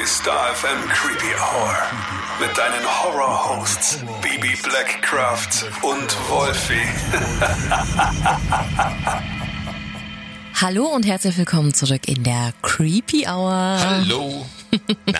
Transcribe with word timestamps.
die 0.00 0.06
Star 0.06 0.54
FM 0.54 0.88
Creepy 0.88 1.34
Hour. 1.34 1.76
Mit 2.40 2.56
deinen 2.56 2.84
Horror-Hosts 2.84 3.98
Baby 4.22 4.56
Blackcraft 4.62 5.66
und 5.82 6.30
Wolfie. 6.30 6.86
Hallo 10.60 10.86
und 10.86 11.04
herzlich 11.04 11.36
willkommen 11.36 11.74
zurück 11.74 12.08
in 12.08 12.22
der 12.22 12.52
Creepy 12.62 13.26
Hour. 13.26 13.78
Hallo. 13.80 14.46
Na, 15.06 15.18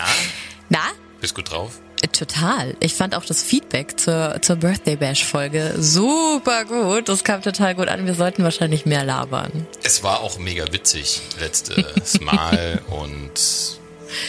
Na? 0.69 0.79
bist 1.19 1.35
gut 1.35 1.51
drauf? 1.51 1.79
Total. 2.11 2.75
Ich 2.79 2.95
fand 2.95 3.13
auch 3.13 3.25
das 3.25 3.43
Feedback 3.43 3.99
zur, 3.99 4.41
zur 4.41 4.55
Birthday 4.55 4.95
Bash 4.95 5.23
Folge 5.25 5.75
super 5.77 6.65
gut. 6.65 7.07
Das 7.07 7.23
kam 7.23 7.43
total 7.43 7.75
gut 7.75 7.87
an. 7.87 8.07
Wir 8.07 8.15
sollten 8.15 8.43
wahrscheinlich 8.43 8.87
mehr 8.87 9.03
labern. 9.03 9.67
Es 9.83 10.01
war 10.03 10.21
auch 10.21 10.39
mega 10.39 10.71
witzig 10.73 11.21
letztes 11.39 12.19
Mal 12.21 12.81
und 12.89 13.79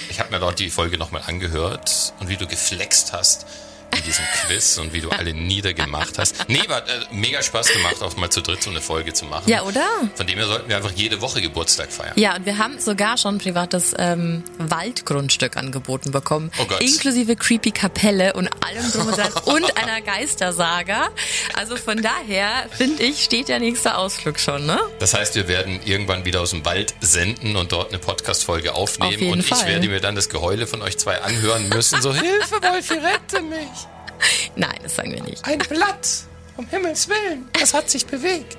ich 0.08 0.20
habe 0.20 0.30
mir 0.30 0.40
dort 0.40 0.58
die 0.58 0.70
Folge 0.70 0.98
nochmal 0.98 1.22
angehört 1.26 2.14
und 2.20 2.28
wie 2.28 2.36
du 2.36 2.46
geflext 2.46 3.12
hast 3.12 3.46
in 3.96 4.02
diesem 4.04 4.24
Quiz 4.46 4.78
und 4.78 4.92
wie 4.92 5.00
du 5.00 5.10
alle 5.10 5.34
niedergemacht 5.34 6.18
hast. 6.18 6.48
Nee, 6.48 6.62
war 6.68 6.78
äh, 6.88 7.00
mega 7.10 7.42
Spaß 7.42 7.72
gemacht, 7.72 8.02
auch 8.02 8.16
mal 8.16 8.30
zu 8.30 8.40
dritt 8.40 8.62
so 8.62 8.70
eine 8.70 8.80
Folge 8.80 9.12
zu 9.12 9.24
machen. 9.26 9.48
Ja, 9.48 9.62
oder? 9.62 9.86
Von 10.14 10.26
dem 10.26 10.38
her 10.38 10.46
sollten 10.46 10.68
wir 10.68 10.76
einfach 10.76 10.92
jede 10.92 11.20
Woche 11.20 11.40
Geburtstag 11.40 11.92
feiern. 11.92 12.12
Ja, 12.16 12.36
und 12.36 12.46
wir 12.46 12.58
haben 12.58 12.78
sogar 12.78 13.18
schon 13.18 13.36
ein 13.36 13.38
privates 13.38 13.94
ähm, 13.98 14.42
Waldgrundstück 14.58 15.56
angeboten 15.56 16.10
bekommen. 16.10 16.50
Oh 16.58 16.64
Gott. 16.64 16.80
Inklusive 16.80 17.36
creepy 17.36 17.70
Kapelle 17.70 18.32
und 18.34 18.48
allem 18.64 18.92
drum 18.92 19.06
und 19.08 19.16
dran 19.16 19.32
und 19.44 19.76
einer 19.76 20.00
Geistersaga. 20.00 21.08
Also 21.54 21.76
von 21.76 22.02
daher, 22.02 22.48
finde 22.70 23.02
ich, 23.02 23.22
steht 23.24 23.48
der 23.48 23.60
nächste 23.60 23.96
Ausflug 23.96 24.38
schon, 24.38 24.66
ne? 24.66 24.78
Das 24.98 25.14
heißt, 25.14 25.34
wir 25.34 25.48
werden 25.48 25.80
irgendwann 25.84 26.24
wieder 26.24 26.40
aus 26.40 26.50
dem 26.50 26.64
Wald 26.64 26.94
senden 27.00 27.56
und 27.56 27.72
dort 27.72 27.90
eine 27.90 27.98
Podcast-Folge 27.98 28.74
aufnehmen 28.74 29.14
Auf 29.14 29.20
jeden 29.20 29.32
und 29.32 29.40
ich 29.40 29.46
Fall. 29.46 29.66
werde 29.66 29.88
mir 29.88 30.00
dann 30.00 30.14
das 30.14 30.28
Geheule 30.28 30.66
von 30.66 30.82
euch 30.82 30.98
zwei 30.98 31.20
anhören 31.20 31.68
müssen. 31.68 32.00
So, 32.00 32.12
Hilfe, 32.14 32.56
Wolfi, 32.62 32.94
rette 32.94 33.42
mich. 33.42 33.81
Nein, 34.56 34.78
das 34.82 34.96
sagen 34.96 35.12
wir 35.12 35.22
nicht. 35.22 35.44
Ein 35.44 35.58
Blatt, 35.58 36.08
um 36.56 36.66
Himmels 36.68 37.08
Willen, 37.08 37.48
das 37.58 37.74
hat 37.74 37.90
sich 37.90 38.06
bewegt. 38.06 38.56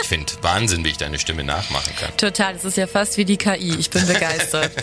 Ich 0.00 0.06
finde 0.06 0.32
Wahnsinn, 0.42 0.84
wie 0.84 0.90
ich 0.90 0.96
deine 0.96 1.18
Stimme 1.18 1.44
nachmachen 1.44 1.94
kann. 1.96 2.16
Total, 2.16 2.54
das 2.54 2.64
ist 2.64 2.76
ja 2.76 2.86
fast 2.86 3.16
wie 3.16 3.24
die 3.24 3.36
KI. 3.36 3.76
Ich 3.78 3.90
bin 3.90 4.06
begeistert. 4.06 4.70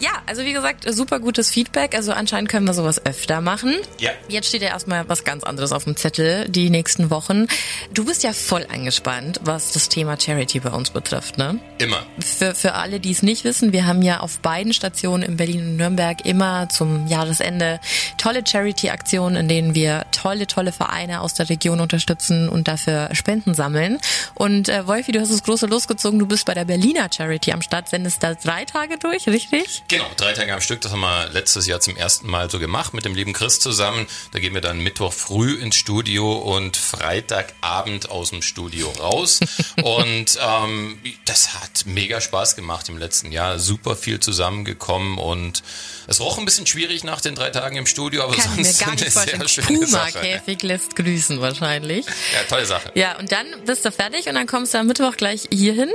ja, 0.00 0.10
also 0.26 0.44
wie 0.44 0.52
gesagt, 0.52 0.84
super 0.92 1.20
gutes 1.20 1.50
Feedback. 1.50 1.94
Also 1.94 2.12
anscheinend 2.12 2.50
können 2.50 2.66
wir 2.66 2.74
sowas 2.74 3.04
öfter 3.04 3.40
machen. 3.40 3.74
Ja. 3.98 4.10
Jetzt 4.28 4.48
steht 4.48 4.62
ja 4.62 4.68
erstmal 4.68 5.08
was 5.08 5.24
ganz 5.24 5.44
anderes 5.44 5.72
auf 5.72 5.84
dem 5.84 5.96
Zettel 5.96 6.48
die 6.48 6.70
nächsten 6.70 7.10
Wochen. 7.10 7.46
Du 7.92 8.04
bist 8.04 8.22
ja 8.22 8.32
voll 8.32 8.66
angespannt, 8.72 9.40
was 9.44 9.72
das 9.72 9.88
Thema 9.88 10.18
Charity 10.18 10.60
bei 10.60 10.70
uns 10.70 10.90
betrifft, 10.90 11.38
ne? 11.38 11.58
Immer. 11.78 12.04
Für, 12.18 12.54
für 12.54 12.74
alle, 12.74 13.00
die 13.00 13.10
es 13.10 13.22
nicht 13.22 13.44
wissen, 13.44 13.72
wir 13.72 13.86
haben 13.86 14.02
ja 14.02 14.20
auf 14.20 14.38
beiden 14.40 14.72
Stationen 14.72 15.22
in 15.22 15.36
Berlin 15.36 15.60
und 15.60 15.76
Nürnberg 15.76 16.24
immer 16.24 16.68
zum 16.68 17.06
Jahresende 17.06 17.80
tolle 18.16 18.42
Charity-Aktionen, 18.46 19.36
in 19.36 19.48
denen 19.48 19.74
wir 19.74 20.06
tolle, 20.12 20.46
tolle 20.46 20.72
Vereine 20.72 21.20
aus 21.20 21.34
der 21.34 21.48
Region 21.48 21.80
unterstützen 21.80 22.48
und 22.48 22.68
dafür 22.68 23.10
Spenden 23.12 23.54
sammeln. 23.54 23.98
Und 24.34 24.68
äh, 24.68 24.86
Wolfi, 24.86 25.12
du 25.12 25.20
hast 25.20 25.32
das 25.32 25.42
große 25.42 25.66
losgezogen, 25.66 26.18
du 26.18 26.26
bist 26.26 26.46
bei 26.46 26.54
der 26.54 26.64
Berliner 26.64 27.08
Charity 27.12 27.52
am 27.52 27.62
Start, 27.62 27.88
sendest 27.88 28.22
da 28.22 28.34
drei 28.34 28.64
Tage 28.64 28.98
durch, 28.98 29.26
richtig? 29.26 29.82
Genau, 29.90 30.04
drei 30.18 30.34
Tage 30.34 30.52
am 30.52 30.60
Stück. 30.60 30.82
Das 30.82 30.92
haben 30.92 31.00
wir 31.00 31.30
letztes 31.30 31.66
Jahr 31.66 31.80
zum 31.80 31.96
ersten 31.96 32.28
Mal 32.28 32.50
so 32.50 32.58
gemacht 32.58 32.92
mit 32.92 33.06
dem 33.06 33.14
lieben 33.14 33.32
Chris 33.32 33.58
zusammen. 33.58 34.06
Da 34.32 34.38
gehen 34.38 34.52
wir 34.52 34.60
dann 34.60 34.80
Mittwoch 34.80 35.14
früh 35.14 35.54
ins 35.54 35.76
Studio 35.76 36.34
und 36.34 36.76
Freitagabend 36.76 38.10
aus 38.10 38.28
dem 38.28 38.42
Studio 38.42 38.90
raus. 39.00 39.40
und 39.82 40.38
ähm, 40.42 40.98
das 41.24 41.54
hat 41.54 41.86
mega 41.86 42.20
Spaß 42.20 42.54
gemacht 42.54 42.90
im 42.90 42.98
letzten 42.98 43.32
Jahr. 43.32 43.58
Super 43.58 43.96
viel 43.96 44.20
zusammengekommen 44.20 45.16
und 45.16 45.62
es 46.06 46.20
roch 46.20 46.36
ein 46.36 46.44
bisschen 46.44 46.66
schwierig 46.66 47.02
nach 47.02 47.22
den 47.22 47.34
drei 47.34 47.48
Tagen 47.48 47.76
im 47.76 47.86
Studio, 47.86 48.24
aber 48.24 48.36
Kann 48.36 48.50
ich 48.52 48.56
mir 48.58 48.64
sonst 48.64 48.80
gar 48.80 48.90
nicht 48.90 49.16
eine 49.16 49.48
sehr 49.48 49.48
schöne 49.48 49.86
Sache. 49.86 50.12
Puma-Käfig 50.12 50.62
lässt 50.64 50.96
grüßen 50.96 51.40
wahrscheinlich. 51.40 52.04
Ja, 52.04 52.42
tolle 52.46 52.66
Sache. 52.66 52.92
Ja, 52.94 53.18
und 53.18 53.32
dann 53.32 53.46
bist 53.64 53.86
du 53.86 53.90
fertig 53.90 54.26
und 54.26 54.34
dann 54.34 54.46
kommst 54.46 54.74
du 54.74 54.78
am 54.78 54.86
Mittwoch 54.86 55.16
gleich 55.16 55.48
hier 55.50 55.88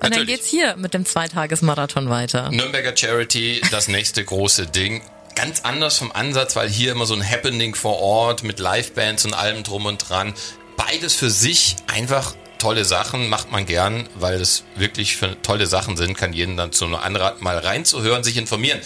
Und 0.00 0.04
dann 0.14 0.20
Natürlich. 0.20 0.40
geht's 0.40 0.48
hier 0.48 0.76
mit 0.76 0.94
dem 0.94 1.04
Zweitagesmarathon 1.04 2.08
weiter. 2.08 2.50
Nürnberger 2.50 2.96
Charity, 2.96 3.60
das 3.70 3.86
nächste 3.86 4.24
große 4.24 4.66
Ding. 4.66 5.02
Ganz 5.34 5.60
anders 5.60 5.98
vom 5.98 6.10
Ansatz, 6.10 6.56
weil 6.56 6.70
hier 6.70 6.92
immer 6.92 7.04
so 7.04 7.14
ein 7.14 7.28
Happening 7.28 7.74
vor 7.74 8.00
Ort 8.00 8.42
mit 8.42 8.58
Livebands 8.58 9.26
und 9.26 9.34
allem 9.34 9.62
drum 9.62 9.84
und 9.84 9.98
dran. 10.08 10.32
Beides 10.78 11.14
für 11.14 11.28
sich 11.28 11.76
einfach 11.86 12.34
tolle 12.56 12.86
Sachen, 12.86 13.28
macht 13.28 13.52
man 13.52 13.66
gern, 13.66 14.08
weil 14.14 14.40
es 14.40 14.64
wirklich 14.74 15.16
für 15.16 15.40
tolle 15.42 15.66
Sachen 15.66 15.98
sind, 15.98 16.16
kann 16.16 16.32
jeden 16.32 16.56
dann 16.56 16.72
zu 16.72 16.86
nur 16.86 17.02
anraten, 17.02 17.44
mal 17.44 17.58
reinzuhören, 17.58 18.24
sich 18.24 18.38
informieren. 18.38 18.80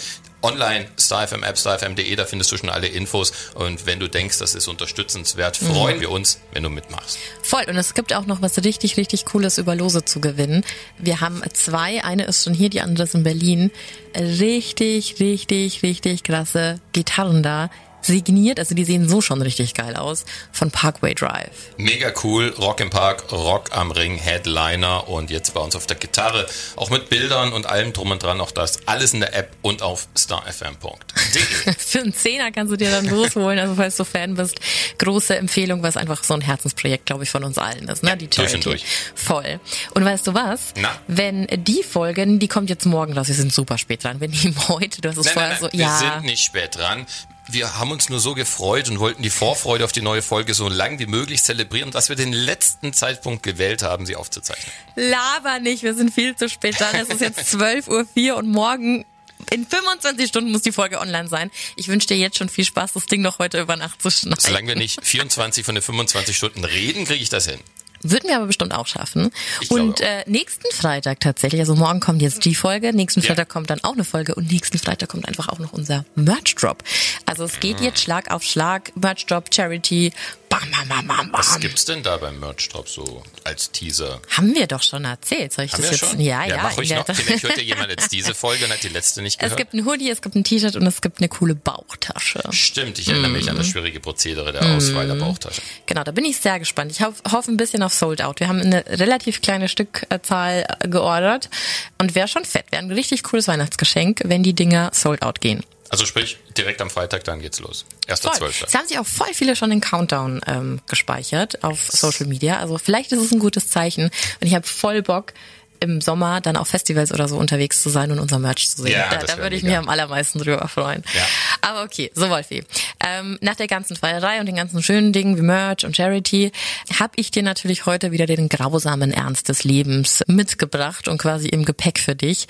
Online, 0.45 0.85
StarFM 0.99 1.43
App, 1.43 1.57
starfm.de, 1.57 2.15
da 2.15 2.25
findest 2.25 2.51
du 2.51 2.57
schon 2.57 2.69
alle 2.69 2.87
Infos. 2.87 3.33
Und 3.55 3.87
wenn 3.87 3.99
du 3.99 4.07
denkst, 4.07 4.37
das 4.37 4.53
ist 4.53 4.67
unterstützenswert, 4.67 5.57
freuen 5.57 5.99
wir 5.99 6.11
uns, 6.11 6.39
wenn 6.53 6.61
du 6.61 6.69
mitmachst. 6.69 7.17
Voll. 7.41 7.63
Und 7.67 7.77
es 7.77 7.95
gibt 7.95 8.13
auch 8.13 8.27
noch 8.27 8.41
was 8.43 8.63
richtig, 8.63 8.97
richtig 8.97 9.25
Cooles 9.25 9.57
über 9.57 9.75
Lose 9.75 10.05
zu 10.05 10.21
gewinnen. 10.21 10.63
Wir 10.99 11.19
haben 11.21 11.41
zwei. 11.53 12.03
Eine 12.03 12.25
ist 12.25 12.43
schon 12.43 12.53
hier, 12.53 12.69
die 12.69 12.81
andere 12.81 13.05
ist 13.05 13.15
in 13.15 13.23
Berlin. 13.23 13.71
Richtig, 14.15 15.19
richtig, 15.19 15.81
richtig 15.81 16.23
krasse 16.23 16.79
Gitarren 16.93 17.41
da. 17.41 17.69
Signiert, 18.05 18.59
also 18.59 18.75
die 18.75 18.85
sehen 18.85 19.09
so 19.09 19.19
schon 19.19 19.41
richtig 19.41 19.73
geil 19.73 19.95
aus, 19.95 20.25
von 20.51 20.69
Parkway 20.69 21.15
Drive. 21.15 21.73
Mega 21.77 22.13
cool, 22.23 22.53
Rock 22.59 22.79
im 22.79 22.91
Park, 22.91 23.31
Rock 23.31 23.75
am 23.75 23.89
Ring, 23.89 24.17
Headliner 24.17 25.07
und 25.09 25.31
jetzt 25.31 25.55
bei 25.55 25.59
uns 25.59 25.75
auf 25.75 25.87
der 25.87 25.97
Gitarre, 25.97 26.45
auch 26.75 26.91
mit 26.91 27.09
Bildern 27.09 27.51
und 27.51 27.65
allem 27.65 27.93
drum 27.93 28.11
und 28.11 28.21
dran, 28.21 28.39
auch 28.41 28.51
das 28.51 28.87
alles 28.87 29.13
in 29.13 29.21
der 29.21 29.35
App 29.35 29.51
und 29.63 29.81
auf 29.81 30.07
starfm.de. 30.15 31.73
Für 31.77 31.99
einen 31.99 32.13
Zehner 32.13 32.51
kannst 32.51 32.71
du 32.71 32.77
dir 32.77 32.91
dann 32.91 33.07
losholen, 33.09 33.57
also 33.57 33.73
falls 33.73 33.97
du 33.97 34.03
Fan 34.03 34.35
bist. 34.35 34.59
Große 34.99 35.35
Empfehlung, 35.35 35.81
was 35.81 35.97
einfach 35.97 36.23
so 36.23 36.35
ein 36.35 36.41
Herzensprojekt, 36.41 37.07
glaube 37.07 37.23
ich, 37.23 37.31
von 37.31 37.43
uns 37.43 37.57
allen 37.57 37.87
ist, 37.87 38.03
ne? 38.03 38.09
Ja, 38.09 38.15
die 38.15 38.27
durch 38.27 38.35
Charity. 38.35 38.55
und 38.55 38.65
durch. 38.65 38.85
Voll. 39.15 39.59
Und 39.95 40.05
weißt 40.05 40.27
du 40.27 40.33
was? 40.35 40.73
Na? 40.75 40.89
Wenn 41.07 41.47
die 41.47 41.81
Folgen, 41.81 42.39
die 42.39 42.47
kommt 42.47 42.69
jetzt 42.69 42.85
morgen 42.85 43.17
raus, 43.17 43.27
wir 43.27 43.35
sind 43.35 43.51
super 43.51 43.77
spät 43.77 44.03
dran. 44.03 44.19
Wenn 44.19 44.31
die 44.31 44.53
heute, 44.67 45.01
du 45.01 45.09
hast 45.09 45.17
es 45.17 45.31
vorher 45.31 45.53
nein, 45.53 45.59
nein, 45.61 45.69
so, 45.71 45.77
wir 45.77 45.85
ja. 45.85 45.97
sind 45.97 46.25
nicht 46.25 46.43
spät 46.43 46.75
dran. 46.75 47.07
Wir 47.47 47.77
haben 47.77 47.91
uns 47.91 48.09
nur 48.09 48.19
so 48.19 48.33
gefreut 48.33 48.89
und 48.89 48.99
wollten 48.99 49.21
die 49.21 49.29
Vorfreude 49.29 49.85
auf 49.85 49.91
die 49.91 50.01
neue 50.01 50.21
Folge 50.21 50.53
so 50.53 50.67
lang 50.67 50.99
wie 50.99 51.05
möglich 51.05 51.43
zelebrieren, 51.43 51.91
dass 51.91 52.09
wir 52.09 52.15
den 52.15 52.33
letzten 52.33 52.93
Zeitpunkt 52.93 53.43
gewählt 53.43 53.83
haben, 53.83 54.05
sie 54.05 54.15
aufzuzeichnen. 54.15 54.71
Laber 54.95 55.59
nicht, 55.59 55.83
wir 55.83 55.93
sind 55.93 56.13
viel 56.13 56.35
zu 56.35 56.49
spät 56.49 56.79
dran. 56.79 56.95
Es 56.95 57.09
ist 57.09 57.21
jetzt 57.21 57.39
12.04 57.55 58.31
Uhr 58.31 58.37
und 58.37 58.47
morgen 58.49 59.05
in 59.51 59.67
25 59.67 60.27
Stunden 60.27 60.51
muss 60.51 60.61
die 60.63 60.71
Folge 60.71 60.99
online 60.99 61.27
sein. 61.27 61.51
Ich 61.75 61.87
wünsche 61.87 62.07
dir 62.07 62.17
jetzt 62.17 62.37
schon 62.37 62.49
viel 62.49 62.65
Spaß, 62.65 62.93
das 62.93 63.05
Ding 63.05 63.21
noch 63.21 63.37
heute 63.37 63.59
über 63.61 63.75
Nacht 63.75 64.01
zu 64.01 64.09
schneiden. 64.09 64.39
Solange 64.39 64.69
wir 64.69 64.75
nicht 64.75 65.05
24 65.05 65.63
von 65.65 65.75
den 65.75 65.81
25 65.83 66.35
Stunden 66.35 66.63
reden, 66.63 67.05
kriege 67.05 67.21
ich 67.21 67.29
das 67.29 67.47
hin. 67.47 67.59
Würden 68.01 68.29
wir 68.29 68.35
aber 68.37 68.45
bestimmt 68.45 68.71
auch 68.73 68.85
schaffen. 68.85 69.31
Ich 69.61 69.71
Und 69.71 69.99
äh, 69.99 70.23
nächsten 70.27 70.71
Freitag 70.71 71.21
tatsächlich, 71.21 71.59
also 71.61 71.75
morgen 71.75 71.99
kommt 71.99 72.21
jetzt 72.21 72.45
die 72.45 72.53
Folge, 72.53 72.93
nächsten 72.93 73.21
Ja. 73.21 73.27
Freitag 73.27 73.49
kommt 73.49 73.71
dann 73.71 73.83
auch 73.83 73.93
eine 73.93 74.03
Folge 74.03 74.35
und 74.35 74.51
nächsten 74.51 74.77
Freitag 74.77 75.09
kommt 75.09 75.27
einfach 75.27 75.49
auch 75.49 75.57
noch 75.57 75.73
unser 75.73 76.05
Merch-Drop. 76.15 76.83
Also 77.27 77.45
es 77.45 77.59
geht 77.59 77.81
jetzt 77.81 78.01
Schlag 78.01 78.29
auf 78.31 78.43
Schlag, 78.43 78.91
Merch-Drop, 78.95 79.53
Charity, 79.53 80.13
bam, 80.47 80.59
bam, 80.71 80.87
bam, 80.87 81.07
bam, 81.07 81.29
Was 81.33 81.59
gibt's 81.59 81.83
denn 81.85 82.03
da 82.03 82.17
beim 82.17 82.39
Merch 82.39 82.69
Drop 82.69 82.87
so 82.87 83.23
als 83.43 83.71
Teaser? 83.71 84.21
Haben 84.29 84.53
wir 84.53 84.67
doch 84.67 84.83
schon 84.83 85.05
erzählt. 85.05 85.51
Soll 85.51 85.65
ich 85.65 85.73
Haben 85.73 85.81
das 85.81 85.91
jetzt? 85.91 86.09
schon? 86.11 86.19
Ja, 86.21 86.45
ja. 86.45 86.57
mach 86.61 86.71
in 86.73 86.75
ruhig 86.77 86.89
der- 86.89 86.99
noch. 86.99 87.05
Vielleicht 87.15 87.43
hört 87.43 87.57
ja 87.57 87.63
jemand 87.63 87.89
jetzt 87.89 88.11
diese 88.11 88.35
Folge 88.35 88.65
und 88.65 88.71
hat 88.71 88.83
die 88.83 88.89
letzte 88.89 89.23
nicht 89.23 89.37
es 89.37 89.39
gehört. 89.39 89.57
gibt 89.57 89.73
ein 89.73 89.85
Hoodie, 89.85 90.09
es 90.11 90.21
gibt 90.21 90.35
ein 90.35 90.43
T-Shirt 90.43 90.75
und 90.75 90.85
es 90.85 91.01
gibt 91.01 91.17
eine 91.17 91.27
coole 91.27 91.55
Bauchtasche. 91.55 92.43
Stimmt, 92.51 92.99
ich 92.99 93.07
erinnere 93.09 93.31
mich 93.31 93.49
an 93.49 93.55
Mhm. 93.55 93.59
das 93.59 93.67
schwierige 93.67 93.99
Prozedere 93.99 94.51
der 94.53 94.63
Auswahl 94.75 95.07
der 95.07 95.15
Bauchtasche. 95.15 95.61
Genau, 95.87 96.03
da 96.03 96.11
bin 96.11 96.25
ich 96.25 96.37
sehr 96.37 96.59
gespannt. 96.59 96.91
Ich 96.91 97.01
hoff, 97.01 97.15
hoffe 97.31 97.51
ein 97.51 97.57
bisschen 97.57 97.81
auf 97.81 97.93
Sold 97.93 98.21
Out. 98.21 98.39
Wir 98.39 98.47
haben 98.47 98.61
eine 98.61 98.85
relativ 98.87 99.41
kleine 99.41 99.67
Stückzahl 99.67 100.65
äh, 100.79 100.87
geordert 100.87 101.49
und 101.97 102.13
wäre 102.13 102.27
schon 102.27 102.45
fett. 102.45 102.65
Wäre 102.71 102.83
ein 102.83 102.91
richtig 102.91 103.23
cooles 103.23 103.47
Weihnachtsgeschenk, 103.47 104.21
wenn 104.25 104.43
die 104.43 104.53
Dinger 104.53 104.91
Sold 104.93 105.23
Out 105.23 105.41
gehen. 105.41 105.63
Also 105.89 106.05
sprich, 106.05 106.37
direkt 106.57 106.81
am 106.81 106.89
Freitag, 106.89 107.23
dann 107.25 107.41
geht's 107.41 107.59
los. 107.59 107.85
Voll. 108.07 108.31
1.12. 108.31 108.65
Es 108.67 108.73
haben 108.73 108.87
sich 108.87 108.97
auch 108.99 109.05
voll 109.05 109.33
viele 109.33 109.55
schon 109.55 109.69
den 109.69 109.81
Countdown 109.81 110.41
ähm, 110.47 110.81
gespeichert 110.87 111.63
auf 111.63 111.87
Social 111.87 112.25
Media. 112.25 112.59
Also 112.59 112.77
vielleicht 112.77 113.11
ist 113.11 113.21
es 113.21 113.31
ein 113.31 113.39
gutes 113.39 113.69
Zeichen. 113.69 114.05
Und 114.05 114.47
ich 114.47 114.55
habe 114.55 114.65
voll 114.65 115.01
Bock, 115.01 115.33
im 115.79 116.01
Sommer 116.01 116.41
dann 116.41 116.57
auf 116.57 116.67
Festivals 116.67 117.11
oder 117.11 117.27
so 117.27 117.37
unterwegs 117.37 117.81
zu 117.81 117.89
sein 117.89 118.11
und 118.11 118.19
unser 118.19 118.39
Merch 118.39 118.69
zu 118.69 118.83
sehen. 118.83 118.93
Ja, 118.93 119.09
da 119.09 119.17
da 119.17 119.37
würde 119.37 119.55
ich 119.55 119.63
mega. 119.63 119.77
mich 119.77 119.87
am 119.87 119.89
allermeisten 119.89 120.39
drüber 120.39 120.67
freuen. 120.67 121.03
Ja. 121.13 121.21
Aber 121.61 121.83
okay, 121.83 122.11
so 122.13 122.29
Wolfi. 122.29 122.63
Ähm, 123.05 123.37
nach 123.41 123.55
der 123.55 123.67
ganzen 123.67 123.95
Feierei 123.95 124.39
und 124.39 124.45
den 124.45 124.55
ganzen 124.55 124.81
schönen 124.81 125.13
Dingen 125.13 125.37
wie 125.37 125.41
Merch 125.41 125.85
und 125.85 125.95
Charity 125.95 126.51
habe 126.99 127.13
ich 127.17 127.31
dir 127.31 127.43
natürlich 127.43 127.85
heute 127.85 128.11
wieder 128.11 128.25
den 128.25 128.49
grausamen 128.49 129.11
Ernst 129.11 129.49
des 129.49 129.63
Lebens 129.63 130.23
mitgebracht 130.27 131.07
und 131.07 131.17
quasi 131.17 131.47
im 131.47 131.65
Gepäck 131.65 131.99
für 131.99 132.15
dich. 132.15 132.47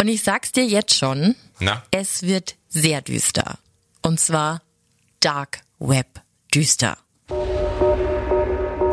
Und 0.00 0.08
ich 0.08 0.22
sag's 0.22 0.52
dir 0.52 0.66
jetzt 0.66 0.94
schon, 0.94 1.34
Na? 1.60 1.82
es 1.90 2.22
wird 2.22 2.56
sehr 2.68 3.00
düster. 3.02 3.58
Und 4.02 4.20
zwar 4.20 4.62
Dark 5.20 5.60
Web 5.78 6.20
düster. 6.54 6.98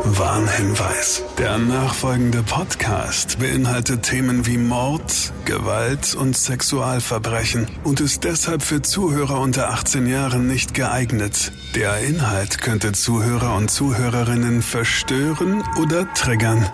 Warnhinweis. 0.04 1.22
Der 1.38 1.58
nachfolgende 1.58 2.42
Podcast 2.42 3.38
beinhaltet 3.38 4.02
Themen 4.02 4.46
wie 4.46 4.58
Mord, 4.58 5.32
Gewalt 5.44 6.14
und 6.14 6.36
Sexualverbrechen 6.36 7.68
und 7.84 8.00
ist 8.00 8.24
deshalb 8.24 8.62
für 8.62 8.82
Zuhörer 8.82 9.40
unter 9.40 9.70
18 9.70 10.06
Jahren 10.06 10.46
nicht 10.48 10.74
geeignet. 10.74 11.52
Der 11.74 11.98
Inhalt 12.00 12.60
könnte 12.60 12.92
Zuhörer 12.92 13.54
und 13.54 13.70
Zuhörerinnen 13.70 14.62
verstören 14.62 15.62
oder 15.80 16.12
triggern. 16.14 16.68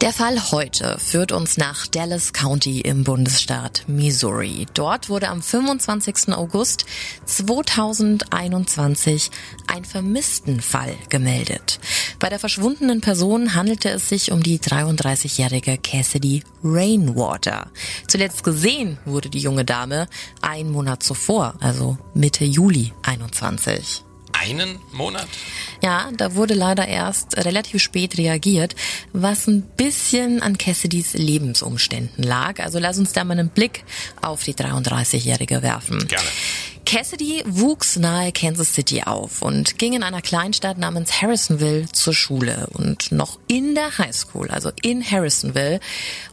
Der 0.00 0.12
Fall 0.14 0.50
heute 0.50 0.96
führt 0.98 1.30
uns 1.30 1.58
nach 1.58 1.86
Dallas 1.86 2.32
County 2.32 2.80
im 2.80 3.04
Bundesstaat 3.04 3.84
Missouri. 3.86 4.66
Dort 4.72 5.10
wurde 5.10 5.28
am 5.28 5.42
25. 5.42 6.32
August 6.32 6.86
2021 7.26 9.30
ein 9.66 9.84
Vermisstenfall 9.84 10.96
gemeldet. 11.10 11.80
Bei 12.18 12.30
der 12.30 12.38
verschwundenen 12.38 13.02
Person 13.02 13.54
handelte 13.54 13.90
es 13.90 14.08
sich 14.08 14.32
um 14.32 14.42
die 14.42 14.58
33-jährige 14.58 15.76
Cassidy 15.76 16.44
Rainwater. 16.64 17.70
Zuletzt 18.08 18.42
gesehen 18.42 18.96
wurde 19.04 19.28
die 19.28 19.40
junge 19.40 19.66
Dame 19.66 20.08
einen 20.40 20.72
Monat 20.72 21.02
zuvor, 21.02 21.56
also 21.60 21.98
Mitte 22.14 22.46
Juli 22.46 22.94
21 23.02 24.04
einen 24.40 24.78
Monat? 24.92 25.28
Ja, 25.82 26.10
da 26.16 26.34
wurde 26.34 26.54
leider 26.54 26.86
erst 26.86 27.36
relativ 27.36 27.82
spät 27.82 28.18
reagiert, 28.18 28.74
was 29.12 29.46
ein 29.46 29.62
bisschen 29.62 30.42
an 30.42 30.58
Cassidys 30.58 31.14
Lebensumständen 31.14 32.24
lag. 32.24 32.60
Also 32.60 32.78
lass 32.78 32.98
uns 32.98 33.12
da 33.12 33.24
mal 33.24 33.38
einen 33.38 33.50
Blick 33.50 33.84
auf 34.22 34.44
die 34.44 34.54
33-Jährige 34.54 35.62
werfen. 35.62 36.06
Gerne. 36.08 36.28
Cassidy 36.86 37.44
wuchs 37.46 37.96
nahe 37.96 38.32
Kansas 38.32 38.74
City 38.74 39.02
auf 39.04 39.42
und 39.42 39.78
ging 39.78 39.92
in 39.92 40.02
einer 40.02 40.22
Kleinstadt 40.22 40.78
namens 40.78 41.22
Harrisonville 41.22 41.86
zur 41.92 42.14
Schule. 42.14 42.66
Und 42.72 43.12
noch 43.12 43.38
in 43.46 43.74
der 43.74 43.98
Highschool, 43.98 44.50
also 44.50 44.72
in 44.82 45.04
Harrisonville, 45.08 45.80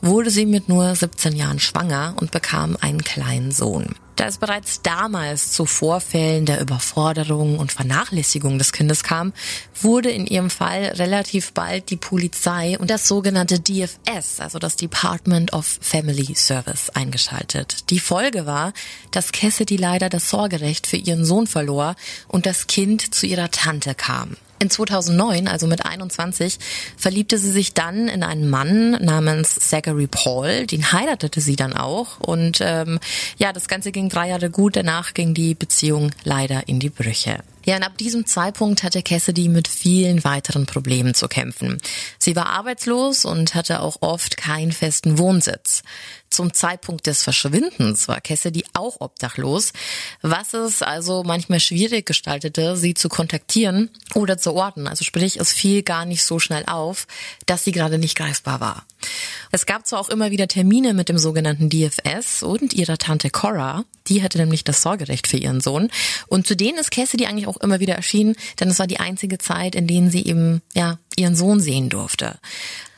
wurde 0.02 0.32
sie 0.32 0.46
mit 0.46 0.68
nur 0.68 0.96
17 0.96 1.36
Jahren 1.36 1.60
schwanger 1.60 2.16
und 2.20 2.32
bekam 2.32 2.78
einen 2.80 3.04
kleinen 3.04 3.52
Sohn. 3.52 3.96
Da 4.18 4.26
es 4.26 4.40
bereits 4.40 4.82
damals 4.82 5.52
zu 5.52 5.68
Vorfällen 5.68 6.48
der 6.48 6.60
Überforderung 6.60 7.60
und 7.60 7.72
Vernachlässigung 7.72 8.58
des 8.58 8.74
Kindes 8.74 9.04
kam, 9.04 9.32
wurde 9.80 10.10
in 10.10 10.26
ihrem 10.26 10.50
Fall 10.50 10.86
relativ 10.96 11.54
bald 11.54 11.92
die 11.92 11.98
Polizei 11.98 12.80
und 12.80 12.90
das 12.90 13.08
sogenannte 13.08 13.60
DFS, 13.60 14.40
also 14.40 14.58
das 14.58 14.76
Department 14.76 15.54
of 15.54 15.78
Family 15.82 16.34
Service, 16.34 16.90
eingeschaltet. 16.90 17.92
Die 17.92 18.00
Folge 18.00 18.48
war, 18.48 18.74
dass 19.12 19.32
Cassidy 19.32 19.78
leider 19.78 20.10
das 20.10 20.32
Sorgerecht 20.32 20.88
für 20.88 20.98
ihren 20.98 21.24
Sohn 21.24 21.46
verlor 21.46 21.96
und 22.28 22.48
das 22.48 22.66
Kind 22.66 23.14
zu 23.14 23.28
ihrer 23.28 23.52
Tante 23.52 23.94
kam. 23.94 24.36
In 24.60 24.70
2009, 24.70 25.48
also 25.48 25.68
mit 25.68 25.86
21, 25.86 26.58
verliebte 26.98 27.38
sie 27.38 27.52
sich 27.52 27.74
dann 27.74 28.08
in 28.08 28.24
einen 28.24 28.50
Mann 28.50 28.92
namens 29.04 29.56
Zachary 29.56 30.08
Paul. 30.08 30.66
Den 30.66 30.92
heiratete 30.92 31.42
sie 31.42 31.56
dann 31.56 31.74
auch. 31.74 32.20
Und 32.20 32.60
ähm, 32.62 33.00
ja, 33.38 33.54
das 33.54 33.68
Ganze 33.68 33.92
ging 33.92 34.10
drei 34.10 34.30
Jahre 34.30 34.50
gut. 34.50 34.76
Danach 34.76 35.14
ging 35.14 35.34
die 35.34 35.54
Beziehung 35.54 36.12
leider 36.24 36.68
in 36.68 36.80
die 36.80 36.90
Brüche. 36.90 37.38
Ja, 37.68 37.76
und 37.76 37.84
ab 37.84 37.98
diesem 37.98 38.26
Zeitpunkt 38.26 38.82
hatte 38.84 39.04
Cassidy 39.04 39.50
mit 39.50 39.68
vielen 39.68 40.24
weiteren 40.24 40.66
Problemen 40.66 41.14
zu 41.14 41.28
kämpfen. 41.28 41.80
Sie 42.18 42.34
war 42.38 42.46
arbeitslos 42.46 43.26
und 43.26 43.56
hatte 43.56 43.82
auch 43.82 43.98
oft 44.00 44.38
keinen 44.38 44.72
festen 44.72 45.18
Wohnsitz. 45.18 45.84
Zum 46.30 46.54
Zeitpunkt 46.54 47.08
des 47.08 47.24
Verschwindens 47.24 48.08
war 48.08 48.22
Cassidy 48.22 48.64
auch 48.74 49.02
obdachlos, 49.02 49.74
was 50.22 50.54
es 50.54 50.82
also 50.82 51.24
manchmal 51.24 51.60
schwierig 51.60 52.06
gestaltete, 52.06 52.78
sie 52.78 52.94
zu 52.94 53.10
kontaktieren 53.10 53.90
oder 54.14 54.38
zu 54.38 54.54
orten. 54.54 54.88
Also 54.88 55.04
sprich, 55.04 55.38
es 55.38 55.52
fiel 55.52 55.84
gar 55.84 56.06
nicht 56.06 56.24
so 56.24 56.40
schnell 56.40 56.64
auf, 56.68 57.06
dass 57.48 57.66
sie 57.66 57.74
gerade 57.74 57.98
nicht 57.98 58.18
greifbar 58.18 58.62
war. 58.62 58.86
Es 59.52 59.66
gab 59.66 59.88
zwar 59.88 60.00
auch 60.00 60.10
immer 60.10 60.32
wieder 60.32 60.48
Termine 60.48 60.94
mit 60.94 61.10
dem 61.10 61.18
sogenannten 61.18 61.70
DFS 61.70 62.44
und 62.44 62.74
ihrer 62.74 62.98
Tante 62.98 63.30
Cora, 63.30 63.86
die 64.08 64.24
hatte 64.24 64.38
nämlich 64.38 64.64
das 64.64 64.82
Sorgerecht 64.82 65.28
für 65.28 65.38
ihren 65.38 65.62
Sohn. 65.62 65.90
Und 66.28 66.48
zu 66.48 66.56
denen 66.56 66.78
ist 66.78 66.92
Cassidy 66.92 67.26
eigentlich 67.26 67.48
auch 67.48 67.57
immer 67.62 67.80
wieder 67.80 67.96
erschienen, 67.96 68.36
denn 68.60 68.70
es 68.70 68.80
war 68.80 68.88
die 68.88 69.00
einzige 69.00 69.38
Zeit, 69.38 69.76
in 69.76 69.88
denen 69.88 70.10
sie 70.12 70.26
eben, 70.26 70.62
ja, 70.74 71.00
ihren 71.16 71.36
Sohn 71.36 71.60
sehen 71.60 71.90
durfte. 71.90 72.40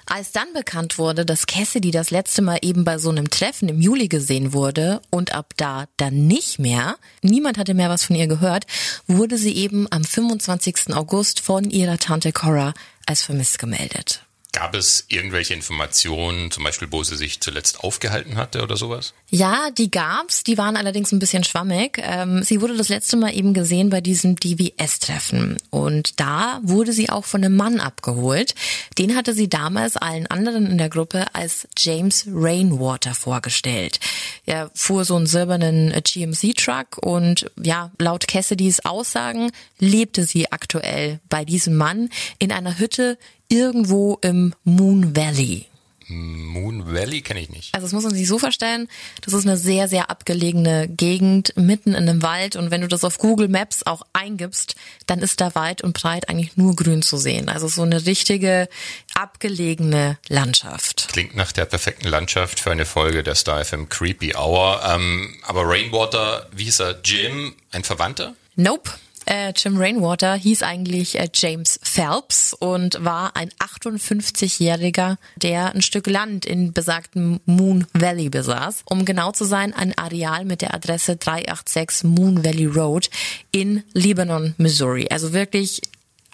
Als 0.09 0.31
dann 0.31 0.51
bekannt 0.53 0.97
wurde, 0.97 1.23
dass 1.23 1.45
Cassidy 1.45 1.91
das 1.91 2.09
letzte 2.09 2.41
Mal 2.41 2.57
eben 2.63 2.83
bei 2.83 2.97
so 2.97 3.09
einem 3.09 3.29
Treffen 3.29 3.69
im 3.69 3.79
Juli 3.79 4.07
gesehen 4.07 4.53
wurde 4.53 5.03
und 5.11 5.35
ab 5.35 5.53
da 5.55 5.85
dann 5.97 6.25
nicht 6.25 6.57
mehr, 6.57 6.97
niemand 7.21 7.59
hatte 7.59 7.75
mehr 7.75 7.91
was 7.91 8.05
von 8.05 8.15
ihr 8.15 8.25
gehört, 8.25 8.65
wurde 9.05 9.37
sie 9.37 9.55
eben 9.55 9.85
am 9.91 10.03
25. 10.03 10.95
August 10.95 11.41
von 11.41 11.69
ihrer 11.69 11.99
Tante 11.99 12.31
Cora 12.31 12.73
als 13.05 13.21
vermisst 13.21 13.59
gemeldet. 13.59 14.23
Gab 14.51 14.73
es 14.73 15.05
irgendwelche 15.09 15.53
Informationen, 15.53 16.49
zum 16.49 16.63
Beispiel, 16.63 16.91
wo 16.91 17.03
sie 17.03 17.15
sich 17.15 17.39
zuletzt 17.39 17.81
aufgehalten 17.81 18.35
hatte 18.35 18.63
oder 18.63 18.77
sowas? 18.77 19.13
Ja, 19.31 19.69
die 19.69 19.91
gab's. 19.91 20.43
Die 20.43 20.57
waren 20.57 20.75
allerdings 20.75 21.11
ein 21.11 21.19
bisschen 21.19 21.43
schwammig. 21.43 22.01
Ähm, 22.01 22.41
sie 22.41 22.61
wurde 22.61 22.75
das 22.75 22.89
letzte 22.89 23.15
Mal 23.15 23.35
eben 23.35 23.53
gesehen 23.53 23.91
bei 23.91 24.01
diesem 24.01 24.35
DVS-Treffen. 24.35 25.57
Und 25.69 26.19
da 26.19 26.59
wurde 26.63 26.93
sie 26.93 27.09
auch 27.09 27.25
von 27.25 27.43
einem 27.43 27.55
Mann 27.55 27.79
abgeholt. 27.79 28.55
Den 28.97 29.15
hatte 29.15 29.33
sie 29.33 29.47
damals 29.47 29.97
allen 29.97 30.25
anderen 30.27 30.65
in 30.65 30.79
der 30.79 30.89
Gruppe 30.89 31.27
als 31.33 31.67
James 31.77 32.25
Rainwater 32.27 33.13
vorgestellt. 33.13 33.99
Er 34.47 34.71
fuhr 34.73 35.05
so 35.05 35.15
einen 35.15 35.27
silbernen 35.27 35.93
GMC-Truck 36.03 36.97
und 36.97 37.51
ja, 37.61 37.91
laut 37.99 38.27
Cassidys 38.27 38.83
Aussagen 38.83 39.51
lebte 39.77 40.23
sie 40.23 40.51
aktuell 40.51 41.19
bei 41.29 41.45
diesem 41.45 41.77
Mann 41.77 42.09
in 42.39 42.51
einer 42.51 42.79
Hütte 42.79 43.17
irgendwo 43.47 44.17
im 44.21 44.53
Moon 44.63 45.15
Valley. 45.15 45.68
Moon 46.09 46.93
Valley 46.93 47.21
kenne 47.21 47.41
ich 47.41 47.49
nicht. 47.49 47.73
Also 47.73 47.85
das 47.85 47.93
muss 47.93 48.03
man 48.03 48.13
sich 48.13 48.27
so 48.27 48.39
vorstellen, 48.39 48.87
das 49.21 49.33
ist 49.33 49.45
eine 49.45 49.57
sehr, 49.57 49.87
sehr 49.87 50.09
abgelegene 50.09 50.87
Gegend 50.87 51.53
mitten 51.55 51.89
in 51.89 52.09
einem 52.09 52.21
Wald 52.21 52.55
und 52.55 52.71
wenn 52.71 52.81
du 52.81 52.87
das 52.87 53.03
auf 53.03 53.17
Google 53.17 53.47
Maps 53.47 53.85
auch 53.85 54.01
eingibst, 54.13 54.75
dann 55.07 55.19
ist 55.19 55.39
da 55.41 55.53
weit 55.55 55.83
und 55.83 55.93
breit 55.93 56.29
eigentlich 56.29 56.57
nur 56.57 56.75
grün 56.75 57.01
zu 57.01 57.17
sehen. 57.17 57.49
Also 57.49 57.67
so 57.67 57.83
eine 57.83 58.05
richtige 58.05 58.67
abgelegene 59.13 60.17
Landschaft. 60.27 61.09
Klingt 61.11 61.35
nach 61.35 61.51
der 61.51 61.65
perfekten 61.65 62.07
Landschaft 62.07 62.59
für 62.59 62.71
eine 62.71 62.85
Folge 62.85 63.23
der 63.23 63.35
Star 63.35 63.63
FM 63.63 63.89
Creepy 63.89 64.35
Hour. 64.35 64.81
Ähm, 64.87 65.35
aber 65.43 65.63
Rainwater, 65.65 66.47
wie 66.51 66.65
hieß 66.65 66.79
er? 66.81 66.99
Jim, 67.03 67.55
ein 67.71 67.83
Verwandter? 67.83 68.35
Nope. 68.55 68.91
Äh, 69.29 69.53
Jim 69.55 69.77
Rainwater 69.77 70.33
hieß 70.33 70.63
eigentlich 70.63 71.19
äh, 71.19 71.29
James 71.31 71.79
Phelps 71.83 72.53
und 72.53 73.03
war 73.05 73.35
ein 73.35 73.51
58-Jähriger, 73.59 75.17
der 75.35 75.75
ein 75.75 75.83
Stück 75.83 76.07
Land 76.07 76.47
in 76.47 76.73
besagten 76.73 77.39
Moon 77.45 77.85
Valley 77.93 78.29
besaß. 78.29 78.81
Um 78.89 79.05
genau 79.05 79.31
zu 79.31 79.45
sein, 79.45 79.71
ein 79.75 79.95
Areal 79.95 80.45
mit 80.45 80.63
der 80.63 80.73
Adresse 80.73 81.15
386 81.15 82.05
Moon 82.05 82.43
Valley 82.43 82.65
Road 82.65 83.11
in 83.51 83.83
Lebanon, 83.93 84.55
Missouri. 84.57 85.07
Also 85.11 85.31
wirklich 85.31 85.81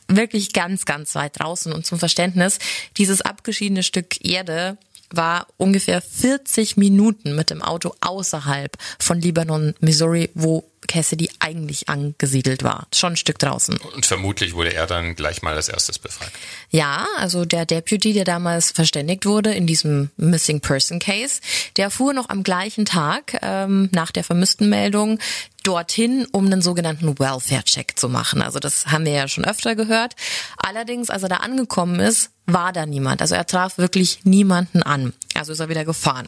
wirklich 0.07 0.53
ganz, 0.53 0.85
ganz 0.85 1.15
weit 1.15 1.37
draußen. 1.39 1.73
Und 1.73 1.85
zum 1.85 1.99
Verständnis, 1.99 2.59
dieses 2.95 3.21
abgeschiedene 3.21 3.83
Stück 3.83 4.23
Erde 4.23 4.77
war 5.09 5.47
ungefähr 5.57 6.01
40 6.01 6.77
Minuten 6.77 7.35
mit 7.35 7.49
dem 7.49 7.61
Auto 7.61 7.93
außerhalb 8.01 8.77
von 8.99 9.21
Libanon, 9.21 9.73
Missouri, 9.79 10.29
wo 10.33 10.69
Cassidy 10.87 11.29
eigentlich 11.39 11.89
angesiedelt 11.89 12.63
war. 12.63 12.87
Schon 12.93 13.13
ein 13.13 13.17
Stück 13.17 13.39
draußen. 13.39 13.77
Und 13.77 14.05
vermutlich 14.05 14.53
wurde 14.53 14.73
er 14.73 14.87
dann 14.87 15.15
gleich 15.15 15.41
mal 15.41 15.55
als 15.55 15.69
erstes 15.69 15.99
befragt. 15.99 16.31
Ja, 16.69 17.07
also 17.17 17.45
der 17.45 17.65
Deputy, 17.65 18.13
der 18.13 18.23
damals 18.23 18.71
verständigt 18.71 19.25
wurde 19.25 19.53
in 19.53 19.67
diesem 19.67 20.11
Missing 20.17 20.61
Person 20.61 20.99
Case, 20.99 21.41
der 21.77 21.89
fuhr 21.89 22.13
noch 22.13 22.29
am 22.29 22.43
gleichen 22.43 22.85
Tag 22.85 23.37
ähm, 23.41 23.89
nach 23.91 24.11
der 24.11 24.23
vermissten 24.23 24.69
Meldung 24.69 25.19
dorthin, 25.63 26.27
um 26.31 26.45
einen 26.45 26.61
sogenannten 26.61 27.17
Welfare-Check 27.17 27.97
zu 27.97 28.07
machen. 28.07 28.41
Also 28.41 28.59
das 28.59 28.87
haben 28.87 29.05
wir 29.05 29.13
ja 29.13 29.27
schon 29.27 29.45
öfter 29.45 29.75
gehört. 29.75 30.15
Allerdings, 30.57 31.09
als 31.09 31.23
er 31.23 31.29
da 31.29 31.37
angekommen 31.37 31.99
ist, 31.99 32.29
war 32.45 32.73
da 32.73 32.85
niemand. 32.85 33.21
Also 33.21 33.35
er 33.35 33.45
traf 33.45 33.77
wirklich 33.77 34.19
niemanden 34.23 34.83
an. 34.83 35.13
Also 35.33 35.53
ist 35.53 35.59
er 35.59 35.69
wieder 35.69 35.85
gefahren. 35.85 36.27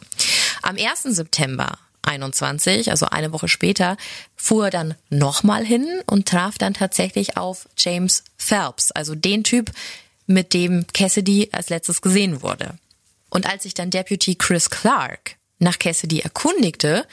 Am 0.62 0.76
1. 0.76 1.02
September 1.04 1.78
21, 2.02 2.90
also 2.90 3.06
eine 3.06 3.32
Woche 3.32 3.48
später, 3.48 3.96
fuhr 4.36 4.66
er 4.66 4.70
dann 4.70 4.94
nochmal 5.10 5.64
hin 5.64 5.86
und 6.06 6.26
traf 6.28 6.58
dann 6.58 6.74
tatsächlich 6.74 7.36
auf 7.36 7.68
James 7.76 8.24
Phelps, 8.36 8.92
also 8.92 9.14
den 9.14 9.44
Typ, 9.44 9.70
mit 10.26 10.52
dem 10.54 10.86
Cassidy 10.92 11.48
als 11.52 11.70
letztes 11.70 12.02
gesehen 12.02 12.42
wurde. 12.42 12.74
Und 13.30 13.46
als 13.46 13.64
sich 13.64 13.74
dann 13.74 13.90
Deputy 13.90 14.34
Chris 14.34 14.70
Clark 14.70 15.36
nach 15.58 15.78
Cassidy 15.78 16.20
erkundigte, 16.20 17.06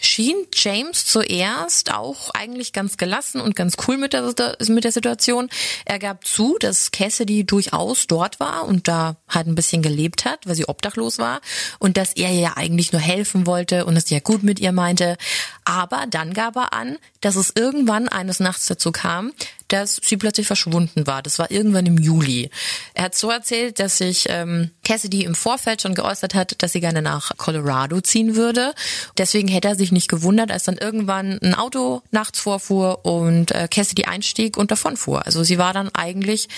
schien 0.00 0.36
James 0.54 1.06
zuerst 1.06 1.92
auch 1.92 2.30
eigentlich 2.30 2.72
ganz 2.72 2.96
gelassen 2.96 3.40
und 3.40 3.56
ganz 3.56 3.76
cool 3.86 3.96
mit 3.96 4.12
der, 4.12 4.34
mit 4.68 4.84
der 4.84 4.92
Situation. 4.92 5.48
Er 5.84 5.98
gab 5.98 6.26
zu, 6.26 6.56
dass 6.58 6.90
Cassidy 6.90 7.44
durchaus 7.44 8.06
dort 8.06 8.40
war 8.40 8.66
und 8.66 8.88
da 8.88 9.16
halt 9.28 9.46
ein 9.46 9.54
bisschen 9.54 9.82
gelebt 9.82 10.24
hat, 10.24 10.46
weil 10.46 10.54
sie 10.54 10.68
obdachlos 10.68 11.18
war 11.18 11.40
und 11.78 11.96
dass 11.96 12.14
er 12.14 12.30
ihr 12.30 12.56
eigentlich 12.56 12.92
nur 12.92 13.00
helfen 13.00 13.46
wollte 13.46 13.84
und 13.84 13.96
es 13.96 14.10
ja 14.10 14.20
gut 14.20 14.42
mit 14.42 14.60
ihr 14.60 14.72
meinte. 14.72 15.16
Aber 15.64 16.06
dann 16.08 16.34
gab 16.34 16.56
er 16.56 16.72
an, 16.72 16.98
dass 17.20 17.36
es 17.36 17.52
irgendwann 17.54 18.08
eines 18.08 18.40
Nachts 18.40 18.66
dazu 18.66 18.92
kam, 18.92 19.32
dass 19.72 20.00
sie 20.02 20.16
plötzlich 20.16 20.46
verschwunden 20.46 21.06
war. 21.06 21.22
Das 21.22 21.38
war 21.38 21.50
irgendwann 21.50 21.86
im 21.86 21.98
Juli. 21.98 22.50
Er 22.94 23.04
hat 23.04 23.14
so 23.14 23.30
erzählt, 23.30 23.78
dass 23.78 23.98
sich 23.98 24.26
ähm, 24.28 24.70
Cassidy 24.84 25.24
im 25.24 25.34
Vorfeld 25.34 25.82
schon 25.82 25.94
geäußert 25.94 26.34
hat, 26.34 26.62
dass 26.62 26.72
sie 26.72 26.80
gerne 26.80 27.02
nach 27.02 27.36
Colorado 27.36 28.00
ziehen 28.00 28.36
würde. 28.36 28.74
Deswegen 29.16 29.48
hätte 29.48 29.68
er 29.68 29.76
sich 29.76 29.92
nicht 29.92 30.08
gewundert, 30.08 30.50
als 30.50 30.64
dann 30.64 30.76
irgendwann 30.76 31.38
ein 31.42 31.54
Auto 31.54 32.02
nachts 32.10 32.40
vorfuhr 32.40 33.04
und 33.04 33.52
äh, 33.52 33.68
Cassidy 33.68 34.04
einstieg 34.04 34.56
und 34.56 34.70
davonfuhr. 34.70 35.24
Also 35.26 35.44
sie 35.44 35.58
war 35.58 35.72
dann 35.72 35.90
eigentlich 35.94 36.48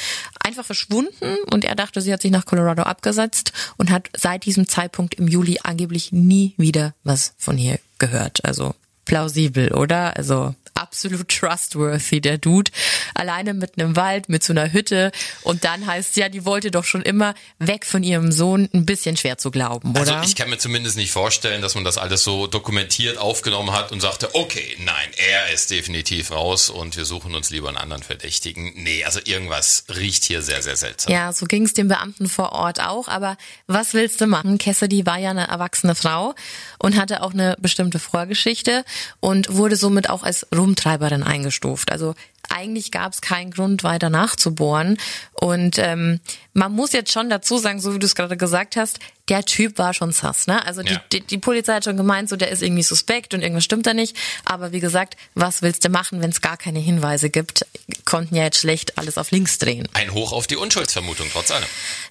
einfach 0.42 0.64
verschwunden 0.64 1.36
und 1.50 1.64
er 1.64 1.74
dachte, 1.74 2.00
sie 2.00 2.12
hat 2.12 2.22
sich 2.22 2.30
nach 2.30 2.46
Colorado 2.46 2.82
abgesetzt 2.82 3.52
und 3.76 3.90
hat 3.90 4.08
seit 4.16 4.44
diesem 4.44 4.68
Zeitpunkt 4.68 5.14
im 5.14 5.28
Juli 5.28 5.58
angeblich 5.62 6.12
nie 6.12 6.54
wieder 6.56 6.94
was 7.04 7.34
von 7.38 7.58
ihr 7.58 7.78
gehört. 7.98 8.44
Also 8.44 8.74
plausibel, 9.04 9.72
oder? 9.72 10.16
Also 10.16 10.54
absolut 10.74 11.28
trustworthy, 11.28 12.20
der 12.20 12.38
Dude. 12.38 12.70
Alleine 13.14 13.54
mit 13.54 13.78
einem 13.78 13.96
Wald, 13.96 14.28
mit 14.28 14.42
so 14.42 14.52
einer 14.52 14.72
Hütte. 14.72 15.12
Und 15.42 15.64
dann 15.64 15.86
heißt 15.86 16.16
ja, 16.16 16.28
die 16.28 16.44
wollte 16.44 16.70
doch 16.70 16.84
schon 16.84 17.02
immer 17.02 17.34
weg 17.58 17.86
von 17.86 18.02
ihrem 18.02 18.32
Sohn. 18.32 18.68
Ein 18.72 18.86
bisschen 18.86 19.16
schwer 19.16 19.38
zu 19.38 19.50
glauben, 19.50 19.90
oder? 19.90 20.00
Also 20.00 20.28
ich 20.28 20.36
kann 20.36 20.50
mir 20.50 20.58
zumindest 20.58 20.96
nicht 20.96 21.12
vorstellen, 21.12 21.62
dass 21.62 21.74
man 21.74 21.84
das 21.84 21.98
alles 21.98 22.22
so 22.22 22.46
dokumentiert 22.46 23.18
aufgenommen 23.18 23.72
hat 23.72 23.92
und 23.92 24.00
sagte, 24.00 24.34
okay, 24.34 24.76
nein, 24.84 25.08
er 25.16 25.52
ist 25.52 25.70
definitiv 25.70 26.30
raus 26.30 26.70
und 26.70 26.96
wir 26.96 27.04
suchen 27.04 27.34
uns 27.34 27.50
lieber 27.50 27.68
einen 27.68 27.78
anderen 27.78 28.02
Verdächtigen. 28.02 28.72
Nee, 28.76 29.04
also 29.04 29.20
irgendwas 29.24 29.84
riecht 29.94 30.24
hier 30.24 30.42
sehr, 30.42 30.62
sehr 30.62 30.76
seltsam. 30.76 31.12
Ja, 31.12 31.32
so 31.32 31.46
ging 31.46 31.64
es 31.64 31.74
dem 31.74 31.88
Beamten 31.88 32.28
vor 32.28 32.52
Ort 32.52 32.80
auch. 32.80 33.08
Aber 33.08 33.36
was 33.66 33.94
willst 33.94 34.20
du 34.20 34.26
machen? 34.26 34.58
Cassidy 34.58 35.06
war 35.06 35.18
ja 35.18 35.30
eine 35.30 35.48
erwachsene 35.48 35.94
Frau 35.94 36.34
und 36.78 36.96
hatte 36.96 37.22
auch 37.22 37.32
eine 37.32 37.56
bestimmte 37.60 37.98
Vorgeschichte 37.98 38.84
und 39.20 39.54
wurde 39.54 39.76
somit 39.76 40.08
auch 40.08 40.22
als 40.22 40.46
Rumtreiberin 40.62 41.22
eingestuft. 41.24 41.90
Also 41.90 42.14
eigentlich 42.52 42.90
gab 42.90 43.12
es 43.12 43.20
keinen 43.20 43.50
Grund, 43.50 43.82
weiter 43.84 44.10
nachzubohren. 44.10 44.98
Und 45.32 45.78
ähm, 45.78 46.20
man 46.52 46.72
muss 46.72 46.92
jetzt 46.92 47.12
schon 47.12 47.30
dazu 47.30 47.58
sagen, 47.58 47.80
so 47.80 47.94
wie 47.94 47.98
du 47.98 48.06
es 48.06 48.14
gerade 48.14 48.36
gesagt 48.36 48.76
hast, 48.76 48.98
der 49.28 49.44
Typ 49.44 49.78
war 49.78 49.94
schon 49.94 50.12
sass, 50.12 50.46
ne? 50.46 50.64
Also 50.66 50.82
die, 50.82 50.92
ja. 50.92 51.02
die, 51.12 51.20
die 51.20 51.38
Polizei 51.38 51.74
hat 51.74 51.84
schon 51.84 51.96
gemeint, 51.96 52.28
so 52.28 52.36
der 52.36 52.50
ist 52.50 52.62
irgendwie 52.62 52.82
suspekt 52.82 53.34
und 53.34 53.42
irgendwas 53.42 53.64
stimmt 53.64 53.86
da 53.86 53.94
nicht. 53.94 54.16
Aber 54.44 54.72
wie 54.72 54.80
gesagt, 54.80 55.16
was 55.34 55.62
willst 55.62 55.84
du 55.84 55.88
machen, 55.88 56.20
wenn 56.20 56.30
es 56.30 56.40
gar 56.40 56.56
keine 56.56 56.80
Hinweise 56.80 57.30
gibt? 57.30 57.64
Konnten 58.04 58.34
ja 58.34 58.44
jetzt 58.44 58.58
schlecht 58.58 58.98
alles 58.98 59.18
auf 59.18 59.30
links 59.30 59.58
drehen. 59.58 59.88
Ein 59.94 60.12
Hoch 60.12 60.32
auf 60.32 60.46
die 60.46 60.56
Unschuldsvermutung, 60.56 61.28
trotz 61.32 61.50
allem. 61.50 61.64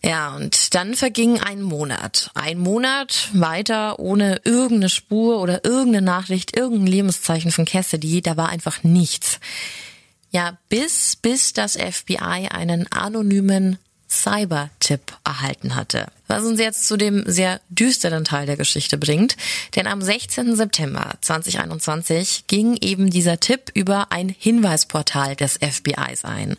Ja, 0.03 0.35
und 0.35 0.73
dann 0.73 0.95
verging 0.95 1.39
ein 1.39 1.61
Monat. 1.61 2.31
Ein 2.33 2.57
Monat 2.57 3.29
weiter 3.33 3.99
ohne 3.99 4.41
irgendeine 4.43 4.89
Spur 4.89 5.39
oder 5.41 5.63
irgendeine 5.63 6.05
Nachricht, 6.05 6.57
irgendein 6.57 6.87
Lebenszeichen 6.87 7.51
von 7.51 7.65
Cassidy. 7.65 8.21
Da 8.21 8.37
war 8.37 8.49
einfach 8.49 8.83
nichts. 8.83 9.39
Ja, 10.31 10.57
bis, 10.69 11.17
bis 11.17 11.53
das 11.53 11.75
FBI 11.75 12.47
einen 12.49 12.91
anonymen 12.91 13.77
Cyber-Tipp 14.11 15.17
erhalten 15.23 15.75
hatte. 15.75 16.07
Was 16.27 16.43
uns 16.43 16.59
jetzt 16.59 16.87
zu 16.87 16.97
dem 16.97 17.23
sehr 17.25 17.61
düsteren 17.69 18.25
Teil 18.25 18.45
der 18.45 18.57
Geschichte 18.57 18.97
bringt. 18.97 19.37
Denn 19.75 19.87
am 19.87 20.01
16. 20.01 20.55
September 20.55 21.13
2021 21.21 22.45
ging 22.47 22.77
eben 22.81 23.09
dieser 23.09 23.39
Tipp 23.39 23.71
über 23.73 24.11
ein 24.11 24.29
Hinweisportal 24.29 25.35
des 25.35 25.57
FBIs 25.57 26.25
ein. 26.25 26.57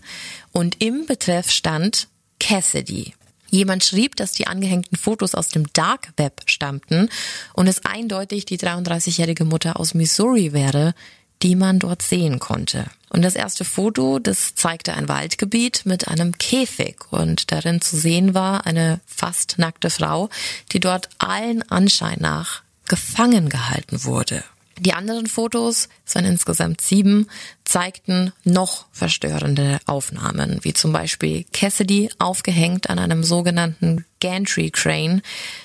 Und 0.50 0.83
im 0.83 1.07
Betreff 1.07 1.50
stand 1.50 2.09
Cassidy. 2.41 3.14
Jemand 3.50 3.85
schrieb, 3.85 4.17
dass 4.17 4.33
die 4.33 4.47
angehängten 4.47 4.97
Fotos 4.97 5.35
aus 5.35 5.49
dem 5.49 5.71
Dark 5.75 6.14
Web 6.17 6.41
stammten 6.47 7.11
und 7.52 7.67
es 7.67 7.85
eindeutig 7.85 8.47
die 8.47 8.59
33-jährige 8.59 9.45
Mutter 9.45 9.79
aus 9.79 9.93
Missouri 9.93 10.55
wäre, 10.55 10.95
die 11.43 11.55
man 11.55 11.79
dort 11.79 12.00
sehen 12.00 12.38
konnte. 12.38 12.87
Und 13.12 13.21
das 13.21 13.35
erste 13.35 13.66
Foto, 13.66 14.19
das 14.19 14.54
zeigte 14.54 14.95
ein 14.95 15.07
Waldgebiet 15.07 15.83
mit 15.85 16.09
einem 16.09 16.38
Käfig 16.38 16.97
und 17.11 17.52
darin 17.52 17.83
zu 17.83 17.95
sehen 17.95 18.33
war 18.33 18.64
eine 18.66 19.00
fast 19.07 19.59
nackte 19.59 19.90
Frau, 19.90 20.31
die 20.73 20.81
dort 20.81 21.11
allen 21.19 21.61
Anschein 21.71 22.16
nach 22.21 22.62
gefangen 22.88 23.50
gehalten 23.50 24.04
wurde. 24.04 24.42
Die 24.78 24.95
anderen 24.95 25.26
Fotos, 25.26 25.90
es 26.07 26.14
waren 26.14 26.25
insgesamt 26.25 26.81
sieben, 26.81 27.28
zeigten 27.64 28.33
noch 28.45 28.87
verstörende 28.92 29.78
Aufnahmen, 29.85 30.61
wie 30.62 30.73
zum 30.73 30.92
Beispiel 30.92 31.45
Cassidy 31.52 32.11
aufgehängt 32.19 32.88
an 32.88 32.99
einem 32.99 33.25
sogenannten 33.25 34.07
Gantry 34.21 34.71
Crane. 34.71 35.21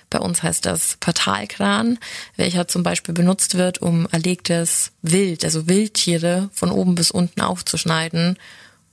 Bei 0.10 0.20
uns 0.20 0.42
heißt 0.42 0.66
das 0.66 0.98
Portalkran, 1.00 2.00
welcher 2.38 2.68
zum 2.68 2.84
Beispiel 2.84 3.14
benutzt 3.14 3.58
wird, 3.58 3.82
um 3.82 4.08
erlegtes 4.12 4.92
Wild, 5.02 5.44
also 5.44 5.68
Wildtiere 5.68 6.50
von 6.54 6.72
oben 6.72 6.96
bis 6.96 7.12
unten 7.12 7.42
aufzuschneiden, 7.42 8.38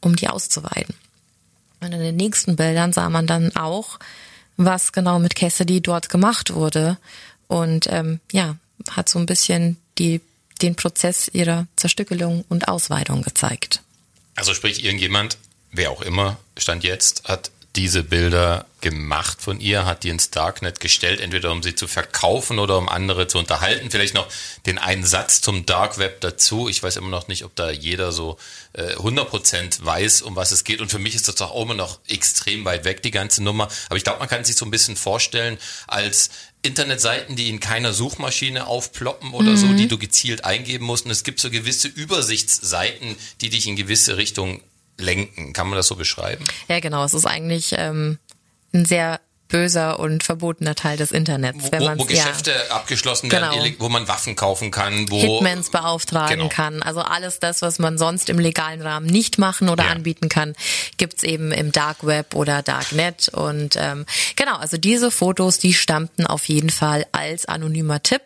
um 0.00 0.16
die 0.16 0.28
auszuweiden. 0.28 0.94
Und 1.80 1.92
in 1.92 2.00
den 2.00 2.16
nächsten 2.16 2.56
Bildern 2.56 2.92
sah 2.92 3.10
man 3.10 3.26
dann 3.26 3.54
auch, 3.54 3.98
was 4.56 4.92
genau 4.92 5.18
mit 5.18 5.36
Cassidy 5.36 5.80
dort 5.80 6.08
gemacht 6.08 6.52
wurde. 6.54 6.98
Und 7.46 7.86
ähm, 7.90 8.20
ja, 8.32 8.56
hat 8.90 9.08
so 9.08 9.18
ein 9.18 9.26
bisschen 9.26 9.76
die, 9.98 10.20
den 10.62 10.74
Prozess 10.74 11.28
ihrer 11.32 11.66
Zerstückelung 11.76 12.44
und 12.48 12.68
Ausweidung 12.68 13.22
gezeigt. 13.22 13.82
Also 14.34 14.54
sprich, 14.54 14.84
irgendjemand, 14.84 15.38
wer 15.70 15.90
auch 15.90 16.02
immer, 16.02 16.38
stand 16.58 16.84
jetzt, 16.84 17.24
hat 17.24 17.50
diese 17.76 18.04
Bilder 18.04 18.66
gemacht 18.80 19.40
von 19.40 19.60
ihr, 19.60 19.84
hat 19.86 20.04
die 20.04 20.10
ins 20.10 20.30
Darknet 20.30 20.78
gestellt, 20.78 21.20
entweder 21.20 21.50
um 21.50 21.62
sie 21.62 21.74
zu 21.74 21.88
verkaufen 21.88 22.58
oder 22.58 22.78
um 22.78 22.88
andere 22.88 23.26
zu 23.26 23.38
unterhalten. 23.38 23.90
Vielleicht 23.90 24.14
noch 24.14 24.28
den 24.66 24.78
einen 24.78 25.04
Satz 25.04 25.40
zum 25.40 25.66
Dark 25.66 25.98
Web 25.98 26.20
dazu. 26.20 26.68
Ich 26.68 26.82
weiß 26.82 26.96
immer 26.96 27.08
noch 27.08 27.26
nicht, 27.26 27.44
ob 27.44 27.56
da 27.56 27.70
jeder 27.70 28.12
so 28.12 28.36
äh, 28.74 28.94
100% 28.94 29.84
weiß, 29.84 30.22
um 30.22 30.36
was 30.36 30.52
es 30.52 30.64
geht. 30.64 30.80
Und 30.80 30.90
für 30.90 30.98
mich 30.98 31.14
ist 31.14 31.26
das 31.28 31.40
auch 31.40 31.60
immer 31.62 31.74
noch 31.74 31.98
extrem 32.06 32.64
weit 32.64 32.84
weg, 32.84 33.02
die 33.02 33.10
ganze 33.10 33.42
Nummer. 33.42 33.68
Aber 33.88 33.96
ich 33.96 34.04
glaube, 34.04 34.20
man 34.20 34.28
kann 34.28 34.44
sich 34.44 34.56
so 34.56 34.66
ein 34.66 34.70
bisschen 34.70 34.96
vorstellen 34.96 35.58
als 35.86 36.30
Internetseiten, 36.62 37.36
die 37.36 37.48
in 37.48 37.60
keiner 37.60 37.92
Suchmaschine 37.92 38.66
aufploppen 38.66 39.32
oder 39.32 39.52
mhm. 39.52 39.56
so, 39.56 39.72
die 39.72 39.88
du 39.88 39.98
gezielt 39.98 40.44
eingeben 40.44 40.84
musst. 40.86 41.06
Und 41.06 41.10
es 41.10 41.24
gibt 41.24 41.40
so 41.40 41.50
gewisse 41.50 41.88
Übersichtsseiten, 41.88 43.16
die 43.40 43.50
dich 43.50 43.66
in 43.66 43.76
gewisse 43.76 44.16
Richtungen 44.16 44.60
lenken. 44.98 45.52
Kann 45.52 45.68
man 45.68 45.76
das 45.76 45.86
so 45.86 45.96
beschreiben? 45.96 46.44
Ja, 46.68 46.80
genau. 46.80 47.04
Es 47.04 47.14
ist 47.14 47.26
eigentlich 47.26 47.74
ähm, 47.76 48.18
ein 48.72 48.84
sehr 48.84 49.20
böser 49.54 50.00
und 50.00 50.24
verbotener 50.24 50.74
Teil 50.74 50.96
des 50.96 51.12
Internets. 51.12 51.70
Wenn 51.70 51.82
wo, 51.82 51.98
wo 52.00 52.04
Geschäfte 52.06 52.50
ja, 52.50 52.74
abgeschlossen 52.74 53.30
werden, 53.30 53.62
genau. 53.62 53.76
wo 53.78 53.88
man 53.88 54.08
Waffen 54.08 54.34
kaufen 54.34 54.72
kann, 54.72 55.08
wo 55.10 55.20
Hitmans 55.20 55.70
beauftragen 55.70 56.38
genau. 56.38 56.48
kann. 56.48 56.82
Also 56.82 57.02
alles 57.02 57.38
das, 57.38 57.62
was 57.62 57.78
man 57.78 57.96
sonst 57.96 58.28
im 58.30 58.40
legalen 58.40 58.82
Rahmen 58.82 59.06
nicht 59.06 59.38
machen 59.38 59.68
oder 59.68 59.84
ja. 59.84 59.90
anbieten 59.90 60.28
kann, 60.28 60.56
gibt's 60.96 61.22
eben 61.22 61.52
im 61.52 61.70
Dark 61.70 62.04
Web 62.04 62.34
oder 62.34 62.62
Darknet. 62.62 63.28
Und 63.28 63.76
ähm, 63.78 64.06
genau, 64.34 64.56
also 64.56 64.76
diese 64.76 65.12
Fotos, 65.12 65.60
die 65.60 65.72
stammten 65.72 66.26
auf 66.26 66.48
jeden 66.48 66.70
Fall 66.70 67.06
als 67.12 67.46
anonymer 67.46 68.02
Tipp 68.02 68.22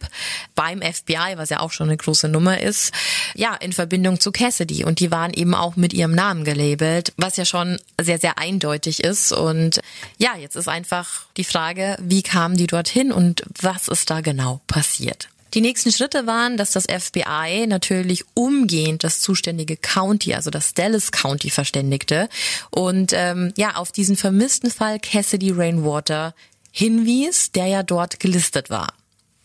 beim 0.55 0.81
FBI, 0.81 1.35
was 1.37 1.51
ja 1.51 1.61
auch 1.61 1.73
schon 1.73 1.89
eine 1.89 1.99
große 1.99 2.31
Nummer 2.31 2.59
ist, 2.59 2.95
ja, 3.35 3.55
in 3.55 3.75
Verbindung 3.75 4.19
zu 4.19 4.33
Cassidy. 4.33 4.83
Und 4.85 5.01
die 5.01 5.11
waren 5.11 5.35
eben 5.35 5.55
auch 5.55 5.77
mit 5.77 5.93
ihrem 5.93 6.15
Namen 6.15 6.45
gelabelt, 6.45 7.13
was 7.19 7.37
ja 7.37 7.45
schon 7.45 7.79
sehr, 8.01 8.19
sehr 8.19 8.39
eindeutig 8.39 9.05
ist. 9.05 9.33
Und 9.33 9.81
ja, 10.17 10.35
jetzt 10.35 10.57
ist 10.57 10.69
einfach 10.69 11.18
die 11.37 11.45
Frage, 11.45 11.97
wie 12.01 12.23
kamen 12.23 12.57
die 12.57 12.67
dorthin 12.67 13.13
und 13.13 13.45
was 13.61 13.89
ist 13.89 14.11
da 14.11 14.21
genau 14.21 14.61
passiert? 14.67 15.29
Die 15.55 15.61
nächsten 15.63 15.91
Schritte 15.91 16.27
waren, 16.27 16.57
dass 16.59 16.73
das 16.73 16.85
FBI 16.85 17.67
natürlich 17.67 18.25
umgehend 18.35 19.03
das 19.03 19.21
zuständige 19.21 19.77
County, 19.77 20.35
also 20.35 20.51
das 20.51 20.75
Dallas 20.75 21.11
County, 21.11 21.49
verständigte 21.49 22.29
und 22.71 23.13
ähm, 23.15 23.55
ja 23.57 23.77
auf 23.77 23.91
diesen 23.91 24.17
vermissten 24.17 24.71
Fall 24.71 24.99
Cassidy 25.01 25.51
Rainwater 25.51 26.35
hinwies, 26.71 27.51
der 27.53 27.67
ja 27.67 27.83
dort 27.83 28.21
gelistet 28.21 28.69
war. 28.69 28.89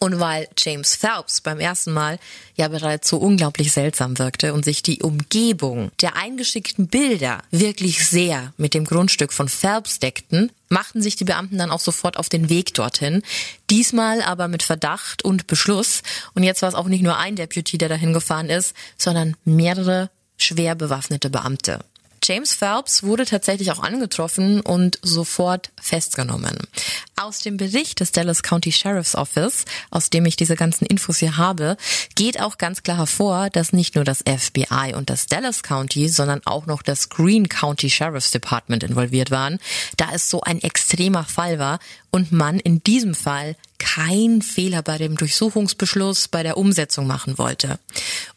Und 0.04 0.20
weil 0.20 0.50
James 0.58 0.98
Phelps 0.98 1.40
beim 1.40 1.62
ersten 1.62 1.94
Mal 1.94 2.20
ja 2.58 2.68
bereits 2.68 3.08
so 3.08 3.16
unglaublich 3.20 3.72
seltsam 3.72 4.20
wirkte 4.20 4.54
und 4.54 4.66
sich 4.66 4.84
die 4.84 5.02
Umgebung 5.02 5.94
der 6.02 6.18
eingeschickten 6.18 6.88
Bilder 6.88 7.42
wirklich 7.52 8.06
sehr 8.06 8.52
mit 8.58 8.74
dem 8.74 8.84
Grundstück 8.84 9.32
von 9.32 9.48
Phelps 9.48 10.00
deckten, 10.00 10.52
machten 10.68 11.02
sich 11.02 11.16
die 11.16 11.24
Beamten 11.24 11.58
dann 11.58 11.72
auch 11.72 11.80
sofort 11.80 12.18
auf 12.18 12.28
den 12.28 12.50
Weg 12.50 12.74
dorthin. 12.74 13.24
Diesmal 13.70 14.22
aber 14.22 14.50
mit 14.50 14.62
Verdacht 14.62 15.24
und 15.24 15.48
Beschluss. 15.48 16.04
Und 16.36 16.44
jetzt 16.44 16.62
war 16.64 16.68
es 16.68 16.76
auch 16.76 16.90
nicht 16.90 17.02
nur 17.02 17.18
ein 17.18 17.38
Deputy, 17.38 17.78
der 17.78 17.88
dahin 17.88 18.12
gefahren 18.12 18.50
ist, 18.50 18.76
sondern 18.98 19.38
mehrere 19.46 20.10
schwer 20.36 20.76
bewaffnete 20.76 21.30
Beamte. 21.30 21.80
James 22.24 22.53
Phelps 22.53 23.03
wurde 23.03 23.25
tatsächlich 23.25 23.70
auch 23.72 23.84
angetroffen 23.84 24.62
und 24.62 24.98
sofort 25.01 25.72
festgenommen. 25.82 26.58
Aus 27.18 27.39
dem 27.39 27.58
Bericht 27.58 28.00
des 28.00 28.13
Dallas 28.13 28.44
County 28.44 28.72
Sheriff's 28.72 29.15
Office, 29.15 29.65
aus 29.92 30.10
dem 30.10 30.25
ich 30.25 30.38
diese 30.38 30.56
ganzen 30.56 30.86
Infos 30.86 31.18
hier 31.18 31.36
habe, 31.36 31.75
geht 32.15 32.39
auch 32.39 32.58
ganz 32.58 32.82
klar 32.82 32.98
hervor, 32.98 33.50
dass 33.50 33.74
nicht 33.74 33.96
nur 33.96 34.06
das 34.06 34.20
FBI 34.20 34.94
und 34.96 35.10
das 35.10 35.25
Dallas 35.27 35.63
County, 35.63 36.08
sondern 36.08 36.39
auch 36.46 36.65
noch 36.65 36.82
das 36.82 37.10
Green 37.10 37.50
County 37.50 37.89
Sheriff's 37.89 38.32
Department 38.32 38.84
involviert 38.84 39.30
waren, 39.30 39.60
da 39.98 40.08
es 40.13 40.30
so 40.30 40.42
ein 40.42 40.62
extremer 40.63 41.25
Fall 41.25 41.60
war 41.60 41.80
und 42.10 42.32
man 42.32 42.60
in 42.60 42.82
diesem 42.84 43.15
Fall 43.15 43.58
keinen 43.80 44.42
Fehler 44.42 44.82
bei 44.82 44.98
dem 44.98 45.18
Durchsuchungsbeschluss 45.18 46.30
bei 46.30 46.42
der 46.42 46.56
Umsetzung 46.56 47.06
machen 47.06 47.38
wollte. 47.38 47.80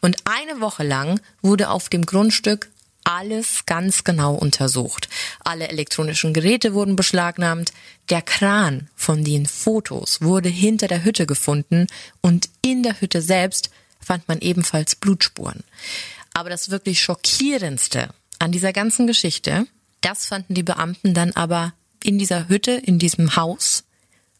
Und 0.01 0.17
eine 0.25 0.59
Woche 0.59 0.83
lang 0.83 1.21
wurde 1.41 1.69
auf 1.69 1.87
dem 1.87 2.05
Grundstück 2.05 2.69
alles 3.07 3.65
ganz 3.65 4.03
genau 4.03 4.33
untersucht. 4.35 5.07
Alle 5.45 5.69
elektronischen 5.69 6.33
Geräte 6.33 6.73
wurden 6.73 6.97
beschlagnahmt. 6.97 7.71
Der 8.09 8.21
Kran 8.21 8.89
von 8.95 9.23
den 9.23 9.45
Fotos 9.45 10.21
wurde 10.21 10.49
hinter 10.49 10.89
der 10.89 11.05
Hütte 11.05 11.25
gefunden 11.25 11.87
und 12.19 12.49
in 12.61 12.83
der 12.83 12.99
Hütte 12.99 13.21
selbst 13.21 13.69
fand 14.01 14.27
man 14.27 14.39
ebenfalls 14.41 14.95
Blutspuren. 14.95 15.63
Aber 16.33 16.49
das 16.49 16.69
wirklich 16.69 17.01
schockierendste 17.01 18.09
an 18.39 18.51
dieser 18.51 18.73
ganzen 18.73 19.07
Geschichte, 19.07 19.65
das 20.01 20.25
fanden 20.25 20.53
die 20.53 20.63
Beamten 20.63 21.13
dann 21.13 21.31
aber 21.31 21.73
in 22.03 22.19
dieser 22.19 22.49
Hütte, 22.49 22.71
in 22.71 22.99
diesem 22.99 23.37
Haus, 23.37 23.85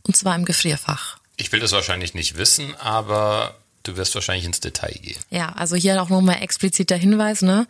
und 0.04 0.18
zwar 0.18 0.36
im 0.36 0.46
Gefrierfach. 0.46 1.20
Ich 1.38 1.52
will 1.54 1.62
das 1.62 1.72
wahrscheinlich 1.72 2.14
nicht 2.14 2.38
wissen, 2.38 2.76
aber 2.76 3.56
du 3.84 3.96
wirst 3.96 4.14
wahrscheinlich 4.14 4.46
ins 4.46 4.60
Detail 4.60 4.94
gehen. 5.02 5.20
Ja, 5.30 5.54
also 5.54 5.78
hier 5.78 6.02
auch 6.02 6.10
nochmal 6.10 6.42
expliziter 6.42 6.98
Hinweis, 6.98 7.42
ne? 7.42 7.66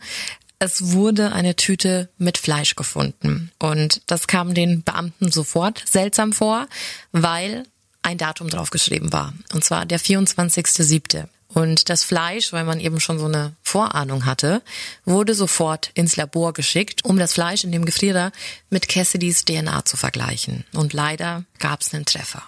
Es 0.60 0.92
wurde 0.92 1.32
eine 1.32 1.54
Tüte 1.54 2.08
mit 2.18 2.36
Fleisch 2.36 2.74
gefunden. 2.74 3.52
Und 3.58 4.02
das 4.06 4.26
kam 4.26 4.54
den 4.54 4.82
Beamten 4.82 5.30
sofort 5.30 5.84
seltsam 5.88 6.32
vor, 6.32 6.66
weil 7.12 7.64
ein 8.02 8.18
Datum 8.18 8.48
draufgeschrieben 8.48 9.12
war. 9.12 9.34
Und 9.52 9.64
zwar 9.64 9.86
der 9.86 10.00
24.07. 10.00 11.28
Und 11.48 11.88
das 11.88 12.04
Fleisch, 12.04 12.52
weil 12.52 12.64
man 12.64 12.80
eben 12.80 13.00
schon 13.00 13.18
so 13.18 13.24
eine 13.24 13.54
Vorahnung 13.62 14.26
hatte, 14.26 14.62
wurde 15.04 15.34
sofort 15.34 15.90
ins 15.94 16.16
Labor 16.16 16.52
geschickt, 16.52 17.04
um 17.04 17.18
das 17.18 17.32
Fleisch 17.32 17.64
in 17.64 17.72
dem 17.72 17.84
Gefrierer 17.84 18.32
mit 18.68 18.88
Cassidys 18.88 19.44
DNA 19.44 19.84
zu 19.84 19.96
vergleichen. 19.96 20.64
Und 20.74 20.92
leider 20.92 21.44
gab 21.58 21.80
es 21.80 21.94
einen 21.94 22.04
Treffer. 22.04 22.42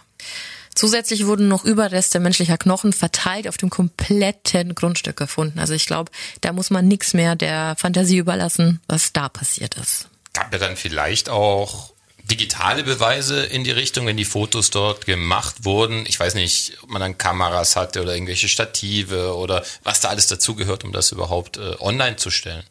Zusätzlich 0.81 1.27
wurden 1.27 1.47
noch 1.47 1.67
Überreste 1.67 2.21
menschlicher 2.21 2.57
Knochen 2.57 2.95
verteilt 2.95 3.47
auf 3.47 3.59
dem 3.59 3.69
kompletten 3.69 4.75
Grundstück 4.75 5.15
gefunden. 5.15 5.59
Also 5.59 5.75
ich 5.75 5.85
glaube, 5.85 6.11
da 6.41 6.55
muss 6.55 6.71
man 6.71 6.89
nichts 6.89 7.13
mehr 7.13 7.37
der 7.37 7.75
Fantasie 7.77 8.17
überlassen, 8.17 8.81
was 8.87 9.13
da 9.13 9.29
passiert 9.29 9.75
ist. 9.75 10.09
Gab 10.33 10.51
ja 10.55 10.59
dann 10.59 10.79
vielleicht 10.79 11.29
auch 11.29 11.93
digitale 12.31 12.83
Beweise 12.83 13.45
in 13.45 13.63
die 13.63 13.73
Richtung, 13.73 14.07
wenn 14.07 14.17
die 14.17 14.25
Fotos 14.25 14.71
dort 14.71 15.05
gemacht 15.05 15.67
wurden. 15.67 16.07
Ich 16.07 16.19
weiß 16.19 16.33
nicht, 16.33 16.79
ob 16.83 16.89
man 16.89 17.03
dann 17.03 17.19
Kameras 17.19 17.77
hatte 17.77 18.01
oder 18.01 18.15
irgendwelche 18.15 18.49
Stative 18.49 19.37
oder 19.37 19.63
was 19.83 20.01
da 20.01 20.09
alles 20.09 20.29
dazugehört, 20.29 20.85
um 20.85 20.93
das 20.93 21.13
überhaupt 21.13 21.59
äh, 21.59 21.75
online 21.81 22.17
zu 22.17 22.31
stellen. 22.31 22.65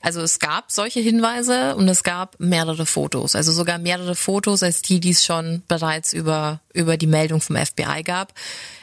Also 0.00 0.20
es 0.20 0.38
gab 0.38 0.70
solche 0.70 1.00
Hinweise 1.00 1.76
und 1.76 1.88
es 1.88 2.02
gab 2.02 2.38
mehrere 2.38 2.86
Fotos, 2.86 3.34
also 3.34 3.52
sogar 3.52 3.78
mehrere 3.78 4.14
Fotos 4.14 4.62
als 4.62 4.82
die, 4.82 5.00
die 5.00 5.10
es 5.10 5.24
schon 5.24 5.62
bereits 5.68 6.12
über, 6.12 6.60
über 6.72 6.96
die 6.96 7.06
Meldung 7.06 7.40
vom 7.40 7.56
FBI 7.56 8.02
gab. 8.04 8.32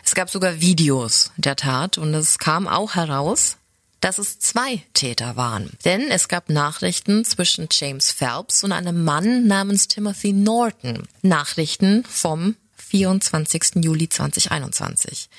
Es 0.03 0.15
gab 0.15 0.29
sogar 0.29 0.59
Videos 0.61 1.31
der 1.37 1.55
Tat 1.55 1.97
und 1.97 2.13
es 2.13 2.37
kam 2.39 2.67
auch 2.67 2.95
heraus, 2.95 3.57
dass 4.01 4.17
es 4.17 4.39
zwei 4.39 4.83
Täter 4.93 5.37
waren. 5.37 5.69
Denn 5.85 6.09
es 6.09 6.27
gab 6.27 6.49
Nachrichten 6.49 7.23
zwischen 7.23 7.69
James 7.71 8.11
Phelps 8.11 8.63
und 8.63 8.71
einem 8.71 9.03
Mann 9.03 9.47
namens 9.47 9.87
Timothy 9.87 10.33
Norton. 10.33 11.03
Nachrichten 11.21 12.03
vom 12.09 12.55
24. 12.77 13.83
Juli 13.83 14.09
2021. 14.09 15.29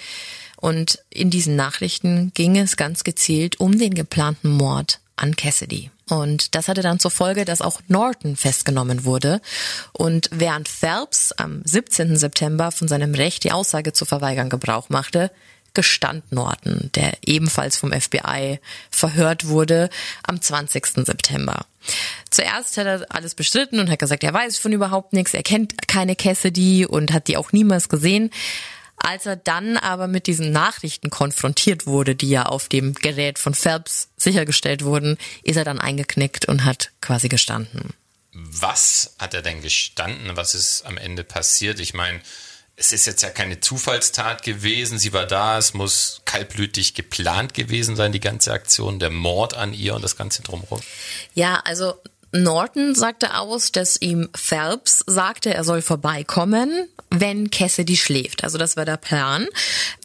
Und 0.56 1.00
in 1.10 1.28
diesen 1.28 1.56
Nachrichten 1.56 2.30
ging 2.34 2.56
es 2.56 2.76
ganz 2.76 3.02
gezielt 3.02 3.58
um 3.58 3.76
den 3.78 3.94
geplanten 3.94 4.48
Mord 4.48 5.00
an 5.16 5.36
Cassidy. 5.36 5.90
Und 6.08 6.54
das 6.54 6.68
hatte 6.68 6.82
dann 6.82 6.98
zur 6.98 7.10
Folge, 7.10 7.44
dass 7.44 7.62
auch 7.62 7.80
Norton 7.88 8.36
festgenommen 8.36 9.04
wurde. 9.04 9.40
Und 9.92 10.28
während 10.32 10.68
Phelps 10.68 11.32
am 11.32 11.62
17. 11.64 12.16
September 12.16 12.72
von 12.72 12.88
seinem 12.88 13.14
Recht, 13.14 13.44
die 13.44 13.52
Aussage 13.52 13.92
zu 13.92 14.04
verweigern, 14.04 14.50
Gebrauch 14.50 14.88
machte, 14.88 15.30
gestand 15.74 16.32
Norton, 16.32 16.90
der 16.94 17.14
ebenfalls 17.24 17.76
vom 17.76 17.92
FBI 17.92 18.60
verhört 18.90 19.48
wurde 19.48 19.88
am 20.22 20.40
20. 20.40 20.86
September. 21.06 21.64
Zuerst 22.30 22.76
hat 22.76 22.86
er 22.86 23.06
alles 23.08 23.34
bestritten 23.34 23.80
und 23.80 23.90
hat 23.90 23.98
gesagt, 23.98 24.22
er 24.22 24.34
weiß 24.34 24.58
von 24.58 24.72
überhaupt 24.72 25.12
nichts, 25.12 25.34
er 25.34 25.42
kennt 25.42 25.88
keine 25.88 26.14
Cassidy 26.14 26.86
und 26.86 27.12
hat 27.12 27.28
die 27.28 27.36
auch 27.36 27.52
niemals 27.52 27.88
gesehen. 27.88 28.30
Als 29.04 29.26
er 29.26 29.34
dann 29.34 29.76
aber 29.76 30.06
mit 30.06 30.28
diesen 30.28 30.52
Nachrichten 30.52 31.10
konfrontiert 31.10 31.86
wurde, 31.86 32.14
die 32.14 32.28
ja 32.28 32.46
auf 32.46 32.68
dem 32.68 32.94
Gerät 32.94 33.38
von 33.38 33.52
Phelps 33.52 34.08
sichergestellt 34.16 34.84
wurden, 34.84 35.18
ist 35.42 35.56
er 35.56 35.64
dann 35.64 35.80
eingeknickt 35.80 36.46
und 36.46 36.64
hat 36.64 36.92
quasi 37.00 37.28
gestanden. 37.28 37.94
Was 38.32 39.16
hat 39.18 39.34
er 39.34 39.42
denn 39.42 39.60
gestanden? 39.60 40.36
Was 40.36 40.54
ist 40.54 40.86
am 40.86 40.98
Ende 40.98 41.24
passiert? 41.24 41.80
Ich 41.80 41.94
meine, 41.94 42.20
es 42.76 42.92
ist 42.92 43.06
jetzt 43.06 43.22
ja 43.22 43.30
keine 43.30 43.58
Zufallstat 43.58 44.44
gewesen. 44.44 45.00
Sie 45.00 45.12
war 45.12 45.26
da. 45.26 45.58
Es 45.58 45.74
muss 45.74 46.22
kaltblütig 46.24 46.94
geplant 46.94 47.54
gewesen 47.54 47.96
sein, 47.96 48.12
die 48.12 48.20
ganze 48.20 48.52
Aktion, 48.52 49.00
der 49.00 49.10
Mord 49.10 49.54
an 49.54 49.74
ihr 49.74 49.96
und 49.96 50.02
das 50.02 50.16
Ganze 50.16 50.42
drumherum. 50.42 50.80
Ja, 51.34 51.60
also 51.64 51.94
Norton 52.32 52.94
sagte 52.94 53.36
aus, 53.36 53.72
dass 53.72 54.00
ihm 54.00 54.28
Phelps 54.34 55.04
sagte, 55.06 55.52
er 55.52 55.64
soll 55.64 55.82
vorbeikommen, 55.82 56.88
wenn 57.10 57.50
Cassidy 57.50 57.96
schläft. 57.96 58.42
Also 58.42 58.56
das 58.56 58.76
war 58.76 58.86
der 58.86 58.96
Plan. 58.96 59.46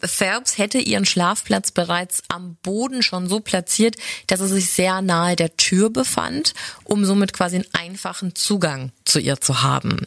Phelps 0.04 0.58
hätte 0.58 0.78
ihren 0.78 1.06
Schlafplatz 1.06 1.70
bereits 1.70 2.22
am 2.28 2.56
Boden 2.62 3.02
schon 3.02 3.28
so 3.28 3.40
platziert, 3.40 3.96
dass 4.26 4.40
er 4.40 4.48
sich 4.48 4.70
sehr 4.70 5.00
nahe 5.00 5.36
der 5.36 5.56
Tür 5.56 5.88
befand, 5.90 6.52
um 6.84 7.06
somit 7.06 7.32
quasi 7.32 7.56
einen 7.56 7.66
einfachen 7.72 8.34
Zugang 8.34 8.92
zu 9.04 9.18
ihr 9.20 9.40
zu 9.40 9.62
haben. 9.62 10.06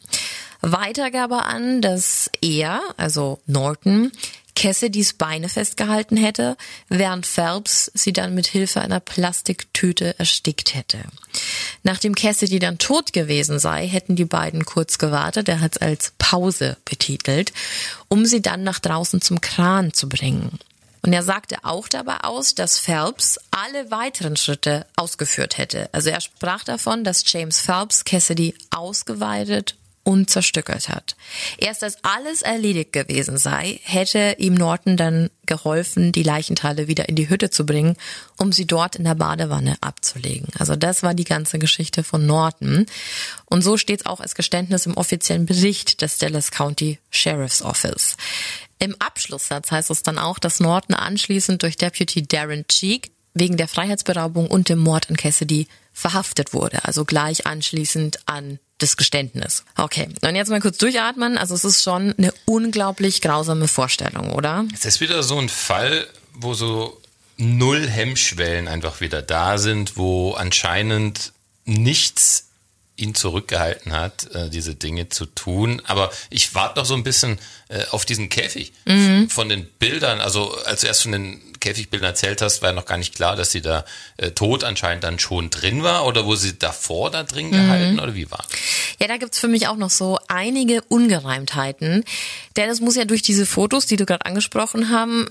Weiter 0.61 1.09
gab 1.09 1.31
er 1.31 1.47
an, 1.47 1.81
dass 1.81 2.29
er, 2.39 2.81
also 2.97 3.41
Norton, 3.47 4.11
Cassidys 4.55 5.13
Beine 5.13 5.49
festgehalten 5.49 6.17
hätte, 6.17 6.57
während 6.89 7.25
Phelps 7.25 7.91
sie 7.93 8.13
dann 8.13 8.33
mit 8.33 8.47
Hilfe 8.47 8.81
einer 8.81 8.99
Plastiktüte 8.99 10.17
erstickt 10.19 10.75
hätte. 10.75 10.99
Nachdem 11.83 12.15
Cassidy 12.15 12.59
dann 12.59 12.77
tot 12.77 13.13
gewesen 13.13 13.59
sei, 13.59 13.87
hätten 13.87 14.15
die 14.15 14.25
beiden 14.25 14.65
kurz 14.65 14.97
gewartet, 14.97 15.49
er 15.49 15.61
hat 15.61 15.75
es 15.75 15.81
als 15.81 16.13
Pause 16.17 16.77
betitelt, 16.85 17.53
um 18.07 18.25
sie 18.25 18.41
dann 18.41 18.63
nach 18.63 18.79
draußen 18.79 19.21
zum 19.21 19.41
Kran 19.41 19.93
zu 19.93 20.07
bringen. 20.09 20.59
Und 21.03 21.13
er 21.13 21.23
sagte 21.23 21.57
auch 21.63 21.87
dabei 21.87 22.19
aus, 22.21 22.53
dass 22.53 22.77
Phelps 22.77 23.39
alle 23.49 23.89
weiteren 23.89 24.37
Schritte 24.37 24.85
ausgeführt 24.95 25.57
hätte. 25.57 25.89
Also 25.93 26.11
er 26.11 26.21
sprach 26.21 26.63
davon, 26.63 27.03
dass 27.03 27.23
James 27.25 27.59
Phelps 27.59 28.05
Cassidy 28.05 28.53
ausgeweidet 28.69 29.75
und 30.03 30.29
zerstückelt 30.29 30.89
hat. 30.89 31.15
Erst 31.57 31.83
als 31.83 31.97
alles 32.03 32.41
erledigt 32.41 32.93
gewesen 32.93 33.37
sei, 33.37 33.79
hätte 33.83 34.35
ihm 34.39 34.55
Norton 34.55 34.97
dann 34.97 35.29
geholfen, 35.45 36.11
die 36.11 36.23
Leichenteile 36.23 36.87
wieder 36.87 37.07
in 37.09 37.15
die 37.15 37.29
Hütte 37.29 37.49
zu 37.49 37.65
bringen, 37.65 37.95
um 38.37 38.51
sie 38.51 38.65
dort 38.65 38.95
in 38.95 39.03
der 39.03 39.15
Badewanne 39.15 39.75
abzulegen. 39.81 40.47
Also 40.57 40.75
das 40.75 41.03
war 41.03 41.13
die 41.13 41.23
ganze 41.23 41.59
Geschichte 41.59 42.03
von 42.03 42.25
Norton. 42.25 42.85
Und 43.45 43.61
so 43.61 43.77
steht 43.77 44.01
es 44.01 44.05
auch 44.05 44.21
als 44.21 44.35
Geständnis 44.35 44.85
im 44.85 44.97
offiziellen 44.97 45.45
Bericht 45.45 46.01
des 46.01 46.17
Dallas 46.17 46.51
County 46.51 46.99
Sheriff's 47.09 47.61
Office. 47.61 48.17
Im 48.79 48.95
Abschlusssatz 48.97 49.69
heißt 49.69 49.91
es 49.91 50.01
dann 50.01 50.17
auch, 50.17 50.39
dass 50.39 50.59
Norton 50.59 50.95
anschließend 50.95 51.61
durch 51.61 51.77
Deputy 51.77 52.23
Darren 52.23 52.65
Cheek 52.67 53.11
wegen 53.33 53.57
der 53.57 53.67
Freiheitsberaubung 53.67 54.47
und 54.49 54.69
dem 54.69 54.79
Mord 54.79 55.09
an 55.09 55.17
Cassidy 55.17 55.67
verhaftet 55.93 56.53
wurde, 56.53 56.83
also 56.85 57.05
gleich 57.05 57.45
anschließend 57.45 58.19
an 58.25 58.59
das 58.81 58.97
Geständnis. 58.97 59.63
Okay, 59.77 60.09
und 60.21 60.35
jetzt 60.35 60.49
mal 60.49 60.59
kurz 60.61 60.77
durchatmen. 60.77 61.37
Also 61.37 61.55
es 61.55 61.63
ist 61.63 61.83
schon 61.83 62.13
eine 62.17 62.33
unglaublich 62.45 63.21
grausame 63.21 63.67
Vorstellung, 63.67 64.31
oder? 64.33 64.65
Es 64.73 64.85
ist 64.85 65.01
wieder 65.01 65.23
so 65.23 65.37
ein 65.39 65.49
Fall, 65.49 66.07
wo 66.33 66.53
so 66.53 67.01
null 67.37 67.87
Hemmschwellen 67.87 68.67
einfach 68.67 69.01
wieder 69.01 69.21
da 69.21 69.57
sind, 69.57 69.97
wo 69.97 70.33
anscheinend 70.33 71.33
nichts 71.65 72.50
ihn 73.01 73.15
zurückgehalten 73.15 73.93
hat, 73.93 74.33
äh, 74.33 74.49
diese 74.49 74.75
Dinge 74.75 75.09
zu 75.09 75.25
tun. 75.25 75.81
Aber 75.85 76.11
ich 76.29 76.55
warte 76.55 76.79
noch 76.79 76.85
so 76.85 76.93
ein 76.93 77.03
bisschen 77.03 77.39
äh, 77.69 77.85
auf 77.91 78.05
diesen 78.05 78.29
Käfig 78.29 78.73
mhm. 78.85 79.29
von 79.29 79.49
den 79.49 79.65
Bildern. 79.65 80.21
Also 80.21 80.55
als 80.65 80.81
du 80.81 80.87
erst 80.87 81.03
von 81.03 81.11
den 81.11 81.41
Käfigbildern 81.59 82.09
erzählt 82.09 82.41
hast, 82.41 82.61
war 82.61 82.69
ja 82.69 82.75
noch 82.75 82.85
gar 82.85 82.97
nicht 82.97 83.15
klar, 83.15 83.35
dass 83.35 83.51
sie 83.51 83.61
da 83.61 83.85
äh, 84.17 84.31
tot 84.31 84.63
anscheinend 84.63 85.03
dann 85.03 85.19
schon 85.19 85.49
drin 85.49 85.83
war 85.83 86.05
oder 86.05 86.25
wo 86.25 86.35
sie 86.35 86.57
davor 86.57 87.11
da 87.11 87.23
drin 87.23 87.47
mhm. 87.47 87.51
gehalten 87.51 87.99
oder 87.99 88.15
wie 88.15 88.29
war? 88.29 88.45
Ja, 89.01 89.07
da 89.07 89.17
gibt's 89.17 89.39
für 89.39 89.47
mich 89.47 89.67
auch 89.67 89.77
noch 89.77 89.89
so 89.89 90.19
einige 90.27 90.83
Ungereimtheiten. 90.83 92.03
Denn 92.55 92.69
es 92.69 92.81
muss 92.81 92.95
ja 92.95 93.05
durch 93.05 93.23
diese 93.23 93.47
Fotos, 93.47 93.87
die 93.87 93.95
du 93.95 94.05
gerade 94.05 94.27
angesprochen 94.27 94.89
haben, 94.89 95.27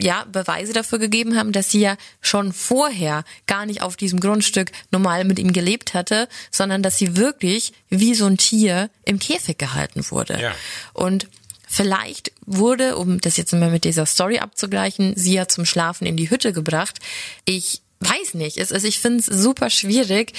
ja, 0.00 0.26
Beweise 0.32 0.72
dafür 0.72 0.98
gegeben 0.98 1.38
haben, 1.38 1.52
dass 1.52 1.70
sie 1.70 1.80
ja 1.80 1.96
schon 2.20 2.52
vorher 2.52 3.22
gar 3.46 3.64
nicht 3.64 3.80
auf 3.80 3.96
diesem 3.96 4.18
Grundstück 4.18 4.72
normal 4.90 5.24
mit 5.24 5.38
ihm 5.38 5.52
gelebt 5.52 5.94
hatte, 5.94 6.28
sondern 6.50 6.82
dass 6.82 6.98
sie 6.98 7.16
wirklich 7.16 7.72
wie 7.90 8.16
so 8.16 8.26
ein 8.26 8.38
Tier 8.38 8.90
im 9.04 9.20
Käfig 9.20 9.56
gehalten 9.56 10.04
wurde. 10.10 10.40
Ja. 10.40 10.52
Und 10.92 11.28
Vielleicht 11.74 12.32
wurde, 12.44 12.98
um 12.98 13.18
das 13.18 13.38
jetzt 13.38 13.54
mal 13.54 13.70
mit 13.70 13.84
dieser 13.84 14.04
Story 14.04 14.40
abzugleichen, 14.40 15.14
sie 15.16 15.32
ja 15.32 15.48
zum 15.48 15.64
Schlafen 15.64 16.06
in 16.06 16.18
die 16.18 16.28
Hütte 16.28 16.52
gebracht. 16.52 16.98
Ich 17.46 17.80
weiß 18.00 18.34
nicht. 18.34 18.58
Es, 18.58 18.72
also 18.72 18.86
ich 18.86 18.98
finde 18.98 19.20
es 19.20 19.26
super 19.26 19.70
schwierig. 19.70 20.34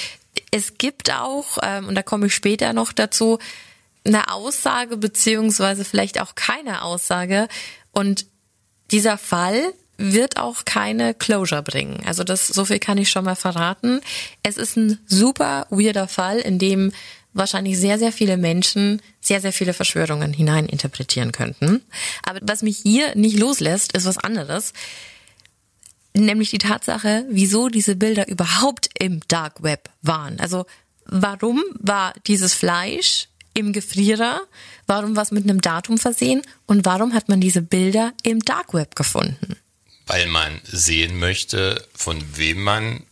Es 0.51 0.77
gibt 0.77 1.11
auch, 1.13 1.57
ähm, 1.61 1.87
und 1.87 1.95
da 1.95 2.03
komme 2.03 2.27
ich 2.27 2.35
später 2.35 2.73
noch 2.73 2.93
dazu, 2.93 3.39
eine 4.05 4.31
Aussage 4.31 4.97
beziehungsweise 4.97 5.85
vielleicht 5.85 6.19
auch 6.19 6.35
keine 6.35 6.83
Aussage. 6.83 7.47
Und 7.91 8.25
dieser 8.91 9.17
Fall 9.17 9.73
wird 9.97 10.37
auch 10.37 10.65
keine 10.65 11.13
Closure 11.13 11.63
bringen. 11.63 12.03
Also 12.05 12.23
das, 12.23 12.47
so 12.47 12.65
viel 12.65 12.79
kann 12.79 12.97
ich 12.97 13.09
schon 13.09 13.25
mal 13.25 13.35
verraten. 13.35 14.01
Es 14.41 14.57
ist 14.57 14.75
ein 14.75 14.99
super 15.05 15.67
weirder 15.69 16.07
Fall, 16.07 16.39
in 16.39 16.59
dem 16.59 16.91
wahrscheinlich 17.33 17.79
sehr, 17.79 17.97
sehr 17.97 18.11
viele 18.11 18.37
Menschen 18.37 19.01
sehr, 19.19 19.41
sehr 19.41 19.53
viele 19.53 19.73
Verschwörungen 19.73 20.33
hineininterpretieren 20.33 21.31
könnten. 21.31 21.81
Aber 22.27 22.39
was 22.43 22.61
mich 22.61 22.77
hier 22.77 23.15
nicht 23.15 23.39
loslässt, 23.39 23.93
ist 23.93 24.05
was 24.05 24.17
anderes. 24.17 24.73
Nämlich 26.15 26.51
die 26.51 26.59
Tatsache, 26.59 27.25
wieso 27.29 27.69
diese 27.69 27.95
Bilder 27.95 28.27
überhaupt 28.27 28.89
im 28.99 29.21
Dark 29.27 29.63
Web 29.63 29.89
waren. 30.01 30.39
Also 30.39 30.65
warum 31.05 31.63
war 31.79 32.13
dieses 32.27 32.53
Fleisch 32.53 33.29
im 33.53 33.73
Gefrierer? 33.73 34.41
Warum 34.85 35.15
war 35.15 35.23
es 35.23 35.31
mit 35.31 35.43
einem 35.43 35.61
Datum 35.61 35.97
versehen? 35.97 36.43
Und 36.67 36.85
warum 36.85 37.13
hat 37.13 37.29
man 37.29 37.41
diese 37.41 37.61
Bilder 37.61 38.13
im 38.23 38.39
Dark 38.39 38.73
Web 38.73 38.95
gefunden? 38.95 39.57
Weil 40.05 40.27
man 40.27 40.59
sehen 40.65 41.17
möchte, 41.19 41.87
von 41.93 42.21
wem 42.35 42.61
man 42.61 43.03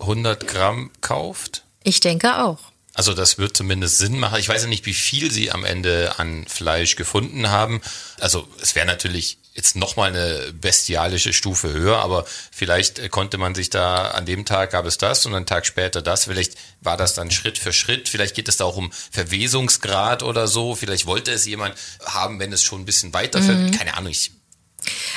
100 0.00 0.46
Gramm 0.46 0.90
kauft? 1.00 1.64
Ich 1.84 2.00
denke 2.00 2.42
auch. 2.42 2.73
Also 2.94 3.12
das 3.12 3.38
wird 3.38 3.56
zumindest 3.56 3.98
Sinn 3.98 4.18
machen. 4.18 4.38
Ich 4.38 4.48
weiß 4.48 4.62
ja 4.62 4.68
nicht, 4.68 4.86
wie 4.86 4.94
viel 4.94 5.32
sie 5.32 5.50
am 5.50 5.64
Ende 5.64 6.14
an 6.18 6.46
Fleisch 6.46 6.94
gefunden 6.94 7.50
haben. 7.50 7.80
Also 8.20 8.46
es 8.62 8.76
wäre 8.76 8.86
natürlich 8.86 9.38
jetzt 9.52 9.74
nochmal 9.76 10.10
eine 10.10 10.52
bestialische 10.52 11.32
Stufe 11.32 11.72
höher, 11.72 11.98
aber 11.98 12.24
vielleicht 12.52 13.10
konnte 13.10 13.36
man 13.36 13.54
sich 13.54 13.70
da, 13.70 14.08
an 14.08 14.26
dem 14.26 14.44
Tag 14.44 14.70
gab 14.70 14.86
es 14.86 14.96
das 14.96 15.26
und 15.26 15.34
einen 15.34 15.46
Tag 15.46 15.66
später 15.66 16.02
das. 16.02 16.24
Vielleicht 16.24 16.54
war 16.80 16.96
das 16.96 17.14
dann 17.14 17.32
Schritt 17.32 17.58
für 17.58 17.72
Schritt. 17.72 18.08
Vielleicht 18.08 18.36
geht 18.36 18.48
es 18.48 18.58
da 18.58 18.64
auch 18.64 18.76
um 18.76 18.92
Verwesungsgrad 19.10 20.22
oder 20.22 20.46
so. 20.46 20.76
Vielleicht 20.76 21.06
wollte 21.06 21.32
es 21.32 21.46
jemand 21.46 21.74
haben, 22.04 22.38
wenn 22.38 22.52
es 22.52 22.62
schon 22.62 22.82
ein 22.82 22.86
bisschen 22.86 23.12
weiter, 23.12 23.40
mhm. 23.40 23.72
keine 23.72 23.96
Ahnung, 23.96 24.12
ich 24.12 24.30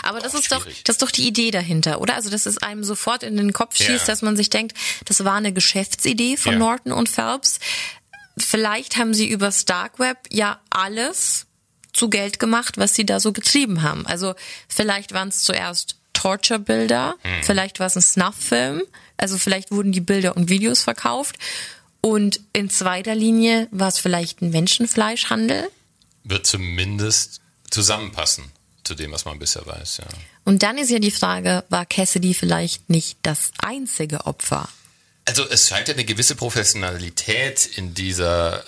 aber 0.03 0.19
das 0.19 0.33
ist 0.33 0.51
doch, 0.51 0.65
das 0.65 0.95
ist 0.95 1.01
doch 1.01 1.11
die 1.11 1.27
Idee 1.27 1.51
dahinter, 1.51 2.01
oder? 2.01 2.15
Also, 2.15 2.29
dass 2.29 2.45
es 2.45 2.57
einem 2.59 2.83
sofort 2.83 3.23
in 3.23 3.37
den 3.37 3.53
Kopf 3.53 3.75
schießt, 3.75 3.89
ja. 3.89 4.05
dass 4.05 4.21
man 4.21 4.35
sich 4.35 4.49
denkt, 4.49 4.77
das 5.05 5.23
war 5.23 5.35
eine 5.35 5.53
Geschäftsidee 5.53 6.37
von 6.37 6.53
ja. 6.53 6.59
Norton 6.59 6.91
und 6.91 7.09
Phelps. 7.09 7.59
Vielleicht 8.37 8.97
haben 8.97 9.13
sie 9.13 9.27
über 9.27 9.51
Dark 9.65 9.99
Web 9.99 10.17
ja 10.31 10.59
alles 10.69 11.47
zu 11.93 12.09
Geld 12.09 12.39
gemacht, 12.39 12.77
was 12.77 12.93
sie 12.93 13.05
da 13.05 13.19
so 13.19 13.33
getrieben 13.33 13.81
haben. 13.81 14.05
Also, 14.05 14.35
vielleicht 14.67 15.13
waren 15.13 15.29
es 15.29 15.43
zuerst 15.43 15.97
Torture-Bilder, 16.13 17.15
hm. 17.21 17.43
vielleicht 17.43 17.79
war 17.79 17.87
es 17.87 17.95
ein 17.95 18.01
Snuff-Film, 18.01 18.83
also 19.17 19.37
vielleicht 19.37 19.71
wurden 19.71 19.91
die 19.91 20.01
Bilder 20.01 20.35
und 20.35 20.49
Videos 20.49 20.81
verkauft. 20.81 21.37
Und 22.01 22.39
in 22.53 22.69
zweiter 22.69 23.15
Linie 23.15 23.67
war 23.71 23.89
es 23.89 23.99
vielleicht 23.99 24.41
ein 24.41 24.51
Menschenfleischhandel. 24.51 25.69
Wird 26.23 26.45
zumindest 26.45 27.41
zusammenpassen 27.69 28.51
zu 28.87 28.95
dem, 28.95 29.11
was 29.11 29.25
man 29.25 29.37
bisher 29.37 29.65
weiß, 29.65 29.97
ja. 29.97 30.07
Und 30.45 30.63
dann 30.63 30.77
ist 30.77 30.89
ja 30.89 30.99
die 30.99 31.11
Frage, 31.11 31.63
war 31.69 31.85
Cassidy 31.85 32.33
vielleicht 32.33 32.89
nicht 32.89 33.19
das 33.21 33.51
einzige 33.59 34.25
Opfer? 34.25 34.67
Also 35.25 35.47
es 35.47 35.67
scheint 35.67 35.89
ja 35.89 35.93
eine 35.93 36.05
gewisse 36.05 36.35
Professionalität 36.35 37.65
in 37.75 37.93
dieser 37.93 38.63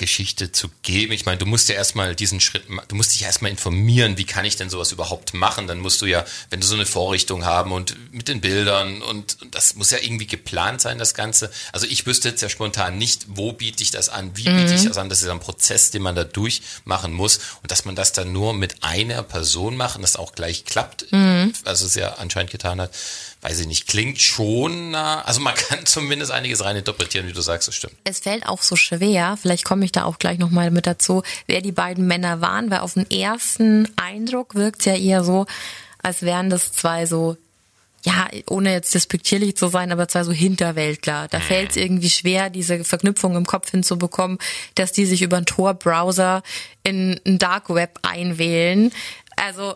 Geschichte 0.00 0.50
zu 0.50 0.70
geben. 0.82 1.12
Ich 1.12 1.26
meine, 1.26 1.36
du 1.36 1.44
musst 1.44 1.68
ja 1.68 1.74
erstmal 1.74 2.16
diesen 2.16 2.40
Schritt, 2.40 2.64
du 2.88 2.96
musst 2.96 3.14
dich 3.14 3.22
erstmal 3.22 3.50
informieren, 3.50 4.16
wie 4.16 4.24
kann 4.24 4.46
ich 4.46 4.56
denn 4.56 4.70
sowas 4.70 4.92
überhaupt 4.92 5.34
machen? 5.34 5.66
Dann 5.66 5.78
musst 5.78 6.00
du 6.00 6.06
ja, 6.06 6.24
wenn 6.48 6.60
du 6.60 6.66
so 6.66 6.74
eine 6.74 6.86
Vorrichtung 6.86 7.44
haben 7.44 7.70
und 7.70 7.94
mit 8.10 8.26
den 8.28 8.40
Bildern 8.40 9.02
und, 9.02 9.36
und 9.42 9.54
das 9.54 9.74
muss 9.74 9.90
ja 9.90 9.98
irgendwie 10.00 10.26
geplant 10.26 10.80
sein, 10.80 10.96
das 10.98 11.12
Ganze. 11.12 11.50
Also 11.72 11.86
ich 11.86 12.06
wüsste 12.06 12.30
jetzt 12.30 12.40
ja 12.40 12.48
spontan 12.48 12.96
nicht, 12.96 13.26
wo 13.28 13.52
biete 13.52 13.82
ich 13.82 13.90
das 13.90 14.08
an, 14.08 14.34
wie 14.38 14.48
mhm. 14.48 14.56
biete 14.56 14.74
ich 14.74 14.84
das 14.84 14.96
an. 14.96 15.10
Das 15.10 15.20
ist 15.20 15.28
ein 15.28 15.38
Prozess, 15.38 15.90
den 15.90 16.00
man 16.00 16.14
da 16.14 16.24
durchmachen 16.24 17.12
muss 17.12 17.38
und 17.62 17.70
dass 17.70 17.84
man 17.84 17.94
das 17.94 18.12
dann 18.12 18.32
nur 18.32 18.54
mit 18.54 18.82
einer 18.82 19.22
Person 19.22 19.76
machen, 19.76 20.00
das 20.00 20.16
auch 20.16 20.32
gleich 20.32 20.64
klappt, 20.64 21.12
mhm. 21.12 21.52
was 21.64 21.82
es 21.82 21.94
ja 21.94 22.14
anscheinend 22.14 22.50
getan 22.50 22.80
hat 22.80 22.90
weiß 23.42 23.60
ich 23.60 23.66
nicht, 23.66 23.86
klingt 23.86 24.20
schon, 24.20 24.94
also 24.94 25.40
man 25.40 25.54
kann 25.68 25.86
zumindest 25.86 26.30
einiges 26.30 26.64
rein 26.64 26.76
interpretieren, 26.76 27.26
wie 27.26 27.32
du 27.32 27.40
sagst, 27.40 27.68
das 27.68 27.74
stimmt. 27.74 27.94
Es 28.04 28.20
fällt 28.20 28.46
auch 28.46 28.62
so 28.62 28.76
schwer, 28.76 29.38
vielleicht 29.40 29.64
komme 29.64 29.84
ich 29.84 29.92
da 29.92 30.04
auch 30.04 30.18
gleich 30.18 30.38
nochmal 30.38 30.70
mit 30.70 30.86
dazu, 30.86 31.22
wer 31.46 31.60
die 31.60 31.72
beiden 31.72 32.06
Männer 32.06 32.40
waren, 32.40 32.70
weil 32.70 32.80
auf 32.80 32.94
den 32.94 33.10
ersten 33.10 33.88
Eindruck 33.96 34.54
wirkt 34.54 34.80
es 34.80 34.86
ja 34.86 34.94
eher 34.94 35.24
so, 35.24 35.46
als 36.02 36.22
wären 36.22 36.50
das 36.50 36.72
zwei 36.72 37.06
so 37.06 37.36
ja, 38.02 38.28
ohne 38.48 38.72
jetzt 38.72 38.94
despektierlich 38.94 39.56
zu 39.56 39.68
sein, 39.68 39.92
aber 39.92 40.08
zwei 40.08 40.24
so 40.24 40.32
Hinterwäldler. 40.32 41.28
Da 41.28 41.38
mhm. 41.38 41.42
fällt 41.42 41.70
es 41.70 41.76
irgendwie 41.76 42.08
schwer, 42.08 42.48
diese 42.48 42.82
Verknüpfung 42.82 43.36
im 43.36 43.44
Kopf 43.44 43.70
hinzubekommen, 43.70 44.38
dass 44.74 44.92
die 44.92 45.04
sich 45.04 45.20
über 45.20 45.36
einen 45.36 45.46
Tor-Browser 45.46 46.42
in 46.82 47.20
ein 47.26 47.38
Dark 47.38 47.68
Web 47.68 47.98
einwählen. 48.02 48.90
Also 49.36 49.74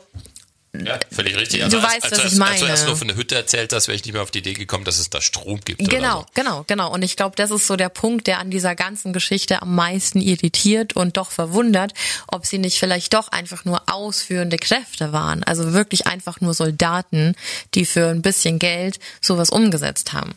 ja, 0.83 0.99
völlig 1.13 1.37
richtig. 1.37 1.63
Also 1.63 1.79
du 1.79 1.85
als, 1.85 1.95
weißt, 1.95 2.05
als, 2.13 2.25
was 2.25 2.33
ich 2.33 2.39
meine. 2.39 2.53
Als 2.53 2.61
du 2.61 2.67
erst 2.67 2.87
nur 2.87 2.97
von 2.97 3.09
der 3.09 3.17
Hütte 3.17 3.37
erzählt 3.37 3.73
hast, 3.73 3.87
wäre 3.87 3.97
ich 3.97 4.05
nicht 4.05 4.13
mehr 4.13 4.23
auf 4.23 4.31
die 4.31 4.41
Idee 4.41 4.55
gekommen, 4.55 4.85
dass 4.85 4.99
es 4.99 5.09
da 5.09 5.21
Strom 5.21 5.61
gibt. 5.61 5.89
Genau, 5.89 6.21
so. 6.21 6.27
genau, 6.35 6.65
genau. 6.67 6.93
Und 6.93 7.03
ich 7.03 7.17
glaube, 7.17 7.37
das 7.37 7.51
ist 7.51 7.67
so 7.67 7.77
der 7.77 7.89
Punkt, 7.91 8.27
der 8.27 8.41
an 8.41 8.51
dieser 8.51 8.75
ganzen 8.75 9.13
Geschichte 9.13 9.63
am 9.63 9.75
meisten 9.75 10.21
irritiert 10.21 10.97
und 10.97 11.17
doch 11.17 11.31
verwundert, 11.31 11.95
ob 12.27 12.45
sie 12.45 12.59
nicht 12.59 12.79
vielleicht 12.79 13.15
doch 13.15 13.29
einfach 13.29 13.65
nur 13.65 13.83
ausführende 13.87 14.57
Kräfte 14.57 15.13
waren. 15.13 15.45
Also 15.45 15.73
wirklich 15.73 16.07
einfach 16.07 16.41
nur 16.41 16.55
Soldaten, 16.55 17.37
die 17.75 17.85
für 17.85 18.09
ein 18.09 18.23
bisschen 18.23 18.59
Geld 18.59 18.99
sowas 19.21 19.51
umgesetzt 19.51 20.13
haben. 20.13 20.35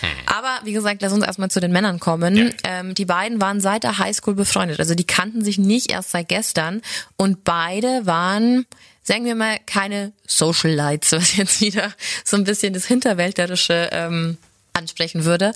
Hm. 0.00 0.08
Aber 0.26 0.60
wie 0.64 0.72
gesagt, 0.72 1.02
lass 1.02 1.12
uns 1.12 1.24
erstmal 1.24 1.50
zu 1.50 1.60
den 1.60 1.72
Männern 1.72 1.98
kommen. 1.98 2.36
Ja. 2.36 2.50
Ähm, 2.64 2.94
die 2.94 3.04
beiden 3.04 3.40
waren 3.40 3.60
seit 3.60 3.82
der 3.82 3.98
Highschool 3.98 4.34
befreundet. 4.34 4.80
Also 4.80 4.94
die 4.94 5.06
kannten 5.06 5.44
sich 5.44 5.58
nicht 5.58 5.90
erst 5.90 6.10
seit 6.10 6.28
gestern 6.28 6.80
und 7.16 7.44
beide 7.44 8.06
waren 8.06 8.66
sagen 9.08 9.24
wir 9.24 9.34
mal, 9.34 9.58
keine 9.64 10.12
Social 10.26 10.70
Lights, 10.70 11.12
was 11.12 11.36
jetzt 11.36 11.60
wieder 11.60 11.92
so 12.24 12.36
ein 12.36 12.44
bisschen 12.44 12.74
das 12.74 12.86
Hinterwäldlerische 12.86 13.88
ähm, 13.90 14.36
ansprechen 14.74 15.24
würde. 15.24 15.52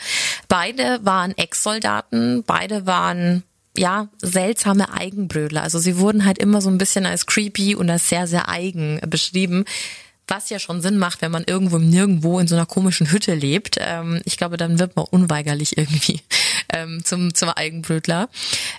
Beide 0.49 1.01
waren 1.05 1.37
Ex-Soldaten, 1.37 2.43
beide 2.45 2.87
waren 2.87 3.45
ja, 3.77 4.09
seltsame 4.21 4.93
Eigenbrödler. 4.93 5.63
Also 5.63 5.79
sie 5.79 5.99
wurden 5.99 6.27
halt 6.27 6.39
immer 6.39 6.61
so 6.61 6.69
ein 6.69 6.77
bisschen 6.77 7.07
als 7.07 7.25
creepy 7.27 7.75
und 7.75 7.89
als 7.89 8.09
sehr, 8.09 8.27
sehr 8.27 8.49
eigen 8.49 9.01
beschrieben. 9.07 9.65
Was 10.29 10.51
ja 10.51 10.59
schon 10.59 10.83
Sinn 10.83 10.99
macht, 10.99 11.21
wenn 11.21 11.33
man 11.33 11.45
irgendwo 11.47 11.79
nirgendwo 11.79 12.39
in 12.39 12.49
so 12.49 12.55
einer 12.55 12.67
komischen 12.67 13.11
Hütte 13.11 13.35
lebt. 13.35 13.77
Ähm, 13.81 14.21
ich 14.25 14.37
glaube, 14.37 14.57
dann 14.57 14.79
wird 14.79 14.97
man 14.97 15.07
unweigerlich 15.11 15.77
irgendwie 15.79 16.21
ähm, 16.73 17.05
zum, 17.05 17.35
zum 17.35 17.51
Eigenbrötler. 17.51 18.29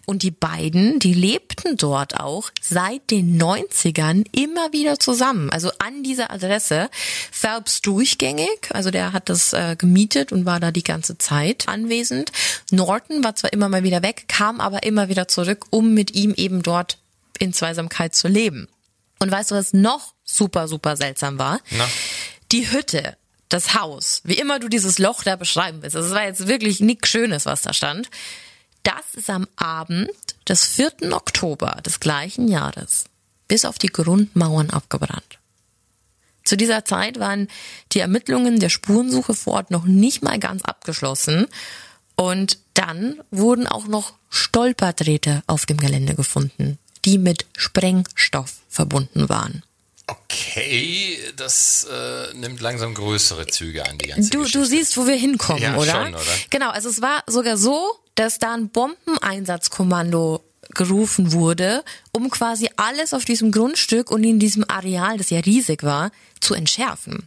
Und 0.05 0.23
die 0.23 0.31
beiden, 0.31 0.99
die 0.99 1.13
lebten 1.13 1.77
dort 1.77 2.19
auch 2.19 2.49
seit 2.61 3.11
den 3.11 3.41
90ern 3.41 4.25
immer 4.31 4.73
wieder 4.73 4.99
zusammen. 4.99 5.49
Also 5.49 5.71
an 5.79 6.03
dieser 6.03 6.31
Adresse. 6.31 6.89
Phelps 7.31 7.81
durchgängig, 7.81 8.69
also 8.71 8.91
der 8.91 9.13
hat 9.13 9.29
das 9.29 9.53
äh, 9.53 9.75
gemietet 9.77 10.31
und 10.31 10.45
war 10.45 10.59
da 10.59 10.71
die 10.71 10.83
ganze 10.83 11.17
Zeit 11.17 11.67
anwesend. 11.67 12.31
Norton 12.71 13.23
war 13.23 13.35
zwar 13.35 13.53
immer 13.53 13.69
mal 13.69 13.83
wieder 13.83 14.03
weg, 14.03 14.25
kam 14.27 14.59
aber 14.59 14.83
immer 14.83 15.09
wieder 15.09 15.27
zurück, 15.27 15.65
um 15.69 15.93
mit 15.93 16.15
ihm 16.15 16.33
eben 16.35 16.63
dort 16.63 16.97
in 17.39 17.53
Zweisamkeit 17.53 18.15
zu 18.15 18.27
leben. 18.27 18.67
Und 19.19 19.31
weißt 19.31 19.51
du, 19.51 19.55
was 19.55 19.73
noch 19.73 20.13
super, 20.23 20.67
super 20.67 20.97
seltsam 20.97 21.39
war? 21.39 21.59
Na? 21.71 21.87
Die 22.51 22.71
Hütte 22.71 23.17
das 23.53 23.75
Haus, 23.75 24.21
wie 24.23 24.37
immer 24.37 24.59
du 24.59 24.67
dieses 24.67 24.97
Loch 24.97 25.23
da 25.23 25.35
beschreiben 25.35 25.81
willst, 25.81 25.95
das 25.95 26.11
war 26.11 26.25
jetzt 26.25 26.47
wirklich 26.47 26.79
nichts 26.79 27.09
Schönes, 27.09 27.45
was 27.45 27.61
da 27.61 27.73
stand. 27.73 28.09
Das 28.81 29.13
ist 29.13 29.29
am 29.29 29.47
Abend 29.55 30.09
des 30.49 30.65
4. 30.65 31.13
Oktober 31.13 31.79
des 31.85 31.99
gleichen 31.99 32.47
Jahres 32.47 33.05
bis 33.47 33.65
auf 33.65 33.77
die 33.77 33.87
Grundmauern 33.87 34.71
abgebrannt. 34.71 35.39
Zu 36.43 36.57
dieser 36.57 36.83
Zeit 36.83 37.19
waren 37.19 37.47
die 37.91 37.99
Ermittlungen 37.99 38.59
der 38.59 38.69
Spurensuche 38.69 39.33
vor 39.33 39.53
Ort 39.53 39.71
noch 39.71 39.85
nicht 39.85 40.23
mal 40.23 40.39
ganz 40.39 40.63
abgeschlossen 40.63 41.47
Und 42.15 42.59
dann 42.73 43.21
wurden 43.31 43.67
auch 43.67 43.87
noch 43.87 44.13
Stolperdrähte 44.29 45.43
auf 45.47 45.65
dem 45.65 45.77
Gelände 45.77 46.15
gefunden, 46.15 46.77
die 47.05 47.17
mit 47.17 47.45
Sprengstoff 47.55 48.61
verbunden 48.69 49.29
waren. 49.29 49.63
Okay, 50.07 51.17
das 51.37 51.87
äh, 51.89 52.33
nimmt 52.35 52.59
langsam 52.61 52.93
größere 52.93 53.47
Züge 53.47 53.85
an, 53.87 53.97
die 53.97 54.09
ganze 54.09 54.29
Du, 54.29 54.39
Geschichte. 54.39 54.59
du 54.59 54.65
siehst, 54.65 54.97
wo 54.97 55.07
wir 55.07 55.15
hinkommen, 55.15 55.61
Ja, 55.63 55.75
oder? 55.77 55.91
schon, 55.91 56.13
oder? 56.15 56.21
Genau, 56.49 56.69
also 56.71 56.89
es 56.89 57.01
war 57.01 57.23
sogar 57.27 57.57
so, 57.57 57.93
dass 58.15 58.37
da 58.39 58.53
ein 58.53 58.69
Bombeneinsatzkommando 58.69 60.43
gerufen 60.75 61.31
wurde, 61.33 61.83
um 62.11 62.29
quasi 62.29 62.69
alles 62.77 63.13
auf 63.13 63.25
diesem 63.25 63.51
Grundstück 63.51 64.11
und 64.11 64.23
in 64.23 64.39
diesem 64.39 64.65
Areal, 64.67 65.17
das 65.17 65.29
ja 65.29 65.39
riesig 65.39 65.83
war, 65.83 66.11
zu 66.39 66.53
entschärfen. 66.53 67.23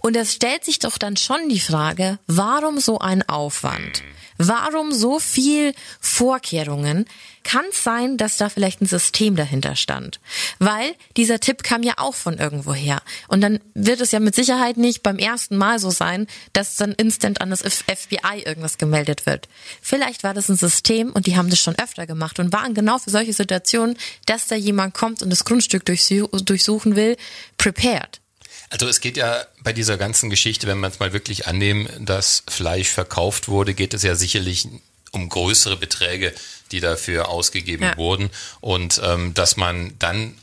Und 0.00 0.16
es 0.16 0.34
stellt 0.34 0.64
sich 0.64 0.78
doch 0.78 0.98
dann 0.98 1.16
schon 1.16 1.48
die 1.48 1.60
Frage, 1.60 2.18
warum 2.26 2.78
so 2.80 2.98
ein 2.98 3.28
Aufwand? 3.28 4.02
Warum 4.40 4.92
so 4.92 5.18
viel 5.18 5.74
Vorkehrungen? 6.00 7.06
Kann 7.42 7.64
es 7.70 7.82
sein, 7.82 8.16
dass 8.18 8.36
da 8.36 8.48
vielleicht 8.48 8.80
ein 8.80 8.86
System 8.86 9.34
dahinter 9.34 9.74
stand? 9.74 10.20
Weil 10.60 10.94
dieser 11.16 11.40
Tipp 11.40 11.64
kam 11.64 11.82
ja 11.82 11.94
auch 11.96 12.14
von 12.14 12.38
irgendwoher. 12.38 13.02
Und 13.26 13.40
dann 13.40 13.58
wird 13.74 14.00
es 14.00 14.12
ja 14.12 14.20
mit 14.20 14.36
Sicherheit 14.36 14.76
nicht 14.76 15.02
beim 15.02 15.18
ersten 15.18 15.56
Mal 15.56 15.80
so 15.80 15.90
sein, 15.90 16.28
dass 16.52 16.76
dann 16.76 16.92
instant 16.92 17.40
an 17.40 17.50
das 17.50 17.62
FBI 17.62 18.42
irgendwas 18.44 18.78
gemeldet 18.78 19.26
wird. 19.26 19.48
Vielleicht 19.82 20.22
war 20.22 20.34
das 20.34 20.48
ein 20.48 20.56
System 20.56 21.10
und 21.10 21.26
die 21.26 21.36
haben 21.36 21.50
das 21.50 21.58
schon 21.58 21.76
öfter 21.76 22.06
gemacht 22.06 22.38
und 22.38 22.52
waren 22.52 22.74
genau 22.74 22.98
für 22.98 23.10
solche 23.10 23.32
Situationen, 23.32 23.96
dass 24.26 24.46
da 24.46 24.54
jemand 24.54 24.94
kommt 24.94 25.20
und 25.22 25.30
das 25.30 25.44
Grundstück 25.44 25.82
durchsu- 25.82 26.28
durchsuchen 26.44 26.94
will, 26.94 27.16
prepared. 27.56 28.20
Also 28.70 28.86
es 28.86 29.00
geht 29.00 29.16
ja 29.16 29.44
bei 29.62 29.72
dieser 29.72 29.96
ganzen 29.96 30.28
Geschichte, 30.30 30.66
wenn 30.66 30.78
man 30.78 30.90
es 30.90 30.98
mal 30.98 31.12
wirklich 31.12 31.46
annehmen, 31.46 31.88
dass 32.04 32.42
Fleisch 32.48 32.88
verkauft 32.88 33.48
wurde, 33.48 33.74
geht 33.74 33.94
es 33.94 34.02
ja 34.02 34.14
sicherlich 34.14 34.68
um 35.12 35.28
größere 35.28 35.76
Beträge, 35.76 36.34
die 36.70 36.80
dafür 36.80 37.28
ausgegeben 37.28 37.84
Ja. 37.84 37.96
wurden. 37.96 38.30
Und 38.60 39.00
ähm, 39.02 39.32
dass 39.34 39.56
man 39.56 39.94
dann 39.98 40.36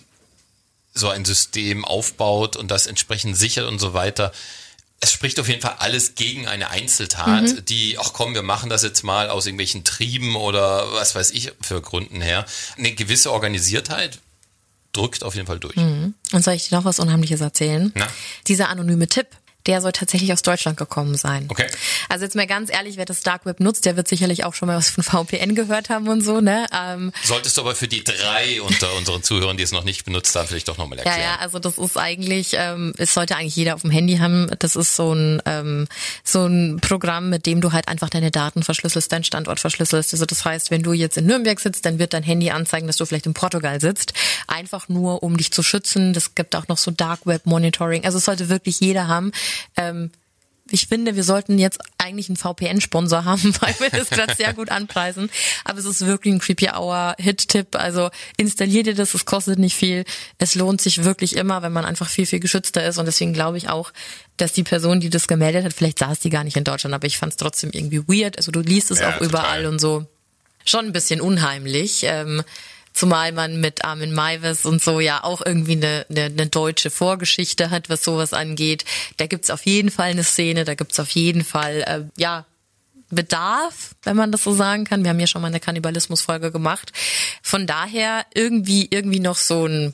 so 0.94 1.10
ein 1.10 1.26
System 1.26 1.86
aufbaut 1.86 2.56
und 2.56 2.72
das 2.72 2.88
entsprechend 2.88 3.38
sichert 3.38 3.68
und 3.68 3.80
so 3.80 3.94
weiter. 3.94 4.32
Es 5.02 5.12
spricht 5.12 5.40
auf 5.42 5.50
jeden 5.50 5.62
Fall 5.62 5.76
alles 5.80 6.16
gegen 6.16 6.48
eine 6.48 6.70
Einzeltat, 6.70 7.44
Mhm. 7.44 7.66
die, 7.66 7.98
ach 8.00 8.14
komm, 8.14 8.34
wir 8.34 8.42
machen 8.44 8.70
das 8.70 8.82
jetzt 8.82 9.04
mal 9.04 9.30
aus 9.30 9.46
irgendwelchen 9.46 9.84
Trieben 9.84 10.36
oder 10.38 10.92
was 10.94 11.14
weiß 11.14 11.32
ich 11.32 11.52
für 11.62 11.82
Gründen 11.82 12.22
her. 12.22 12.46
Eine 12.78 12.94
gewisse 12.94 13.32
Organisiertheit 13.34 14.20
drückt 14.96 15.24
auf 15.24 15.36
jeden 15.36 15.48
Fall 15.48 15.60
durch. 15.60 15.76
Und 15.78 16.44
soll 16.44 16.54
ich 16.54 16.70
dir 16.70 16.76
noch 16.76 16.86
was 16.86 17.00
Unheimliches 17.00 17.42
erzählen? 17.42 17.92
Na? 17.96 18.08
Dieser 18.48 18.70
anonyme 18.70 19.08
Tipp, 19.08 19.28
der 19.68 19.82
soll 19.82 19.92
tatsächlich 19.92 20.32
aus 20.34 20.42
Deutschland 20.42 20.78
gekommen 20.78 21.16
sein. 21.16 21.46
Okay. 21.50 21.68
Also 22.10 22.26
jetzt 22.26 22.36
mal 22.36 22.48
ganz 22.48 22.72
ehrlich, 22.72 22.98
wer 22.98 23.06
das 23.06 23.22
Dark 23.22 23.46
Web 23.46 23.60
nutzt, 23.60 23.86
der 23.86 23.98
wird 23.98 24.08
sicherlich 24.08 24.44
auch 24.44 24.54
schon 24.54 24.68
mal 24.68 24.78
was 24.78 24.90
von 24.90 25.04
VPN 25.04 25.56
gehört 25.56 25.90
haben 25.90 26.08
und 26.08 26.22
so, 26.22 26.42
ne? 26.42 26.68
Ähm, 26.74 27.12
Solltest 27.24 27.58
du 27.58 27.62
aber 27.62 27.76
für 27.76 27.88
die 27.88 28.04
drei 28.04 28.62
unter 28.62 28.94
unseren 28.96 29.24
Zuhörern, 29.24 29.58
die 29.58 29.64
es 29.64 29.72
noch 29.72 29.84
nicht 29.84 30.06
benutzt 30.06 30.36
haben, 30.36 30.48
vielleicht 30.48 30.68
doch 30.68 30.78
nochmal 30.78 30.98
ja, 31.00 31.06
erklären. 31.06 31.30
ja, 31.36 31.40
also 31.40 31.60
das 31.60 31.78
ist 31.78 31.98
eigentlich, 31.98 32.52
ähm, 32.54 32.94
es 32.98 33.14
sollte 33.14 33.36
eigentlich 33.36 33.56
jeder 33.56 33.76
auf 33.76 33.82
dem 33.82 33.92
Handy 33.92 34.18
haben. 34.18 34.50
Das 34.60 34.76
ist 34.76 34.96
so 34.96 35.14
ein 35.14 35.42
ähm, 35.46 35.88
so 36.24 36.46
ein 36.46 36.80
Programm, 36.82 37.30
mit 37.30 37.46
dem 37.46 37.62
du 37.62 37.72
halt 37.72 37.88
einfach 37.88 38.10
deine 38.10 38.32
Daten 38.32 38.64
verschlüsselst, 38.64 39.12
deinen 39.12 39.24
Standort 39.24 39.60
verschlüsselst. 39.60 40.14
Also 40.14 40.26
das 40.26 40.46
heißt, 40.46 40.72
wenn 40.72 40.84
du 40.84 40.94
jetzt 40.94 41.18
in 41.18 41.26
Nürnberg 41.26 41.60
sitzt, 41.60 41.86
dann 41.86 42.00
wird 42.00 42.14
dein 42.14 42.24
Handy 42.24 42.52
anzeigen, 42.52 42.88
dass 42.88 42.98
du 42.98 43.06
vielleicht 43.06 43.26
in 43.26 43.34
Portugal 43.34 43.82
sitzt. 43.82 44.14
Einfach 44.48 44.90
nur, 44.90 45.24
um 45.24 45.38
dich 45.38 45.52
zu 45.52 45.64
schützen. 45.64 46.14
Das 46.14 46.36
gibt 46.36 46.56
auch 46.56 46.68
noch 46.68 46.78
so 46.78 46.92
Dark 46.92 47.26
Web 47.26 47.46
Monitoring. 47.46 48.06
Also 48.06 48.18
es 48.18 48.26
sollte 48.26 48.50
wirklich 48.50 48.80
jeder 48.80 49.08
haben. 49.08 49.32
Ähm, 49.78 50.12
ich 50.72 50.88
finde, 50.88 51.16
wir 51.16 51.24
sollten 51.24 51.60
jetzt 51.60 51.80
eigentlich 52.00 52.28
einen 52.28 52.38
VPN-Sponsor 52.38 53.24
haben, 53.24 53.54
weil 53.62 53.76
wir 53.80 53.92
das 53.92 54.10
gerade 54.10 54.34
sehr 54.34 54.52
gut 54.54 54.70
anpreisen. 54.72 55.30
Aber 55.64 55.78
es 55.78 55.86
ist 55.86 56.04
wirklich 56.08 56.34
ein 56.34 56.40
Creepy 56.40 56.70
Hour 56.70 57.16
Hit-Tipp. 57.20 57.76
Also 57.76 58.10
installier 58.38 58.82
dir 58.82 58.96
das, 58.96 59.14
es 59.14 59.26
kostet 59.26 59.60
nicht 59.60 59.76
viel. 59.76 60.06
Es 60.40 60.56
lohnt 60.56 60.82
sich 60.82 61.04
wirklich 61.04 61.36
immer, 61.36 61.62
wenn 61.62 61.72
man 61.72 61.86
einfach 61.86 62.10
viel, 62.10 62.26
viel 62.26 62.40
geschützter 62.40 62.84
ist. 62.84 62.98
Und 62.98 63.06
deswegen 63.06 63.32
glaube 63.32 63.58
ich 63.58 63.70
auch, 63.70 63.94
dass 64.38 64.54
die 64.54 64.64
Person, 64.64 65.00
die 65.00 65.12
das 65.12 65.28
gemeldet 65.28 65.66
hat, 65.66 65.74
vielleicht 65.74 66.00
saß 66.00 66.20
die 66.20 66.32
gar 66.32 66.44
nicht 66.44 66.58
in 66.58 66.64
Deutschland, 66.64 66.96
aber 66.96 67.06
ich 67.06 67.20
fand 67.20 67.34
es 67.34 67.38
trotzdem 67.38 67.70
irgendwie 67.72 68.02
weird. 68.08 68.38
Also 68.38 68.52
du 68.52 68.62
liest 68.62 68.90
es 68.90 69.02
Ja, 69.02 69.16
auch 69.16 69.22
überall 69.22 69.60
total. 69.60 69.66
und 69.68 69.80
so. 69.80 70.06
Schon 70.66 70.86
ein 70.88 70.94
bisschen 70.94 71.22
unheimlich. 71.22 72.02
Ähm, 72.08 72.42
Zumal 72.96 73.34
man 73.34 73.60
mit 73.60 73.84
Armin 73.86 74.14
Maivis 74.14 74.66
und 74.66 74.82
so 74.82 75.00
ja 75.02 75.24
auch 75.24 75.46
irgendwie 75.46 75.74
eine, 75.74 76.06
eine, 76.10 76.24
eine 76.26 76.48
deutsche 76.48 76.90
Vorgeschichte 76.90 77.70
hat, 77.70 77.90
was 77.90 78.04
sowas 78.04 78.32
angeht. 78.34 78.86
Da 79.18 79.28
gibt's 79.28 79.50
auf 79.50 79.66
jeden 79.66 79.92
Fall 79.92 80.10
eine 80.12 80.24
Szene, 80.24 80.64
da 80.64 80.74
gibt's 80.76 81.00
auf 81.00 81.10
jeden 81.10 81.44
Fall, 81.44 81.82
äh, 81.82 82.20
ja, 82.20 82.46
Bedarf, 83.12 83.92
wenn 84.04 84.16
man 84.16 84.32
das 84.32 84.44
so 84.44 84.56
sagen 84.56 84.84
kann. 84.84 85.04
Wir 85.04 85.12
haben 85.12 85.20
ja 85.20 85.28
schon 85.28 85.42
mal 85.42 85.50
eine 85.50 85.60
Kannibalismus-Folge 85.60 86.52
gemacht. 86.52 86.92
Von 87.44 87.68
daher 87.68 88.26
irgendwie, 88.34 88.88
irgendwie 88.90 89.20
noch 89.20 89.38
so 89.38 89.68
ein, 89.68 89.94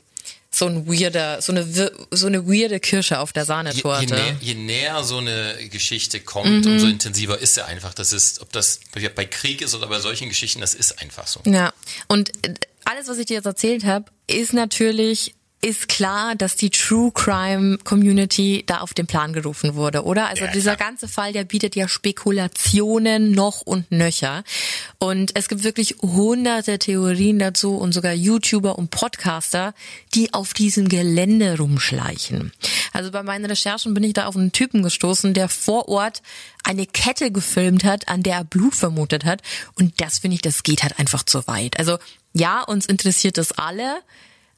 so 0.50 0.66
ein 0.66 0.86
weirder, 0.86 1.42
so 1.42 1.52
eine, 1.52 1.64
so 2.10 2.26
eine 2.26 2.46
weirde 2.46 2.80
Kirsche 2.80 3.18
auf 3.20 3.32
der 3.32 3.42
Je, 3.42 3.44
je, 3.44 3.48
Sahnetorte. 3.48 4.14
näher, 4.14 4.36
je 4.40 4.54
näher 4.54 5.04
so 5.04 5.18
eine 5.18 5.56
Geschichte 5.70 6.20
kommt, 6.20 6.64
Mhm. 6.64 6.72
umso 6.72 6.86
intensiver 6.86 7.38
ist 7.38 7.54
sie 7.54 7.64
einfach. 7.64 7.92
Das 7.94 8.12
ist, 8.12 8.40
ob 8.40 8.50
das 8.52 8.80
bei 9.14 9.24
Krieg 9.26 9.60
ist 9.60 9.74
oder 9.74 9.88
bei 9.88 10.00
solchen 10.00 10.28
Geschichten, 10.28 10.60
das 10.60 10.74
ist 10.74 11.00
einfach 11.02 11.26
so. 11.26 11.40
Ja, 11.44 11.72
und 12.08 12.30
äh, 12.46 12.54
alles, 12.84 13.08
was 13.08 13.18
ich 13.18 13.26
dir 13.26 13.34
jetzt 13.34 13.46
erzählt 13.46 13.84
habe, 13.84 14.06
ist 14.26 14.52
natürlich 14.52 15.34
ist 15.64 15.88
klar, 15.88 16.34
dass 16.34 16.56
die 16.56 16.70
True 16.70 17.12
Crime 17.14 17.78
Community 17.78 18.64
da 18.66 18.78
auf 18.78 18.94
den 18.94 19.06
Plan 19.06 19.32
gerufen 19.32 19.76
wurde, 19.76 20.04
oder? 20.04 20.26
Also 20.28 20.44
Ja, 20.44 20.50
dieser 20.50 20.74
klar. 20.76 20.88
ganze 20.88 21.06
Fall, 21.06 21.32
der 21.32 21.44
bietet 21.44 21.76
ja 21.76 21.86
Spekulationen 21.88 23.30
noch 23.30 23.60
und 23.60 23.90
nöcher. 23.92 24.42
Und 24.98 25.36
es 25.36 25.48
gibt 25.48 25.62
wirklich 25.62 25.96
hunderte 26.02 26.80
Theorien 26.80 27.38
dazu 27.38 27.76
und 27.76 27.92
sogar 27.92 28.12
YouTuber 28.12 28.76
und 28.76 28.90
Podcaster, 28.90 29.72
die 30.14 30.34
auf 30.34 30.52
diesem 30.52 30.88
Gelände 30.88 31.56
rumschleichen. 31.58 32.52
Also 32.92 33.12
bei 33.12 33.22
meinen 33.22 33.44
Recherchen 33.44 33.94
bin 33.94 34.02
ich 34.02 34.14
da 34.14 34.26
auf 34.26 34.36
einen 34.36 34.50
Typen 34.50 34.82
gestoßen, 34.82 35.32
der 35.32 35.48
vor 35.48 35.88
Ort 35.88 36.22
eine 36.64 36.86
Kette 36.86 37.30
gefilmt 37.30 37.84
hat, 37.84 38.08
an 38.08 38.24
der 38.24 38.34
er 38.34 38.44
Blut 38.44 38.74
vermutet 38.74 39.24
hat. 39.24 39.42
Und 39.76 40.00
das 40.00 40.18
finde 40.18 40.34
ich, 40.34 40.42
das 40.42 40.64
geht 40.64 40.82
halt 40.82 40.98
einfach 40.98 41.22
zu 41.22 41.46
weit. 41.46 41.78
Also 41.78 41.98
ja, 42.32 42.62
uns 42.62 42.86
interessiert 42.86 43.38
das 43.38 43.52
alle, 43.52 44.00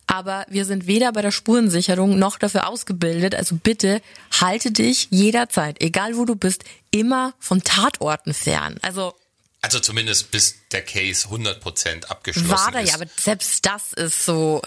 aber 0.06 0.46
wir 0.48 0.64
sind 0.64 0.86
weder 0.86 1.12
bei 1.12 1.22
der 1.22 1.30
Spurensicherung 1.30 2.18
noch 2.18 2.38
dafür 2.38 2.68
ausgebildet. 2.68 3.34
Also 3.34 3.56
bitte 3.56 4.02
halte 4.40 4.70
dich 4.70 5.08
jederzeit, 5.10 5.80
egal 5.80 6.16
wo 6.16 6.24
du 6.24 6.36
bist, 6.36 6.64
immer 6.90 7.34
von 7.38 7.62
Tatorten 7.62 8.34
fern. 8.34 8.78
Also 8.82 9.14
Also 9.62 9.80
zumindest 9.80 10.30
bis 10.30 10.56
der 10.72 10.82
Case 10.82 11.28
100% 11.28 12.06
abgeschlossen 12.06 12.48
war 12.50 12.70
da 12.72 12.80
ist. 12.80 12.88
ja, 12.90 12.94
aber 12.96 13.06
selbst 13.18 13.64
das 13.66 13.92
ist 13.94 14.24
so. 14.24 14.60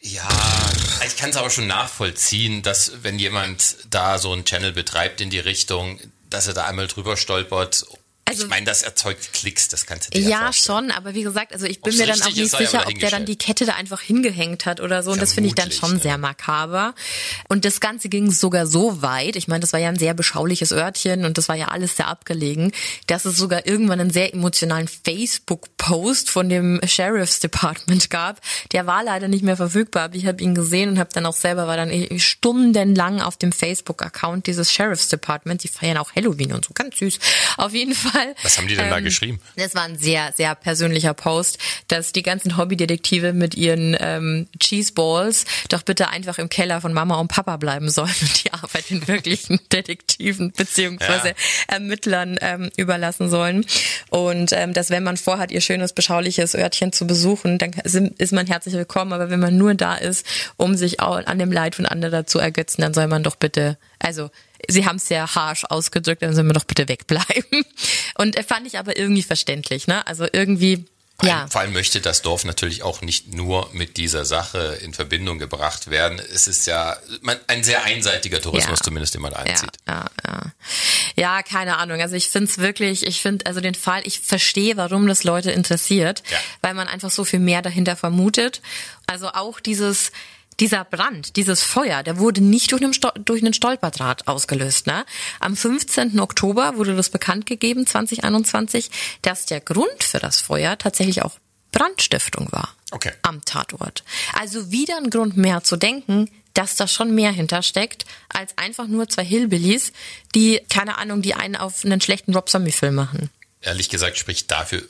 Ja, 0.00 0.28
ich 1.06 1.16
kann 1.16 1.30
es 1.30 1.36
aber 1.36 1.48
schon 1.48 1.66
nachvollziehen, 1.66 2.62
dass 2.62 3.02
wenn 3.02 3.18
jemand 3.18 3.76
da 3.88 4.18
so 4.18 4.32
einen 4.32 4.44
Channel 4.44 4.72
betreibt 4.72 5.22
in 5.22 5.30
die 5.30 5.38
Richtung, 5.38 5.98
dass 6.28 6.46
er 6.46 6.52
da 6.52 6.66
einmal 6.66 6.88
drüber 6.88 7.16
stolpert. 7.16 7.86
Also- 8.26 8.44
ich 8.44 8.50
meine, 8.50 8.64
das 8.64 8.82
erzeugt 8.82 9.32
Klicks, 9.34 9.68
das 9.68 9.84
kannst 9.86 10.06
du 10.06 10.10
dir 10.18 10.28
ja, 10.28 10.46
Ja, 10.46 10.52
schon, 10.52 10.90
aber 10.90 11.14
wie 11.14 11.22
gesagt, 11.22 11.52
also 11.52 11.66
ich 11.66 11.82
bin 11.82 11.92
Ob's 11.92 12.00
mir 12.00 12.06
dann 12.06 12.22
auch 12.22 12.34
nicht 12.34 12.56
sicher, 12.56 12.84
ob 12.86 12.98
der 12.98 13.10
dann 13.10 13.26
die 13.26 13.36
Kette 13.36 13.66
da 13.66 13.74
einfach 13.74 14.00
hingehängt 14.00 14.64
hat 14.64 14.80
oder 14.80 15.02
so. 15.02 15.12
Und 15.12 15.20
das 15.20 15.34
finde 15.34 15.48
ich 15.48 15.54
dann 15.54 15.70
schon 15.70 15.96
ja. 15.96 16.02
sehr 16.02 16.18
makaber. 16.18 16.94
Und 17.48 17.64
das 17.64 17.80
Ganze 17.80 18.08
ging 18.08 18.30
sogar 18.30 18.66
so 18.66 19.02
weit, 19.02 19.36
ich 19.36 19.46
meine, 19.46 19.60
das 19.60 19.72
war 19.72 19.80
ja 19.80 19.88
ein 19.88 19.98
sehr 19.98 20.14
beschauliches 20.14 20.72
Örtchen 20.72 21.24
und 21.24 21.36
das 21.36 21.48
war 21.48 21.56
ja 21.56 21.68
alles 21.68 21.96
sehr 21.96 22.08
abgelegen, 22.08 22.72
dass 23.06 23.26
es 23.26 23.36
sogar 23.36 23.66
irgendwann 23.66 24.00
einen 24.00 24.10
sehr 24.10 24.32
emotionalen 24.32 24.88
Facebook-Post 24.88 26.30
von 26.30 26.48
dem 26.48 26.80
Sheriff's 26.86 27.40
Department 27.40 28.08
gab. 28.08 28.40
Der 28.72 28.86
war 28.86 29.04
leider 29.04 29.28
nicht 29.28 29.44
mehr 29.44 29.56
verfügbar, 29.56 30.04
aber 30.04 30.14
ich 30.14 30.26
habe 30.26 30.42
ihn 30.42 30.54
gesehen 30.54 30.90
und 30.90 30.98
habe 30.98 31.10
dann 31.12 31.26
auch 31.26 31.34
selber, 31.34 31.66
war 31.66 31.76
dann 31.76 32.18
stundenlang 32.18 33.20
auf 33.20 33.36
dem 33.36 33.52
Facebook-Account 33.52 34.46
dieses 34.46 34.72
Sheriff's 34.72 35.08
Department. 35.08 35.62
Die 35.62 35.68
feiern 35.68 35.98
auch 35.98 36.14
Halloween 36.14 36.52
und 36.52 36.64
so, 36.64 36.72
ganz 36.72 36.98
süß. 36.98 37.18
Auf 37.58 37.74
jeden 37.74 37.94
Fall. 37.94 38.13
Was 38.42 38.58
haben 38.58 38.68
die 38.68 38.76
denn 38.76 38.90
da 38.90 39.00
geschrieben? 39.00 39.40
Das 39.56 39.74
war 39.74 39.82
ein 39.82 39.98
sehr, 39.98 40.32
sehr 40.36 40.54
persönlicher 40.54 41.14
Post, 41.14 41.58
dass 41.88 42.12
die 42.12 42.22
ganzen 42.22 42.56
Hobbydetektive 42.56 43.32
mit 43.32 43.54
ihren 43.54 43.96
ähm, 43.98 44.48
Cheeseballs 44.60 45.44
doch 45.68 45.82
bitte 45.82 46.08
einfach 46.08 46.38
im 46.38 46.48
Keller 46.48 46.80
von 46.80 46.92
Mama 46.92 47.16
und 47.18 47.28
Papa 47.28 47.56
bleiben 47.56 47.90
sollen 47.90 48.14
und 48.20 48.44
die 48.44 48.52
Arbeit 48.52 48.90
den 48.90 49.06
wirklichen 49.08 49.60
Detektiven 49.72 50.52
beziehungsweise 50.52 51.28
Ja. 51.28 51.34
Ermittlern 51.68 52.38
ähm, 52.40 52.70
überlassen 52.76 53.30
sollen. 53.30 53.64
Und 54.10 54.52
ähm, 54.52 54.72
dass 54.72 54.90
wenn 54.90 55.02
man 55.02 55.16
vorhat, 55.16 55.50
ihr 55.50 55.60
schönes, 55.60 55.92
beschauliches 55.92 56.54
Örtchen 56.54 56.92
zu 56.92 57.06
besuchen, 57.06 57.58
dann 57.58 57.72
ist 57.72 58.32
man 58.32 58.46
herzlich 58.46 58.74
willkommen. 58.74 59.12
Aber 59.12 59.30
wenn 59.30 59.40
man 59.40 59.56
nur 59.56 59.74
da 59.74 59.94
ist, 59.96 60.26
um 60.56 60.76
sich 60.76 61.00
auch 61.00 61.24
an 61.26 61.38
dem 61.38 61.52
Leid 61.52 61.74
von 61.74 61.86
anderen 61.86 62.26
zu 62.26 62.38
ergötzen, 62.38 62.82
dann 62.82 62.94
soll 62.94 63.06
man 63.08 63.22
doch 63.22 63.36
bitte, 63.36 63.78
also 63.98 64.30
Sie 64.68 64.86
haben 64.86 64.96
es 64.96 65.06
sehr 65.08 65.34
harsh 65.34 65.64
ausgedrückt, 65.64 66.22
dann 66.22 66.34
sollen 66.34 66.46
wir 66.48 66.54
doch 66.54 66.64
bitte 66.64 66.88
wegbleiben. 66.88 67.64
Und 68.16 68.36
äh, 68.36 68.42
fand 68.42 68.66
ich 68.66 68.78
aber 68.78 68.96
irgendwie 68.96 69.22
verständlich, 69.22 69.86
ne? 69.86 70.06
Also 70.06 70.26
irgendwie, 70.32 70.84
ja. 71.22 71.46
Vor 71.48 71.60
allem 71.60 71.72
möchte 71.72 72.00
das 72.00 72.22
Dorf 72.22 72.44
natürlich 72.44 72.82
auch 72.82 73.00
nicht 73.00 73.32
nur 73.32 73.70
mit 73.72 73.96
dieser 73.96 74.24
Sache 74.24 74.78
in 74.82 74.92
Verbindung 74.92 75.38
gebracht 75.38 75.88
werden. 75.88 76.18
Es 76.18 76.48
ist 76.48 76.66
ja 76.66 76.96
ein 77.46 77.62
sehr 77.62 77.84
einseitiger 77.84 78.40
Tourismus 78.42 78.80
Ja. 78.80 78.84
zumindest, 78.84 79.14
den 79.14 79.22
man 79.22 79.32
da 79.32 79.38
Ja, 79.44 79.44
einzieht. 79.52 79.76
ja, 79.88 80.04
ja. 80.26 80.42
Ja, 81.16 81.42
keine 81.44 81.76
Ahnung. 81.78 82.00
Also 82.00 82.16
ich 82.16 82.28
finde 82.28 82.50
es 82.50 82.58
wirklich, 82.58 83.06
ich 83.06 83.22
finde 83.22 83.46
also 83.46 83.60
den 83.60 83.76
Fall, 83.76 84.02
ich 84.04 84.18
verstehe, 84.20 84.76
warum 84.76 85.06
das 85.06 85.22
Leute 85.22 85.52
interessiert, 85.52 86.24
weil 86.62 86.74
man 86.74 86.88
einfach 86.88 87.12
so 87.12 87.24
viel 87.24 87.38
mehr 87.38 87.62
dahinter 87.62 87.94
vermutet. 87.94 88.60
Also 89.06 89.28
auch 89.28 89.60
dieses 89.60 90.10
dieser 90.60 90.84
Brand, 90.84 91.36
dieses 91.36 91.62
Feuer, 91.62 92.02
der 92.02 92.18
wurde 92.18 92.42
nicht 92.42 92.72
durch 92.72 92.82
einen, 92.82 92.94
durch 93.24 93.42
einen 93.42 93.54
Stolperdraht 93.54 94.28
ausgelöst. 94.28 94.86
Ne? 94.86 95.04
Am 95.40 95.56
15. 95.56 96.20
Oktober 96.20 96.76
wurde 96.76 96.94
das 96.96 97.10
bekannt 97.10 97.46
gegeben, 97.46 97.86
2021, 97.86 98.90
dass 99.22 99.46
der 99.46 99.60
Grund 99.60 100.02
für 100.04 100.18
das 100.18 100.40
Feuer 100.40 100.78
tatsächlich 100.78 101.22
auch 101.22 101.38
Brandstiftung 101.72 102.52
war 102.52 102.74
Okay. 102.92 103.12
am 103.22 103.44
Tatort. 103.44 104.04
Also 104.38 104.70
wieder 104.70 104.96
ein 104.96 105.10
Grund 105.10 105.36
mehr 105.36 105.64
zu 105.64 105.76
denken, 105.76 106.30
dass 106.54 106.76
da 106.76 106.86
schon 106.86 107.12
mehr 107.14 107.32
hintersteckt, 107.32 108.04
als 108.28 108.56
einfach 108.56 108.86
nur 108.86 109.08
zwei 109.08 109.24
Hillbillies, 109.24 109.92
die, 110.36 110.60
keine 110.70 110.98
Ahnung, 110.98 111.20
die 111.20 111.34
einen 111.34 111.56
auf 111.56 111.84
einen 111.84 112.00
schlechten 112.00 112.32
Rob 112.32 112.48
Zombie-Film 112.48 112.94
machen. 112.94 113.30
Ehrlich 113.60 113.88
gesagt 113.88 114.18
spricht 114.18 114.50
dafür 114.52 114.82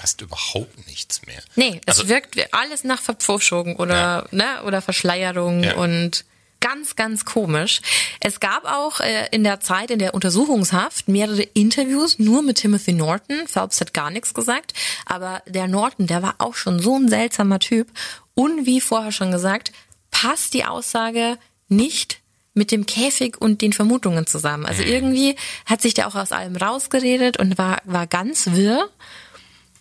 fast 0.00 0.20
überhaupt 0.22 0.86
nichts 0.86 1.26
mehr. 1.26 1.42
Nee, 1.56 1.80
es 1.86 1.98
Also- 1.98 2.08
wirkt 2.08 2.36
alles 2.54 2.84
nach 2.84 3.00
Verpfuschung 3.02 3.76
oder, 3.76 4.26
ne, 4.30 4.62
oder 4.64 4.80
Verschleierung 4.80 5.62
Ja. 5.62 5.74
und 5.74 6.24
ganz, 6.60 6.94
ganz 6.96 7.24
komisch. 7.24 7.80
Es 8.20 8.38
gab 8.40 8.64
auch 8.64 9.00
äh, 9.00 9.28
in 9.30 9.44
der 9.44 9.60
Zeit, 9.60 9.90
in 9.90 9.98
der 9.98 10.14
Untersuchungshaft, 10.14 11.08
mehrere 11.08 11.42
Interviews 11.42 12.18
nur 12.18 12.42
mit 12.42 12.58
Timothy 12.58 12.92
Norton. 12.92 13.46
Phelps 13.46 13.80
hat 13.80 13.94
gar 13.94 14.10
nichts 14.10 14.34
gesagt, 14.34 14.72
aber 15.06 15.42
der 15.46 15.68
Norton, 15.68 16.06
der 16.06 16.22
war 16.22 16.34
auch 16.38 16.54
schon 16.54 16.80
so 16.80 16.96
ein 16.96 17.08
seltsamer 17.08 17.58
Typ. 17.58 17.88
Und 18.34 18.66
wie 18.66 18.80
vorher 18.80 19.12
schon 19.12 19.30
gesagt, 19.32 19.72
passt 20.10 20.54
die 20.54 20.64
Aussage 20.64 21.38
nicht 21.68 22.18
mit 22.52 22.72
dem 22.72 22.84
Käfig 22.84 23.40
und 23.40 23.62
den 23.62 23.72
Vermutungen 23.72 24.26
zusammen. 24.26 24.66
Also 24.66 24.82
irgendwie 24.82 25.36
hat 25.66 25.80
sich 25.80 25.94
der 25.94 26.08
auch 26.08 26.14
aus 26.14 26.32
allem 26.32 26.56
rausgeredet 26.56 27.38
und 27.38 27.56
war, 27.58 27.78
war 27.84 28.06
ganz 28.06 28.48
wirr. 28.52 28.88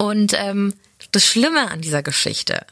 Und 0.02 0.34
ähm, 0.34 0.74
das 1.12 1.26
Schlimme 1.26 1.70
an 1.70 1.82
dieser 1.82 2.02
Geschichte, 2.02 2.66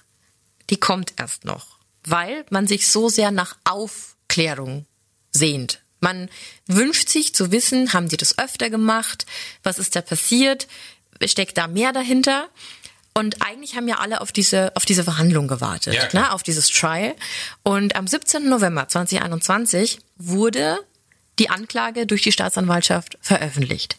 die 0.70 0.80
kommt 0.80 1.14
erst 1.18 1.46
noch, 1.46 1.78
weil 2.04 2.46
man 2.50 2.68
sich 2.68 2.88
so 2.88 3.10
sehr 3.10 3.32
nach 3.32 3.58
Aufklärung 3.66 4.86
sehnt. 5.32 5.82
Man 6.00 6.30
wünscht 6.68 7.10
sich 7.10 7.36
zu 7.36 7.52
wissen, 7.52 7.94
haben 7.94 8.08
die 8.08 8.18
das 8.18 8.38
öfter 8.38 8.70
gemacht? 8.70 9.26
Was 9.64 9.78
ist 9.78 9.96
da 9.96 10.02
passiert? 10.02 10.68
Steckt 11.24 11.58
da 11.58 11.68
mehr 11.68 11.92
dahinter? 11.92 12.50
Und 13.14 13.42
eigentlich 13.42 13.76
haben 13.76 13.88
ja 13.88 13.98
alle 13.98 14.22
auf 14.22 14.32
diese, 14.32 14.72
auf 14.76 14.86
diese 14.86 15.04
Verhandlung 15.04 15.48
gewartet, 15.48 15.96
Ja, 15.96 16.08
ne, 16.14 16.32
auf 16.32 16.44
dieses 16.44 16.70
Trial. 16.70 17.16
Und 17.64 17.96
am 17.96 18.06
17. 18.06 18.48
November 18.48 18.88
2021 18.88 20.00
wurde 20.18 20.78
die 21.40 21.50
Anklage 21.50 22.06
durch 22.06 22.22
die 22.22 22.32
Staatsanwaltschaft 22.32 23.18
veröffentlicht. 23.22 23.98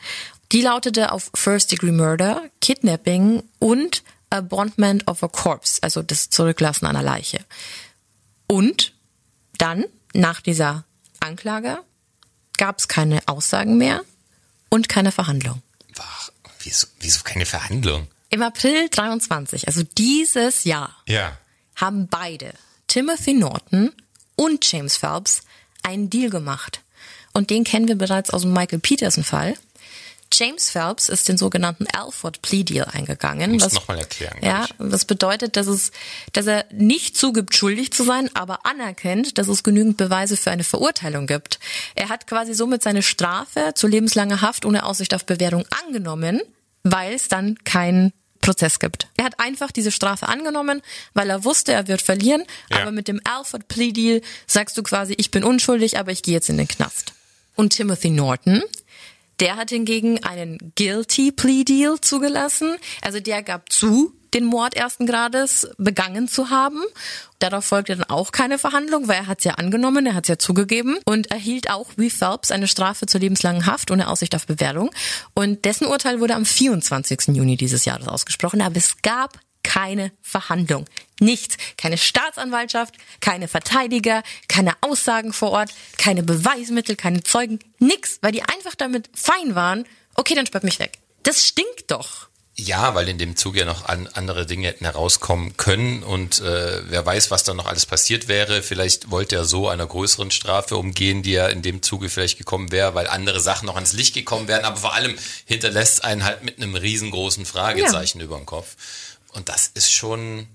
Die 0.52 0.62
lautete 0.62 1.12
auf 1.12 1.30
First 1.34 1.72
Degree 1.72 1.92
Murder, 1.92 2.42
Kidnapping 2.60 3.42
und 3.58 4.02
Abandonment 4.30 5.06
of 5.08 5.22
a 5.22 5.28
Corpse, 5.28 5.82
also 5.82 6.02
das 6.02 6.30
Zurücklassen 6.30 6.86
einer 6.86 7.02
Leiche. 7.02 7.44
Und 8.46 8.92
dann, 9.58 9.84
nach 10.14 10.40
dieser 10.40 10.84
Anklage, 11.20 11.78
gab 12.56 12.78
es 12.78 12.88
keine 12.88 13.20
Aussagen 13.26 13.76
mehr 13.76 14.02
und 14.70 14.88
keine 14.88 15.12
Verhandlung. 15.12 15.62
Ach, 15.98 16.30
wieso, 16.60 16.86
wieso 17.00 17.20
keine 17.24 17.46
Verhandlung? 17.46 18.08
Im 18.30 18.42
April 18.42 18.88
23, 18.90 19.66
also 19.68 19.82
dieses 19.96 20.64
Jahr, 20.64 20.94
Ja. 21.06 21.36
haben 21.76 22.08
beide, 22.08 22.52
Timothy 22.86 23.34
Norton 23.34 23.92
und 24.36 24.70
James 24.70 24.96
Phelps, 24.96 25.42
einen 25.82 26.10
Deal 26.10 26.30
gemacht. 26.30 26.82
Und 27.32 27.50
den 27.50 27.64
kennen 27.64 27.88
wir 27.88 27.96
bereits 27.96 28.30
aus 28.30 28.42
dem 28.42 28.52
Michael 28.52 28.80
Peterson-Fall. 28.80 29.54
James 30.32 30.70
Phelps 30.70 31.08
ist 31.08 31.28
den 31.28 31.38
sogenannten 31.38 31.86
Alford 31.94 32.42
Plea 32.42 32.62
Deal 32.62 32.86
eingegangen. 32.92 33.52
Musst 33.52 33.66
was- 33.66 33.72
noch 33.74 33.88
mal 33.88 33.98
erklären, 33.98 34.36
Ja, 34.42 34.66
was 34.78 35.04
bedeutet, 35.04 35.56
dass 35.56 35.66
es, 35.66 35.90
dass 36.32 36.46
er 36.46 36.64
nicht 36.72 37.16
zugibt, 37.16 37.54
schuldig 37.54 37.92
zu 37.92 38.04
sein, 38.04 38.30
aber 38.34 38.66
anerkennt, 38.66 39.38
dass 39.38 39.48
es 39.48 39.62
genügend 39.62 39.96
Beweise 39.96 40.36
für 40.36 40.50
eine 40.50 40.64
Verurteilung 40.64 41.26
gibt. 41.26 41.58
Er 41.94 42.08
hat 42.10 42.26
quasi 42.26 42.54
somit 42.54 42.82
seine 42.82 43.02
Strafe 43.02 43.72
zu 43.74 43.86
lebenslanger 43.86 44.40
Haft 44.42 44.64
ohne 44.64 44.84
Aussicht 44.84 45.14
auf 45.14 45.24
Bewährung 45.24 45.64
angenommen, 45.86 46.40
weil 46.82 47.14
es 47.14 47.28
dann 47.28 47.56
keinen 47.64 48.12
Prozess 48.40 48.78
gibt. 48.78 49.08
Er 49.16 49.24
hat 49.24 49.40
einfach 49.40 49.72
diese 49.72 49.90
Strafe 49.90 50.28
angenommen, 50.28 50.80
weil 51.12 51.28
er 51.28 51.42
wusste, 51.44 51.72
er 51.72 51.88
wird 51.88 52.00
verlieren, 52.02 52.44
Ja. 52.70 52.82
aber 52.82 52.92
mit 52.92 53.08
dem 53.08 53.20
Alford 53.24 53.66
Plea 53.66 53.92
Deal 53.92 54.22
sagst 54.46 54.78
du 54.78 54.82
quasi, 54.84 55.14
ich 55.18 55.30
bin 55.30 55.42
unschuldig, 55.42 55.98
aber 55.98 56.12
ich 56.12 56.22
gehe 56.22 56.34
jetzt 56.34 56.48
in 56.48 56.56
den 56.56 56.68
Knast. 56.68 57.12
Und 57.56 57.70
Timothy 57.72 58.10
Norton, 58.10 58.62
der 59.40 59.56
hat 59.56 59.70
hingegen 59.70 60.22
einen 60.24 60.72
Guilty 60.76 61.32
Plea 61.32 61.64
Deal 61.64 62.00
zugelassen. 62.00 62.76
Also 63.02 63.20
der 63.20 63.42
gab 63.42 63.72
zu, 63.72 64.12
den 64.34 64.44
Mord 64.44 64.74
ersten 64.74 65.06
Grades 65.06 65.68
begangen 65.78 66.28
zu 66.28 66.50
haben. 66.50 66.80
Darauf 67.38 67.64
folgte 67.64 67.96
dann 67.96 68.10
auch 68.10 68.32
keine 68.32 68.58
Verhandlung, 68.58 69.08
weil 69.08 69.16
er 69.16 69.26
hat 69.26 69.38
es 69.38 69.44
ja 69.44 69.54
angenommen, 69.54 70.06
er 70.06 70.14
hat 70.14 70.24
es 70.24 70.28
ja 70.28 70.38
zugegeben 70.38 70.98
und 71.04 71.30
erhielt 71.30 71.70
auch 71.70 71.90
wie 71.96 72.10
Phelps 72.10 72.50
eine 72.50 72.68
Strafe 72.68 73.06
zur 73.06 73.20
lebenslangen 73.20 73.66
Haft 73.66 73.90
ohne 73.90 74.08
Aussicht 74.08 74.34
auf 74.34 74.46
Bewährung. 74.46 74.90
Und 75.34 75.64
dessen 75.64 75.86
Urteil 75.86 76.20
wurde 76.20 76.34
am 76.34 76.44
24. 76.44 77.28
Juni 77.28 77.56
dieses 77.56 77.84
Jahres 77.84 78.08
ausgesprochen, 78.08 78.60
aber 78.60 78.76
es 78.76 78.96
gab 79.02 79.38
keine 79.62 80.12
Verhandlung. 80.22 80.86
Nichts. 81.20 81.56
Keine 81.76 81.98
Staatsanwaltschaft, 81.98 82.94
keine 83.20 83.48
Verteidiger, 83.48 84.22
keine 84.48 84.72
Aussagen 84.80 85.32
vor 85.32 85.50
Ort, 85.50 85.70
keine 85.96 86.22
Beweismittel, 86.22 86.96
keine 86.96 87.22
Zeugen, 87.22 87.58
nix, 87.78 88.18
weil 88.22 88.32
die 88.32 88.42
einfach 88.42 88.74
damit 88.74 89.10
fein 89.14 89.54
waren, 89.54 89.84
okay, 90.14 90.34
dann 90.34 90.46
sperrt 90.46 90.64
mich 90.64 90.78
weg. 90.78 90.98
Das 91.22 91.46
stinkt 91.46 91.90
doch. 91.90 92.28
Ja, 92.60 92.96
weil 92.96 93.08
in 93.08 93.18
dem 93.18 93.36
Zug 93.36 93.54
ja 93.54 93.64
noch 93.64 93.84
an, 93.84 94.08
andere 94.14 94.44
Dinge 94.44 94.66
hätten 94.66 94.84
herauskommen 94.84 95.56
können 95.56 96.02
und 96.02 96.40
äh, 96.40 96.90
wer 96.90 97.06
weiß, 97.06 97.30
was 97.30 97.44
da 97.44 97.54
noch 97.54 97.66
alles 97.66 97.86
passiert 97.86 98.26
wäre. 98.26 98.64
Vielleicht 98.64 99.12
wollte 99.12 99.36
er 99.36 99.44
so 99.44 99.68
einer 99.68 99.86
größeren 99.86 100.32
Strafe 100.32 100.76
umgehen, 100.76 101.22
die 101.22 101.32
ja 101.32 101.46
in 101.46 101.62
dem 101.62 101.82
Zuge 101.82 102.08
vielleicht 102.08 102.36
gekommen 102.36 102.72
wäre, 102.72 102.96
weil 102.96 103.06
andere 103.06 103.38
Sachen 103.38 103.66
noch 103.66 103.76
ans 103.76 103.92
Licht 103.92 104.12
gekommen 104.12 104.48
wären. 104.48 104.64
Aber 104.64 104.78
vor 104.78 104.94
allem 104.94 105.14
hinterlässt 105.44 106.02
einen 106.02 106.24
halt 106.24 106.42
mit 106.42 106.56
einem 106.56 106.74
riesengroßen 106.74 107.46
Fragezeichen 107.46 108.18
über 108.18 108.36
dem 108.36 108.46
Kopf. 108.46 108.74
Und 109.32 109.48
das 109.48 109.70
ist 109.74 109.92
schon. 109.92 110.46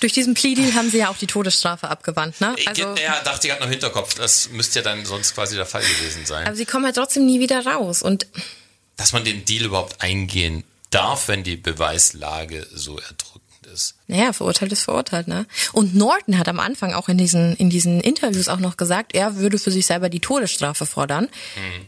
Durch 0.00 0.12
diesen 0.12 0.34
Plea 0.34 0.54
Deal 0.54 0.74
haben 0.74 0.90
sie 0.90 0.98
ja 0.98 1.08
auch 1.08 1.16
die 1.16 1.26
Todesstrafe 1.26 1.88
abgewandt, 1.88 2.40
ne? 2.40 2.54
Also, 2.66 2.94
ja, 2.96 3.22
dachte 3.22 3.46
ich 3.46 3.50
gerade 3.50 3.60
noch 3.60 3.66
im 3.66 3.72
Hinterkopf. 3.72 4.14
Das 4.14 4.50
müsste 4.50 4.80
ja 4.80 4.82
dann 4.84 5.04
sonst 5.06 5.34
quasi 5.34 5.56
der 5.56 5.66
Fall 5.66 5.82
gewesen 5.82 6.26
sein. 6.26 6.46
aber 6.46 6.56
sie 6.56 6.66
kommen 6.66 6.84
halt 6.84 6.96
trotzdem 6.96 7.24
nie 7.26 7.40
wieder 7.40 7.64
raus 7.64 8.02
und 8.02 8.26
Dass 8.96 9.12
man 9.12 9.24
den 9.24 9.44
Deal 9.44 9.64
überhaupt 9.64 10.02
eingehen 10.02 10.64
darf, 10.90 11.28
wenn 11.28 11.42
die 11.42 11.56
Beweislage 11.56 12.66
so 12.72 12.98
erdrückend 12.98 13.41
ist. 13.72 13.94
Naja, 14.06 14.32
verurteilt 14.32 14.72
ist 14.72 14.82
verurteilt, 14.82 15.28
ne? 15.28 15.46
Und 15.72 15.94
Norton 15.94 16.38
hat 16.38 16.48
am 16.48 16.60
Anfang 16.60 16.92
auch 16.92 17.08
in 17.08 17.18
diesen, 17.18 17.56
in 17.56 17.70
diesen 17.70 18.00
Interviews 18.00 18.48
auch 18.48 18.60
noch 18.60 18.76
gesagt, 18.76 19.14
er 19.14 19.36
würde 19.36 19.58
für 19.58 19.70
sich 19.70 19.86
selber 19.86 20.08
die 20.08 20.20
Todesstrafe 20.20 20.86
fordern. 20.86 21.28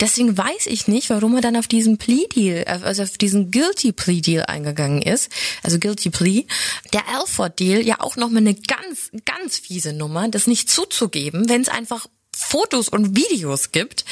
Deswegen 0.00 0.36
weiß 0.36 0.66
ich 0.66 0.88
nicht, 0.88 1.10
warum 1.10 1.34
er 1.36 1.42
dann 1.42 1.56
auf 1.56 1.66
diesen 1.66 1.98
Plea 1.98 2.26
Deal, 2.34 2.64
also 2.64 3.02
auf 3.02 3.18
diesen 3.18 3.50
Guilty 3.50 3.92
Plea 3.92 4.20
Deal 4.20 4.44
eingegangen 4.46 5.02
ist. 5.02 5.30
Also 5.62 5.78
Guilty 5.78 6.10
Plea. 6.10 6.46
Der 6.92 7.02
Alford 7.14 7.60
Deal 7.60 7.86
ja 7.86 8.00
auch 8.00 8.16
nochmal 8.16 8.42
eine 8.42 8.54
ganz, 8.54 9.10
ganz 9.24 9.58
fiese 9.58 9.92
Nummer, 9.92 10.28
das 10.28 10.46
nicht 10.46 10.70
zuzugeben, 10.70 11.48
wenn 11.48 11.60
es 11.60 11.68
einfach 11.68 12.06
Fotos 12.44 12.88
und 12.88 13.16
Videos 13.16 13.72
gibt, 13.72 14.04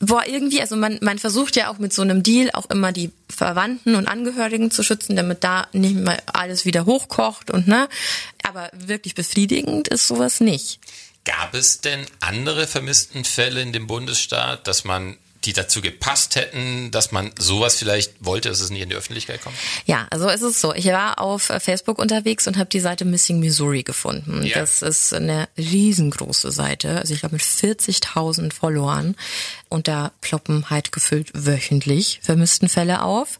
wo 0.00 0.20
irgendwie, 0.26 0.60
also 0.60 0.76
man, 0.76 0.98
man 1.00 1.18
versucht 1.18 1.56
ja 1.56 1.70
auch 1.70 1.78
mit 1.78 1.92
so 1.92 2.02
einem 2.02 2.22
Deal 2.22 2.50
auch 2.52 2.70
immer 2.70 2.92
die 2.92 3.12
Verwandten 3.28 3.94
und 3.94 4.08
Angehörigen 4.08 4.70
zu 4.70 4.82
schützen, 4.82 5.16
damit 5.16 5.44
da 5.44 5.68
nicht 5.72 5.96
mal 5.96 6.18
alles 6.26 6.64
wieder 6.64 6.86
hochkocht 6.86 7.50
und 7.50 7.68
ne, 7.68 7.88
aber 8.42 8.70
wirklich 8.72 9.14
befriedigend 9.14 9.88
ist 9.88 10.08
sowas 10.08 10.40
nicht. 10.40 10.80
Gab 11.24 11.54
es 11.54 11.80
denn 11.80 12.06
andere 12.20 12.66
vermissten 12.66 13.24
Fälle 13.24 13.60
in 13.60 13.72
dem 13.72 13.86
Bundesstaat, 13.86 14.66
dass 14.66 14.84
man 14.84 15.18
die 15.44 15.52
dazu 15.52 15.80
gepasst 15.80 16.36
hätten, 16.36 16.90
dass 16.90 17.12
man 17.12 17.30
sowas 17.38 17.76
vielleicht 17.76 18.24
wollte, 18.24 18.48
dass 18.48 18.60
es 18.60 18.70
nicht 18.70 18.82
in 18.82 18.88
die 18.88 18.96
Öffentlichkeit 18.96 19.42
kommt? 19.42 19.56
Ja, 19.86 20.06
also 20.10 20.28
es 20.28 20.42
ist 20.42 20.60
so. 20.60 20.74
Ich 20.74 20.86
war 20.86 21.20
auf 21.20 21.50
äh, 21.50 21.60
Facebook 21.60 21.98
unterwegs 21.98 22.46
und 22.46 22.56
habe 22.56 22.68
die 22.68 22.80
Seite 22.80 23.04
Missing 23.04 23.38
Missouri 23.38 23.82
gefunden. 23.82 24.42
Ja. 24.44 24.58
Das 24.58 24.82
ist 24.82 25.14
eine 25.14 25.48
riesengroße 25.56 26.50
Seite, 26.50 26.98
also 26.98 27.14
ich 27.14 27.20
glaube 27.20 27.36
mit 27.36 27.42
40.000 27.42 28.52
Followern. 28.52 29.14
Und 29.68 29.86
da 29.86 30.12
ploppen 30.20 30.70
halt 30.70 30.92
gefüllt 30.92 31.30
wöchentlich 31.34 32.20
vermissten 32.22 32.68
Fälle 32.68 33.02
auf. 33.02 33.38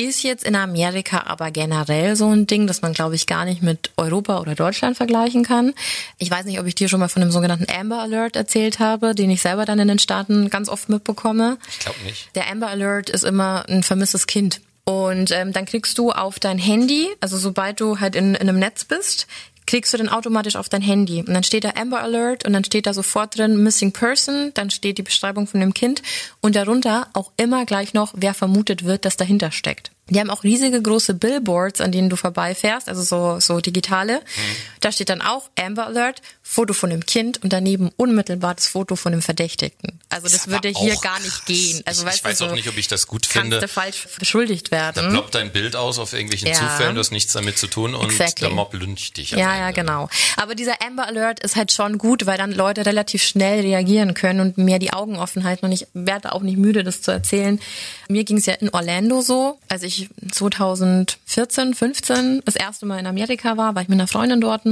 Ist 0.00 0.22
jetzt 0.22 0.44
in 0.44 0.54
Amerika 0.54 1.24
aber 1.26 1.50
generell 1.50 2.14
so 2.14 2.28
ein 2.30 2.46
Ding, 2.46 2.68
dass 2.68 2.82
man, 2.82 2.92
glaube 2.92 3.16
ich, 3.16 3.26
gar 3.26 3.44
nicht 3.44 3.64
mit 3.64 3.90
Europa 3.96 4.38
oder 4.38 4.54
Deutschland 4.54 4.96
vergleichen 4.96 5.42
kann. 5.42 5.74
Ich 6.18 6.30
weiß 6.30 6.44
nicht, 6.44 6.60
ob 6.60 6.66
ich 6.66 6.76
dir 6.76 6.88
schon 6.88 7.00
mal 7.00 7.08
von 7.08 7.20
dem 7.20 7.32
sogenannten 7.32 7.66
Amber 7.68 8.00
Alert 8.02 8.36
erzählt 8.36 8.78
habe, 8.78 9.16
den 9.16 9.28
ich 9.28 9.42
selber 9.42 9.64
dann 9.64 9.80
in 9.80 9.88
den 9.88 9.98
Staaten 9.98 10.50
ganz 10.50 10.68
oft 10.68 10.88
mitbekomme. 10.88 11.58
Ich 11.68 11.80
glaube 11.80 11.98
nicht. 12.06 12.30
Der 12.36 12.48
Amber 12.48 12.68
Alert 12.68 13.10
ist 13.10 13.24
immer 13.24 13.68
ein 13.68 13.82
vermisstes 13.82 14.28
Kind. 14.28 14.60
Und 14.84 15.32
ähm, 15.32 15.52
dann 15.52 15.66
kriegst 15.66 15.98
du 15.98 16.12
auf 16.12 16.38
dein 16.38 16.58
Handy, 16.58 17.08
also 17.20 17.36
sobald 17.36 17.80
du 17.80 17.98
halt 17.98 18.14
in, 18.14 18.36
in 18.36 18.48
einem 18.48 18.58
Netz 18.58 18.84
bist, 18.84 19.26
kriegst 19.68 19.92
du 19.92 19.98
dann 19.98 20.08
automatisch 20.08 20.56
auf 20.56 20.70
dein 20.70 20.80
Handy. 20.80 21.20
Und 21.20 21.34
dann 21.34 21.42
steht 21.44 21.62
da 21.62 21.74
Amber 21.76 22.00
Alert 22.00 22.46
und 22.46 22.54
dann 22.54 22.64
steht 22.64 22.86
da 22.86 22.94
sofort 22.94 23.36
drin 23.36 23.62
Missing 23.62 23.92
Person, 23.92 24.50
dann 24.54 24.70
steht 24.70 24.96
die 24.96 25.02
Beschreibung 25.02 25.46
von 25.46 25.60
dem 25.60 25.74
Kind 25.74 26.02
und 26.40 26.56
darunter 26.56 27.08
auch 27.12 27.32
immer 27.36 27.66
gleich 27.66 27.92
noch, 27.92 28.14
wer 28.16 28.32
vermutet 28.32 28.84
wird, 28.84 29.04
dass 29.04 29.18
dahinter 29.18 29.50
steckt. 29.52 29.92
Die 30.10 30.20
haben 30.20 30.30
auch 30.30 30.42
riesige 30.42 30.80
große 30.80 31.14
Billboards, 31.14 31.80
an 31.80 31.92
denen 31.92 32.08
du 32.08 32.16
vorbeifährst, 32.16 32.88
also 32.88 33.02
so, 33.02 33.40
so 33.40 33.60
digitale. 33.60 34.20
Mhm. 34.20 34.56
Da 34.80 34.92
steht 34.92 35.10
dann 35.10 35.20
auch 35.20 35.50
Amber 35.58 35.86
Alert, 35.86 36.22
Foto 36.42 36.72
von 36.72 36.88
dem 36.88 37.04
Kind 37.04 37.42
und 37.42 37.52
daneben 37.52 37.90
unmittelbar 37.96 38.54
das 38.54 38.66
Foto 38.68 38.96
von 38.96 39.12
dem 39.12 39.20
Verdächtigten. 39.20 40.00
Also 40.08 40.28
das, 40.28 40.44
das 40.44 40.48
würde 40.48 40.70
hier 40.70 40.96
gar 40.96 41.20
nicht 41.20 41.44
gehen. 41.44 41.82
Also 41.84 42.06
ich, 42.06 42.14
ich 42.14 42.24
weiß 42.24 42.38
du, 42.38 42.44
so 42.44 42.50
auch 42.50 42.54
nicht, 42.54 42.68
ob 42.68 42.78
ich 42.78 42.88
das 42.88 43.06
gut 43.06 43.26
finde. 43.26 43.58
Kannst 43.58 43.76
du 43.76 43.80
falsch 43.80 44.08
beschuldigt 44.18 44.70
werden. 44.70 45.04
Da 45.04 45.10
ploppt 45.10 45.34
dein 45.34 45.52
Bild 45.52 45.76
aus 45.76 45.98
auf 45.98 46.14
irgendwelchen 46.14 46.48
ja. 46.48 46.54
Zufällen, 46.54 46.94
du 46.94 47.00
hast 47.00 47.10
nichts 47.10 47.34
damit 47.34 47.58
zu 47.58 47.66
tun 47.66 47.94
und 47.94 48.10
exactly. 48.10 48.46
der 48.46 48.54
Mob 48.54 48.72
lyncht 48.72 49.18
dich. 49.18 49.32
Ja, 49.32 49.56
ja, 49.56 49.72
genau. 49.72 50.08
Aber 50.36 50.54
dieser 50.54 50.80
Amber 50.82 51.06
Alert 51.06 51.40
ist 51.40 51.56
halt 51.56 51.70
schon 51.70 51.98
gut, 51.98 52.24
weil 52.24 52.38
dann 52.38 52.52
Leute 52.52 52.86
relativ 52.86 53.22
schnell 53.22 53.60
reagieren 53.60 54.14
können 54.14 54.40
und 54.40 54.56
mehr 54.56 54.78
die 54.78 54.92
Augen 54.94 55.16
offen 55.16 55.44
halten. 55.44 55.66
Und 55.66 55.72
ich 55.72 55.86
werde 55.92 56.32
auch 56.32 56.42
nicht 56.42 56.56
müde, 56.56 56.82
das 56.82 57.02
zu 57.02 57.10
erzählen. 57.10 57.60
Mir 58.08 58.24
ging 58.24 58.38
es 58.38 58.46
ja 58.46 58.54
in 58.54 58.70
Orlando 58.70 59.20
so, 59.20 59.58
als 59.68 59.82
ich 59.82 59.97
2014, 60.30 61.74
15 61.74 62.42
das 62.44 62.56
erste 62.56 62.86
Mal 62.86 62.98
in 62.98 63.06
Amerika 63.06 63.56
war, 63.56 63.74
war 63.74 63.82
ich 63.82 63.88
mit 63.88 63.98
einer 63.98 64.08
Freundin 64.08 64.40
dort. 64.40 64.62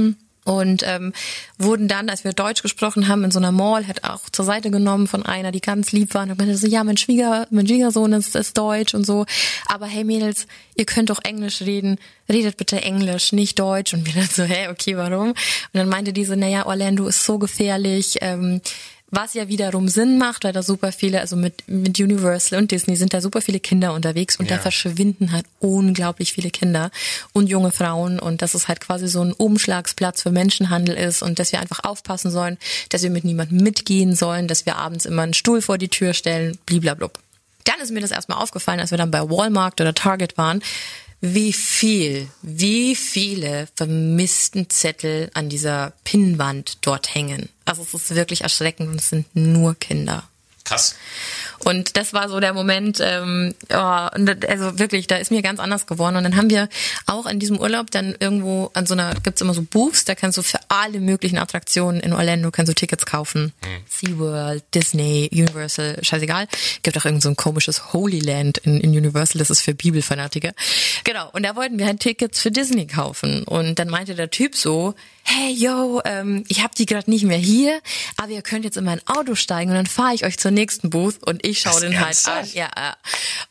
Und 0.47 0.81
ähm, 0.85 1.11
wurden 1.57 1.89
dann, 1.89 2.09
als 2.09 2.23
wir 2.23 2.31
Deutsch 2.31 2.61
gesprochen 2.61 3.09
haben, 3.09 3.25
in 3.25 3.31
so 3.31 3.39
einer 3.39 3.51
Mall, 3.51 3.85
halt 3.85 4.05
auch 4.05 4.29
zur 4.29 4.45
Seite 4.45 4.71
genommen 4.71 5.07
von 5.07 5.25
einer, 5.25 5.51
die 5.51 5.59
ganz 5.59 5.91
lieb 5.91 6.13
war. 6.13 6.23
Und 6.23 6.37
meinte 6.37 6.55
so, 6.55 6.67
ja, 6.67 6.85
mein 6.85 6.95
Schwieger, 6.95 7.47
mein 7.49 7.67
Schwiegersohn 7.67 8.13
ist, 8.13 8.33
ist 8.33 8.57
Deutsch 8.57 8.93
und 8.93 9.05
so, 9.05 9.25
aber 9.65 9.87
hey 9.87 10.05
Mädels, 10.05 10.47
ihr 10.75 10.85
könnt 10.85 11.09
doch 11.09 11.19
Englisch 11.21 11.61
reden, 11.63 11.97
redet 12.29 12.55
bitte 12.55 12.81
Englisch, 12.81 13.33
nicht 13.33 13.59
Deutsch. 13.59 13.93
Und 13.93 14.05
wir 14.05 14.13
dann 14.13 14.29
so, 14.31 14.43
hä, 14.43 14.69
okay, 14.69 14.95
warum? 14.95 15.31
Und 15.31 15.35
dann 15.73 15.89
meinte 15.89 16.13
diese, 16.13 16.37
naja, 16.37 16.65
Orlando 16.65 17.07
ist 17.07 17.25
so 17.25 17.39
gefährlich, 17.39 18.19
ähm, 18.21 18.61
was 19.09 19.33
ja 19.33 19.47
wiederum 19.47 19.87
Sinn 19.87 20.17
macht, 20.17 20.43
weil 20.43 20.51
da 20.51 20.61
super 20.61 20.91
viele, 20.91 21.21
also 21.21 21.37
mit, 21.37 21.63
mit 21.67 21.97
Universal 21.99 22.59
und 22.59 22.71
Disney 22.71 22.97
sind 22.97 23.13
da 23.13 23.21
super 23.21 23.41
viele 23.41 23.59
Kinder 23.59 23.93
unterwegs 23.93 24.35
und 24.37 24.49
ja. 24.49 24.57
da 24.57 24.61
verschwinden 24.61 25.31
halt 25.31 25.45
unglaublich 25.59 26.33
viele 26.33 26.49
Kinder 26.49 26.91
und 27.31 27.47
junge 27.47 27.71
Frauen 27.71 28.19
und 28.19 28.41
dass 28.41 28.53
es 28.53 28.67
halt 28.67 28.81
quasi 28.81 29.07
so 29.07 29.21
ein 29.21 29.31
Umschlagsplatz 29.31 30.23
für 30.23 30.31
Menschenhandel 30.31 30.95
ist 30.95 31.21
und 31.21 31.39
dass 31.39 31.53
wir 31.53 31.61
einfach 31.61 31.83
aufpassen 31.83 32.31
sollen, 32.31 32.57
dass 32.89 33.03
wir 33.03 33.09
mit 33.09 33.23
niemandem 33.23 33.59
mitgehen 33.59 34.13
sollen, 34.13 34.47
dass 34.47 34.65
wir 34.65 34.75
abends 34.75 35.05
immer 35.05 35.21
einen 35.21 35.33
Stuhl 35.33 35.61
vor 35.61 35.77
die 35.77 35.89
Tür 35.89 36.13
stellen, 36.13 36.57
bliblablub. 36.65 37.17
Dann 37.63 37.79
ist 37.81 37.91
mir 37.91 38.01
das 38.01 38.11
erstmal 38.11 38.41
aufgefallen, 38.41 38.79
als 38.79 38.91
wir 38.91 38.97
dann 38.97 39.11
bei 39.11 39.29
Walmart 39.29 39.79
oder 39.79 39.93
Target 39.93 40.37
waren, 40.37 40.61
wie 41.21 41.53
viel, 41.53 42.27
wie 42.41 42.95
viele 42.95 43.67
vermissten 43.75 44.69
Zettel 44.69 45.29
an 45.33 45.49
dieser 45.49 45.93
Pinnwand 46.03 46.85
dort 46.85 47.13
hängen. 47.13 47.49
Also 47.65 47.81
es 47.81 47.93
ist 47.93 48.15
wirklich 48.15 48.41
erschreckend 48.41 48.89
und 48.89 48.99
es 48.99 49.09
sind 49.09 49.35
nur 49.35 49.75
Kinder. 49.75 50.29
Krass. 50.67 50.95
Und 51.59 51.95
das 51.95 52.13
war 52.13 52.27
so 52.27 52.41
der 52.41 52.53
Moment, 52.53 52.99
ähm, 53.01 53.55
oh, 53.69 53.75
also 53.75 54.79
wirklich, 54.79 55.07
da 55.07 55.15
ist 55.15 55.31
mir 55.31 55.41
ganz 55.41 55.61
anders 55.61 55.87
geworden. 55.87 56.17
Und 56.17 56.25
dann 56.25 56.35
haben 56.35 56.49
wir 56.49 56.67
auch 57.05 57.25
in 57.25 57.39
diesem 57.39 57.57
Urlaub 57.57 57.89
dann 57.89 58.15
irgendwo 58.19 58.69
an 58.73 58.85
so 58.85 58.93
einer, 58.93 59.15
gibt's 59.15 59.39
immer 59.39 59.53
so 59.53 59.61
Booths, 59.61 60.03
da 60.03 60.13
kannst 60.13 60.37
du 60.37 60.41
für 60.41 60.59
alle 60.67 60.99
möglichen 60.99 61.37
Attraktionen 61.37 62.01
in 62.01 62.11
Orlando 62.11 62.51
kannst 62.51 62.69
du 62.69 62.75
Tickets 62.75 63.05
kaufen. 63.05 63.53
Mhm. 63.61 63.83
SeaWorld, 63.87 64.63
Disney, 64.75 65.29
Universal, 65.31 65.99
scheißegal. 66.01 66.47
Gibt 66.83 66.97
auch 66.97 67.05
irgend 67.05 67.23
so 67.23 67.29
ein 67.29 67.37
komisches 67.37 67.93
Holy 67.93 68.19
Land 68.19 68.57
in, 68.59 68.81
in 68.81 68.89
Universal, 68.89 69.39
das 69.39 69.49
ist 69.49 69.61
für 69.61 69.73
Bibelfanatiker. 69.73 70.51
Genau, 71.05 71.29
und 71.31 71.43
da 71.43 71.55
wollten 71.55 71.79
wir 71.79 71.85
halt 71.85 72.01
Tickets 72.01 72.41
für 72.41 72.51
Disney 72.51 72.87
kaufen. 72.87 73.43
Und 73.43 73.79
dann 73.79 73.87
meinte 73.87 74.15
der 74.15 74.29
Typ 74.29 74.53
so, 74.53 74.95
hey, 75.29 75.51
yo, 75.51 76.01
ähm, 76.05 76.45
ich 76.47 76.63
habe 76.63 76.73
die 76.75 76.85
gerade 76.85 77.09
nicht 77.09 77.25
mehr 77.25 77.37
hier, 77.37 77.81
aber 78.15 78.29
ihr 78.29 78.41
könnt 78.41 78.63
jetzt 78.63 78.77
in 78.77 78.85
mein 78.85 79.05
Auto 79.07 79.35
steigen 79.35 79.69
und 79.71 79.75
dann 79.75 79.85
fahre 79.85 80.15
ich 80.15 80.23
euch 80.23 80.37
zur 80.37 80.51
nächsten 80.51 80.89
Booth 80.89 81.21
und 81.25 81.45
ich 81.45 81.59
schaue 81.59 81.81
den 81.81 81.99
halt 81.99 82.25
an. 82.25 82.47
Ja, 82.53 82.69
ja. 82.75 82.95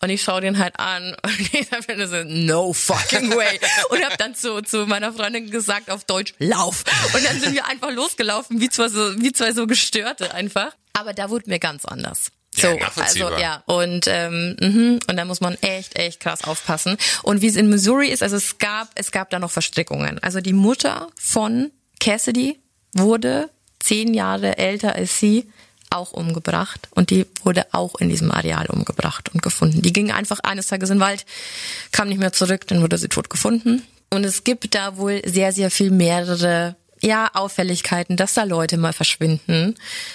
Und 0.01 0.09
ich 0.09 0.23
schaue 0.23 0.41
den 0.41 0.59
halt 0.59 0.79
an 0.81 1.15
und 1.23 1.55
ich 1.55 1.71
habe 1.71 2.07
so, 2.07 2.25
no 2.25 2.73
fucking 2.73 3.31
way. 3.31 3.61
und 3.91 4.03
habe 4.03 4.17
dann 4.17 4.35
zu, 4.35 4.63
zu 4.63 4.87
meiner 4.87 5.13
Freundin 5.13 5.51
gesagt 5.51 5.91
auf 5.91 6.05
Deutsch, 6.05 6.33
lauf. 6.39 6.85
Und 7.15 7.25
dann 7.25 7.39
sind 7.41 7.53
wir 7.55 7.67
einfach 7.67 7.91
losgelaufen, 7.91 8.59
wie 8.61 8.71
zwei 8.71 8.89
so, 8.89 9.21
wie 9.21 9.33
zwei 9.33 9.53
so 9.53 9.67
Gestörte 9.67 10.33
einfach. 10.33 10.73
Aber 10.95 11.13
da 11.13 11.29
wurde 11.29 11.51
mir 11.51 11.59
ganz 11.59 11.85
anders. 11.85 12.31
So, 12.57 12.69
ja, 12.69 12.91
also 12.97 13.31
ja 13.37 13.63
und 13.67 14.07
ähm, 14.09 14.57
mh, 14.59 15.01
und 15.09 15.17
da 15.17 15.25
muss 15.27 15.41
man 15.41 15.57
echt 15.61 15.97
echt 15.97 16.21
krass 16.21 16.45
aufpassen. 16.45 16.97
Und 17.23 17.43
wie 17.43 17.49
es 17.49 17.57
in 17.57 17.69
Missouri 17.69 18.09
ist, 18.09 18.23
also 18.23 18.37
es 18.37 18.59
gab 18.59 18.89
es 18.95 19.13
gab 19.13 19.29
da 19.31 19.39
noch 19.39 19.51
Verstrickungen. 19.51 20.19
Also 20.23 20.41
die 20.41 20.55
Mutter 20.55 21.09
von 21.17 21.71
Cassidy 22.01 22.59
wurde 22.95 23.51
zehn 23.79 24.15
Jahre 24.15 24.57
älter 24.57 24.95
als 24.95 25.21
sie 25.21 25.51
auch 25.91 26.13
umgebracht 26.13 26.89
und 26.91 27.11
die 27.11 27.27
wurde 27.45 27.67
auch 27.73 27.95
in 27.97 28.09
diesem 28.09 28.31
Areal 28.31 28.67
umgebracht 28.67 29.31
und 29.33 29.43
gefunden. 29.43 29.83
Die 29.83 29.93
ging 29.93 30.11
einfach 30.11 30.41
eines 30.41 30.67
Tages 30.69 30.91
in 30.91 30.97
den 30.97 31.03
Wald, 31.03 31.25
kam 31.93 32.09
nicht 32.09 32.19
mehr 32.19 32.33
zurück, 32.33 32.67
dann 32.67 32.83
wurde 32.83 32.99
sie 32.99 33.09
tot 33.09 33.31
gefunden. 33.31 33.83
Und 34.11 34.25
es 34.25 34.45
gibt 34.45 34.75
da 34.75 34.97
wohl 34.97 35.23
sehr, 35.25 35.53
sehr 35.53 35.71
viel 35.71 35.91
mehrere 35.91 36.77
ja, 37.01 37.31
Auffälligkeiten, 37.35 38.17
dass 38.17 38.35
da 38.35 38.45
Leute 38.45 38.79
mal 38.79 38.93
verschwinden. 38.93 39.75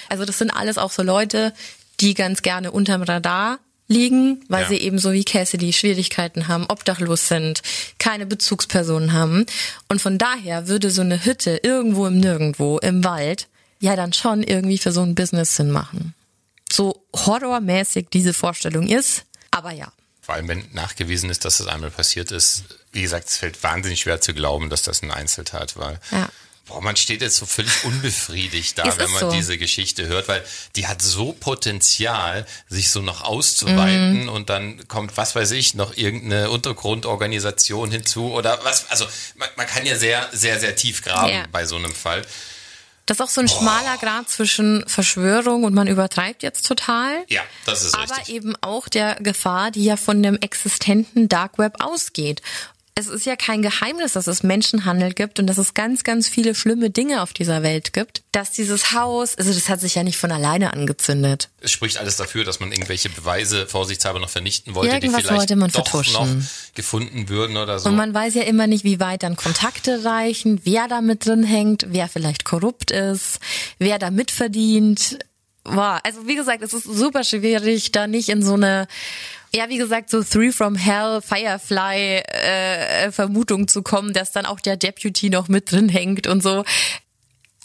Also 0.10 0.26
das 0.26 0.38
sind 0.38 0.52
alles 0.52 0.78
auch 0.78 0.92
so 0.92 1.04
Leute, 1.04 1.54
die 2.02 2.14
ganz 2.14 2.42
gerne 2.42 2.72
unterm 2.72 3.04
Radar 3.04 3.60
liegen, 3.88 4.44
weil 4.48 4.64
ja. 4.64 4.70
sie 4.70 4.78
eben 4.78 4.98
so 4.98 5.12
wie 5.12 5.24
Cassidy 5.24 5.74
Schwierigkeiten 5.74 6.48
haben, 6.48 6.66
obdachlos 6.68 7.28
sind, 7.28 7.62
keine 8.00 8.26
Bezugspersonen 8.26 9.14
haben. 9.14 9.46
Und 9.90 10.02
von 10.02 10.18
daher 10.18 10.68
würde 10.68 10.90
so 10.90 11.02
eine 11.02 11.26
Hütte 11.26 11.60
irgendwo 11.62 12.08
im 12.08 12.20
Nirgendwo 12.20 12.80
im 12.80 13.04
Wald 13.04 13.48
ja 13.80 13.96
dann 13.96 14.14
schon 14.14 14.44
irgendwie 14.44 14.78
für 14.78 14.92
so 14.92 15.02
ein 15.02 15.16
Business 15.16 15.56
Sinn 15.56 15.72
machen. 15.72 16.14
So 16.72 17.06
horrormäßig 17.14 18.08
diese 18.14 18.34
Vorstellung 18.34 18.88
ist, 18.88 19.26
aber 19.52 19.72
ja. 19.72 19.92
Vor 20.22 20.36
allem, 20.36 20.48
wenn 20.48 20.64
nachgewiesen 20.72 21.30
ist, 21.30 21.44
dass 21.46 21.58
das 21.58 21.68
einmal 21.68 21.92
passiert 21.92 22.32
ist, 22.32 22.64
wie 22.94 23.02
gesagt, 23.02 23.28
es 23.28 23.38
fällt 23.38 23.62
wahnsinnig 23.64 24.02
schwer 24.02 24.22
zu 24.22 24.34
glauben, 24.34 24.70
dass 24.70 24.84
das 24.84 25.02
ein 25.02 25.12
Einzeltat 25.12 25.76
war. 25.76 26.00
Ja. 26.12 26.30
Boah, 26.68 26.82
man 26.82 26.96
steht 26.96 27.22
jetzt 27.22 27.38
so 27.38 27.46
völlig 27.46 27.72
unbefriedigt 27.84 28.78
da, 28.78 28.86
wenn 28.98 29.12
man 29.12 29.20
so. 29.20 29.32
diese 29.32 29.58
Geschichte 29.58 30.08
hört, 30.08 30.28
weil 30.28 30.44
die 30.76 30.88
hat 30.88 31.02
so 31.02 31.34
Potenzial, 31.34 32.46
sich 32.70 32.90
so 32.90 33.02
noch 33.02 33.24
auszuweiten 33.24 34.26
mm. 34.26 34.30
und 34.30 34.50
dann 34.50 34.88
kommt, 34.88 35.18
was 35.18 35.36
weiß 35.36 35.52
ich, 35.52 35.74
noch 35.74 35.98
irgendeine 35.98 36.50
Untergrundorganisation 36.50 37.92
hinzu 37.92 38.32
oder 38.32 38.60
was, 38.64 38.90
also 38.90 39.06
man, 39.36 39.50
man 39.58 39.68
kann 39.68 39.86
ja 39.86 39.96
sehr, 39.96 40.30
sehr, 40.32 40.60
sehr 40.60 40.76
tief 40.76 41.04
graben 41.04 41.34
ja. 41.34 41.46
bei 41.52 41.66
so 41.66 41.76
einem 41.76 41.94
Fall. 41.94 42.24
Das 43.12 43.18
ist 43.18 43.22
auch 43.22 43.30
so 43.30 43.42
ein 43.42 43.48
Boah. 43.48 43.60
schmaler 43.60 43.98
Grad 43.98 44.30
zwischen 44.30 44.88
Verschwörung 44.88 45.64
und 45.64 45.74
man 45.74 45.88
übertreibt 45.88 46.44
jetzt 46.44 46.66
total. 46.66 47.26
Ja, 47.28 47.42
das 47.66 47.84
ist 47.84 47.94
aber 47.94 48.04
richtig. 48.04 48.20
Aber 48.20 48.30
eben 48.30 48.56
auch 48.62 48.88
der 48.88 49.16
Gefahr, 49.16 49.72
die 49.72 49.84
ja 49.84 49.98
von 49.98 50.22
dem 50.24 50.38
existenten 50.38 51.28
Dark 51.28 51.58
Web 51.58 51.76
ausgeht 51.80 52.42
es 52.96 53.08
ist 53.08 53.26
ja 53.26 53.36
kein 53.36 53.62
Geheimnis, 53.62 54.14
dass 54.14 54.28
es 54.28 54.44
Menschenhandel 54.44 55.14
gibt 55.14 55.40
und 55.40 55.48
dass 55.48 55.58
es 55.58 55.74
ganz, 55.74 56.04
ganz 56.04 56.28
viele 56.28 56.54
schlimme 56.54 56.90
Dinge 56.90 57.22
auf 57.22 57.32
dieser 57.32 57.64
Welt 57.64 57.94
gibt. 57.94 58.22
Dass 58.34 58.52
dieses 58.52 58.92
Haus, 58.92 59.36
also 59.36 59.54
das 59.54 59.70
hat 59.70 59.80
sich 59.80 59.96
ja 59.96 60.04
nicht 60.04 60.18
von 60.18 60.32
alleine 60.32 60.74
angezündet. 60.74 61.50
Es 61.62 61.72
spricht 61.72 61.98
alles 61.98 62.18
dafür, 62.18 62.44
dass 62.44 62.60
man 62.60 62.72
irgendwelche 62.72 63.10
Beweise 63.10 63.66
vorsichtshalber 63.66 64.20
noch 64.20 64.30
vernichten 64.30 64.76
wollte, 64.76 64.94
Irgendwas 64.94 65.22
die 65.22 65.28
vielleicht 65.28 65.40
wollte 65.40 65.56
man 65.56 65.72
doch 65.72 65.88
vertuschen. 65.88 66.14
noch 66.14 66.76
gefunden 66.76 67.30
würden 67.30 67.56
oder 67.56 67.80
so. 67.80 67.90
Und 67.90 67.96
man 67.96 68.14
weiß 68.14 68.34
ja 68.36 68.44
immer 68.44 68.68
nicht, 68.68 68.84
wie 68.84 69.00
weit 69.00 69.24
dann 69.24 69.38
Kontakte 69.38 70.04
reichen, 70.04 70.62
wer 70.66 70.88
da 70.88 71.02
mit 71.02 71.26
drin 71.26 71.44
hängt, 71.44 71.86
wer 71.90 72.10
vielleicht 72.10 72.44
korrupt 72.44 72.92
ist, 72.92 73.40
wer 73.80 74.00
da 74.00 74.12
mitverdient. 74.12 75.20
Wow. 75.64 76.00
Also 76.04 76.28
wie 76.28 76.36
gesagt, 76.36 76.62
es 76.62 76.74
ist 76.74 76.84
super 76.84 77.24
schwierig, 77.24 77.92
da 77.92 78.08
nicht 78.08 78.30
in 78.30 78.44
so 78.44 78.54
eine 78.54 78.88
ja, 79.54 79.70
wie 79.70 79.78
gesagt, 79.78 80.10
so 80.10 80.24
Three 80.24 80.52
from 80.52 80.76
Hell, 80.76 81.22
Firefly 81.22 82.24
äh, 82.26 83.12
Vermutung 83.12 83.68
zu 83.68 83.82
kommen, 83.82 84.14
dass 84.14 84.32
dann 84.32 84.46
auch 84.46 84.60
der 84.60 84.78
Deputy 84.78 85.30
noch 85.30 85.48
mit 85.48 85.72
drin 85.72 85.90
hängt 85.90 86.28
und 86.28 86.42
so. 86.42 86.64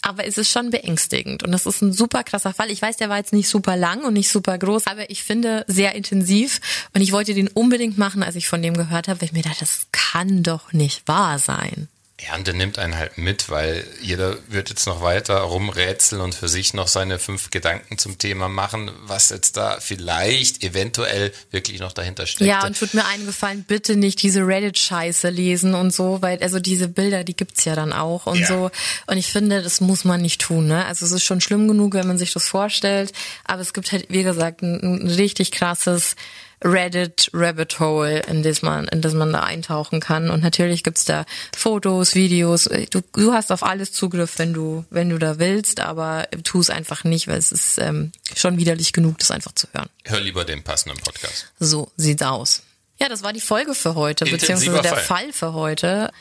Aber 0.01 0.25
es 0.25 0.37
ist 0.37 0.51
schon 0.51 0.69
beängstigend 0.69 1.43
und 1.43 1.51
das 1.51 1.65
ist 1.65 1.81
ein 1.81 1.91
super 1.91 2.23
krasser 2.23 2.53
Fall. 2.53 2.71
Ich 2.71 2.81
weiß, 2.81 2.97
der 2.97 3.09
war 3.09 3.17
jetzt 3.17 3.33
nicht 3.33 3.49
super 3.49 3.75
lang 3.75 4.03
und 4.05 4.13
nicht 4.13 4.29
super 4.29 4.57
groß, 4.57 4.87
aber 4.87 5.09
ich 5.09 5.23
finde 5.23 5.65
sehr 5.67 5.95
intensiv 5.95 6.61
und 6.93 7.01
ich 7.01 7.11
wollte 7.11 7.33
den 7.33 7.47
unbedingt 7.47 7.97
machen, 7.97 8.21
als 8.21 8.35
ich 8.35 8.47
von 8.47 8.61
dem 8.61 8.75
gehört 8.75 9.07
habe, 9.07 9.21
weil 9.21 9.27
ich 9.27 9.33
mir 9.33 9.41
dachte, 9.41 9.61
das 9.61 9.87
kann 9.91 10.43
doch 10.43 10.71
nicht 10.71 11.07
wahr 11.07 11.39
sein. 11.39 11.87
Ja, 12.19 12.35
und 12.35 12.47
der 12.47 12.55
nimmt 12.55 12.79
einen 12.79 12.97
halt 12.97 13.19
mit, 13.19 13.47
weil 13.49 13.85
jeder 14.01 14.37
wird 14.47 14.69
jetzt 14.69 14.87
noch 14.87 15.01
weiter 15.01 15.37
rumrätseln 15.37 16.19
und 16.19 16.33
für 16.33 16.47
sich 16.47 16.73
noch 16.73 16.87
seine 16.87 17.19
fünf 17.19 17.51
Gedanken 17.51 17.99
zum 17.99 18.17
Thema 18.17 18.49
machen, 18.49 18.89
was 19.03 19.29
jetzt 19.29 19.55
da 19.55 19.79
vielleicht 19.79 20.63
eventuell 20.63 21.31
wirklich 21.51 21.79
noch 21.79 21.93
dahinter 21.93 22.25
steckt. 22.25 22.49
Ja, 22.49 22.65
und 22.65 22.75
tut 22.75 22.95
mir 22.95 23.05
eingefallen, 23.05 23.65
bitte 23.67 23.95
nicht 23.95 24.23
diese 24.23 24.47
Reddit-Scheiße 24.47 25.29
lesen 25.29 25.75
und 25.75 25.93
so, 25.93 26.19
weil 26.23 26.41
also 26.41 26.59
diese 26.59 26.87
Bilder, 26.87 27.23
die 27.23 27.35
gibt's 27.35 27.65
ja 27.65 27.75
dann 27.75 27.93
auch 27.93 28.25
und 28.25 28.39
ja. 28.39 28.47
so. 28.47 28.71
Und 29.05 29.17
ich 29.17 29.31
finde, 29.31 29.61
das 29.61 29.79
muss 29.79 30.03
man 30.03 30.19
nicht 30.19 30.41
tun. 30.41 30.65
Ne? 30.65 30.85
Also 30.85 31.05
es 31.05 31.11
ist 31.11 31.23
schon 31.23 31.39
schlimm 31.39 31.67
genug, 31.67 31.93
wenn 31.93 32.07
man 32.07 32.17
sich 32.17 32.33
das 32.33 32.47
vorstellt, 32.47 33.13
aber 33.43 33.61
es 33.61 33.73
gibt 33.73 33.91
halt, 33.91 34.07
wie 34.09 34.23
gesagt, 34.23 34.63
ein, 34.63 35.03
ein 35.03 35.07
richtig 35.07 35.51
krasses 35.51 36.15
Reddit 36.63 37.29
Rabbit 37.33 37.79
Hole, 37.79 38.19
in 38.21 38.43
das 38.43 38.61
man, 38.61 38.87
in 38.87 39.01
das 39.01 39.13
man 39.13 39.31
da 39.31 39.41
eintauchen 39.41 39.99
kann. 39.99 40.29
Und 40.29 40.41
natürlich 40.41 40.83
gibt's 40.83 41.05
da 41.05 41.25
Fotos, 41.55 42.15
Videos. 42.15 42.69
Du, 42.89 43.01
du 43.13 43.33
hast 43.33 43.51
auf 43.51 43.63
alles 43.63 43.91
Zugriff, 43.93 44.39
wenn 44.39 44.53
du, 44.53 44.85
wenn 44.89 45.09
du 45.09 45.19
da 45.19 45.39
willst, 45.39 45.79
aber 45.79 46.27
tu 46.43 46.59
es 46.59 46.69
einfach 46.69 47.03
nicht, 47.03 47.27
weil 47.27 47.37
es 47.37 47.51
ist 47.51 47.77
ähm, 47.77 48.11
schon 48.35 48.57
widerlich 48.57 48.93
genug, 48.93 49.19
das 49.19 49.31
einfach 49.31 49.53
zu 49.53 49.67
hören. 49.71 49.89
Hör 50.03 50.19
lieber 50.19 50.45
den 50.45 50.63
passenden 50.63 50.97
Podcast. 50.97 51.51
So 51.59 51.91
sieht's 51.95 52.23
aus. 52.23 52.63
Ja, 52.99 53.09
das 53.09 53.21
war 53.21 53.33
die 53.33 53.41
Folge 53.41 53.75
für 53.75 53.93
heute, 53.93 54.25
Intensiver 54.25 54.57
beziehungsweise 54.57 54.81
der 54.81 54.95
Fall. 54.95 55.03
Fall 55.03 55.33
für 55.33 55.53
heute. 55.53 56.11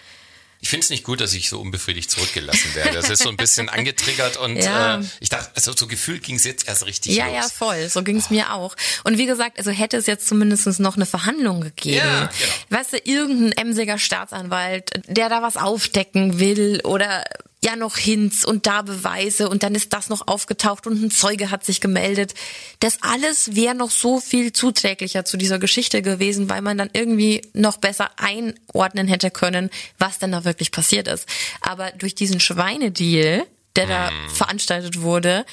Ich 0.66 0.70
finde 0.70 0.82
es 0.82 0.90
nicht 0.90 1.04
gut, 1.04 1.20
dass 1.20 1.32
ich 1.32 1.48
so 1.48 1.60
unbefriedigt 1.60 2.10
zurückgelassen 2.10 2.74
werde. 2.74 2.90
Das 2.90 3.08
ist 3.08 3.22
so 3.22 3.28
ein 3.28 3.36
bisschen 3.36 3.68
angetriggert 3.76 4.36
und 4.36 4.56
Ja. 4.56 4.98
äh, 4.98 5.04
ich 5.20 5.28
dachte, 5.28 5.48
also 5.54 5.72
so 5.76 5.86
gefühlt 5.86 6.24
ging 6.24 6.34
es 6.34 6.42
jetzt 6.42 6.66
erst 6.66 6.84
richtig 6.86 7.14
Ja, 7.14 7.26
los. 7.26 7.34
ja, 7.36 7.42
voll. 7.48 7.88
So 7.88 8.02
ging's 8.02 8.30
mir 8.30 8.52
auch. 8.52 8.74
Und 9.04 9.16
wie 9.16 9.26
gesagt, 9.26 9.58
also 9.58 9.70
hätte 9.70 9.96
es 9.96 10.06
jetzt 10.06 10.26
zumindest 10.26 10.66
noch 10.80 10.96
eine 10.96 11.06
Verhandlung 11.06 11.60
gegeben. 11.60 11.98
Ja, 11.98 12.26
genau. 12.36 12.52
Weißt 12.80 12.94
du, 12.94 12.98
irgendein 13.04 13.52
emsiger 13.52 13.96
Staatsanwalt, 13.96 14.90
der 15.06 15.28
da 15.28 15.40
was 15.40 15.56
aufdecken 15.56 16.40
will 16.40 16.80
oder 16.82 17.22
ja 17.66 17.74
noch 17.74 17.96
Hints 17.96 18.44
und 18.44 18.66
da 18.66 18.82
Beweise 18.82 19.48
und 19.48 19.64
dann 19.64 19.74
ist 19.74 19.92
das 19.92 20.08
noch 20.08 20.28
aufgetaucht 20.28 20.86
und 20.86 21.02
ein 21.02 21.10
Zeuge 21.10 21.50
hat 21.50 21.64
sich 21.64 21.80
gemeldet. 21.80 22.34
Das 22.78 22.98
alles 23.02 23.56
wäre 23.56 23.74
noch 23.74 23.90
so 23.90 24.20
viel 24.20 24.52
zuträglicher 24.52 25.24
zu 25.24 25.36
dieser 25.36 25.58
Geschichte 25.58 26.00
gewesen, 26.00 26.48
weil 26.48 26.62
man 26.62 26.78
dann 26.78 26.90
irgendwie 26.92 27.42
noch 27.54 27.78
besser 27.78 28.10
einordnen 28.18 29.08
hätte 29.08 29.32
können, 29.32 29.70
was 29.98 30.20
denn 30.20 30.30
da 30.32 30.44
wirklich 30.44 30.70
passiert 30.70 31.08
ist. 31.08 31.28
Aber 31.60 31.90
durch 31.90 32.14
diesen 32.14 32.38
Schweinedeal, 32.38 33.44
der 33.74 33.86
da 33.86 34.10
veranstaltet 34.32 35.00
wurde, 35.00 35.44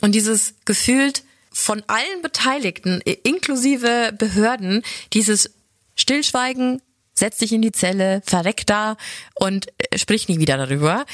und 0.00 0.14
dieses 0.14 0.54
gefühlt 0.64 1.24
von 1.50 1.82
allen 1.88 2.22
Beteiligten, 2.22 3.00
inklusive 3.00 4.14
Behörden, 4.16 4.84
dieses 5.12 5.50
Stillschweigen, 5.96 6.80
setz 7.18 7.38
dich 7.38 7.52
in 7.52 7.62
die 7.62 7.72
Zelle, 7.72 8.22
verreck 8.24 8.66
da 8.66 8.96
und 9.34 9.66
äh, 9.78 9.98
sprich 9.98 10.28
nie 10.28 10.38
wieder 10.38 10.56
darüber, 10.56 11.04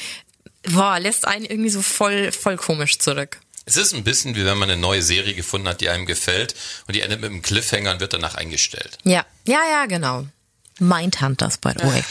boah, 0.69 0.99
lässt 0.99 1.27
einen 1.27 1.45
irgendwie 1.45 1.69
so 1.69 1.81
voll, 1.81 2.31
voll 2.31 2.57
komisch 2.57 2.99
zurück. 2.99 3.39
Es 3.65 3.77
ist 3.77 3.93
ein 3.93 4.03
bisschen 4.03 4.35
wie 4.35 4.45
wenn 4.45 4.57
man 4.57 4.69
eine 4.69 4.79
neue 4.79 5.01
Serie 5.01 5.33
gefunden 5.33 5.67
hat, 5.67 5.81
die 5.81 5.89
einem 5.89 6.05
gefällt 6.05 6.55
und 6.87 6.95
die 6.95 7.01
endet 7.01 7.21
mit 7.21 7.31
einem 7.31 7.41
Cliffhanger 7.41 7.91
und 7.91 7.99
wird 7.99 8.13
danach 8.13 8.35
eingestellt. 8.35 8.97
Ja, 9.03 9.25
ja, 9.47 9.61
ja, 9.71 9.85
genau. 9.87 10.25
Mindhunters, 10.79 11.57
by 11.57 11.71
the 11.77 11.85
way. 11.85 12.03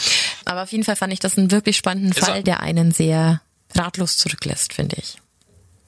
Aber 0.45 0.63
auf 0.63 0.71
jeden 0.71 0.83
Fall 0.83 0.95
fand 0.95 1.13
ich 1.13 1.19
das 1.19 1.37
einen 1.37 1.51
wirklich 1.51 1.77
spannenden 1.77 2.11
Ist 2.11 2.19
Fall, 2.19 2.37
er. 2.37 2.43
der 2.43 2.59
einen 2.61 2.91
sehr 2.91 3.41
ratlos 3.73 4.17
zurücklässt, 4.17 4.73
finde 4.73 4.97
ich. 4.99 5.17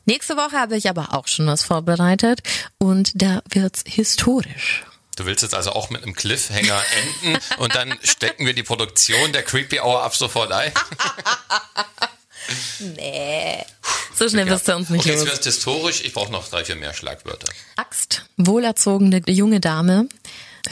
Nächste 0.06 0.38
Woche 0.38 0.58
habe 0.58 0.78
ich 0.78 0.90
aber 0.90 1.14
auch 1.14 1.28
schon 1.28 1.48
was 1.48 1.64
vorbereitet 1.64 2.42
und 2.78 3.12
da 3.22 3.42
wird's 3.50 3.84
historisch. 3.86 4.86
Du 5.18 5.26
willst 5.26 5.42
jetzt 5.42 5.56
also 5.56 5.72
auch 5.72 5.90
mit 5.90 6.04
einem 6.04 6.14
Cliffhanger 6.14 6.82
enden 7.24 7.40
und 7.58 7.76
dann 7.76 7.94
stecken 8.04 8.46
wir 8.46 8.54
die 8.54 8.64
Produktion 8.64 9.34
der 9.34 9.44
Creepy 9.44 9.80
Hour 9.80 10.04
ab 10.04 10.16
sofort 10.16 10.52
ein. 10.52 10.72
Nee. 12.96 13.64
So 14.16 14.28
schnell 14.30 14.48
wirst 14.48 14.68
du 14.68 14.76
uns 14.76 14.90
nicht 14.90 15.02
okay, 15.02 15.12
jetzt 15.12 15.26
los. 15.26 15.32
wird 15.34 15.44
historisch. 15.46 16.02
Ich 16.04 16.14
brauche 16.14 16.32
noch 16.32 16.48
drei, 16.48 16.64
vier 16.66 16.76
mehr 16.76 16.94
Schlagwörter. 16.94 17.48
Axt, 17.76 18.26
wohlerzogene 18.38 19.22
junge 19.28 19.60
Dame, 19.60 20.08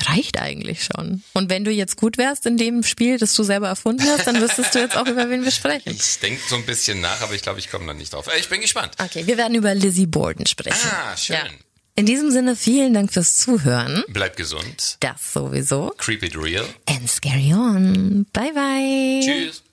reicht 0.07 0.39
eigentlich 0.39 0.84
schon. 0.86 1.23
Und 1.34 1.49
wenn 1.49 1.63
du 1.63 1.71
jetzt 1.71 1.95
gut 1.95 2.17
wärst 2.17 2.45
in 2.45 2.57
dem 2.57 2.84
Spiel, 2.84 3.17
das 3.17 3.34
du 3.36 3.43
selber 3.43 3.67
erfunden 3.67 4.03
hast, 4.07 4.26
dann 4.28 4.41
wüsstest 4.41 4.73
du 4.76 4.80
jetzt 4.80 4.97
auch, 4.97 5.05
über 5.07 5.30
wen 5.30 5.43
wir 5.43 5.51
sprechen. 5.51 5.89
Ich 5.95 6.19
denke 6.19 6.41
so 6.49 6.55
ein 6.55 6.65
bisschen 6.65 7.01
nach, 7.01 7.21
aber 7.21 7.34
ich 7.34 7.41
glaube, 7.43 7.59
ich 7.59 7.69
komme 7.69 7.86
da 7.86 7.93
nicht 7.93 8.13
drauf. 8.13 8.28
Äh, 8.28 8.39
Ich 8.39 8.49
bin 8.49 8.61
gespannt. 8.61 8.93
Okay, 9.01 9.28
wir 9.28 9.38
werden 9.38 9.55
über 9.55 9.73
Lizzie 9.76 10.07
Borden 10.07 10.45
sprechen. 10.47 10.89
Ah, 10.91 11.15
schön. 11.15 11.38
In 11.97 12.05
diesem 12.05 12.30
Sinne, 12.30 12.57
vielen 12.57 12.93
Dank 12.93 13.13
fürs 13.13 13.38
Zuhören. 13.38 14.03
Bleib 14.09 14.36
gesund. 14.36 14.97
Das 14.99 15.32
sowieso. 15.32 15.93
Creep 15.97 16.23
it 16.23 16.36
real. 16.36 16.65
And 16.89 17.09
scary 17.09 17.53
on. 17.53 18.26
Bye 18.34 18.51
bye. 18.53 19.21
Tschüss. 19.23 19.63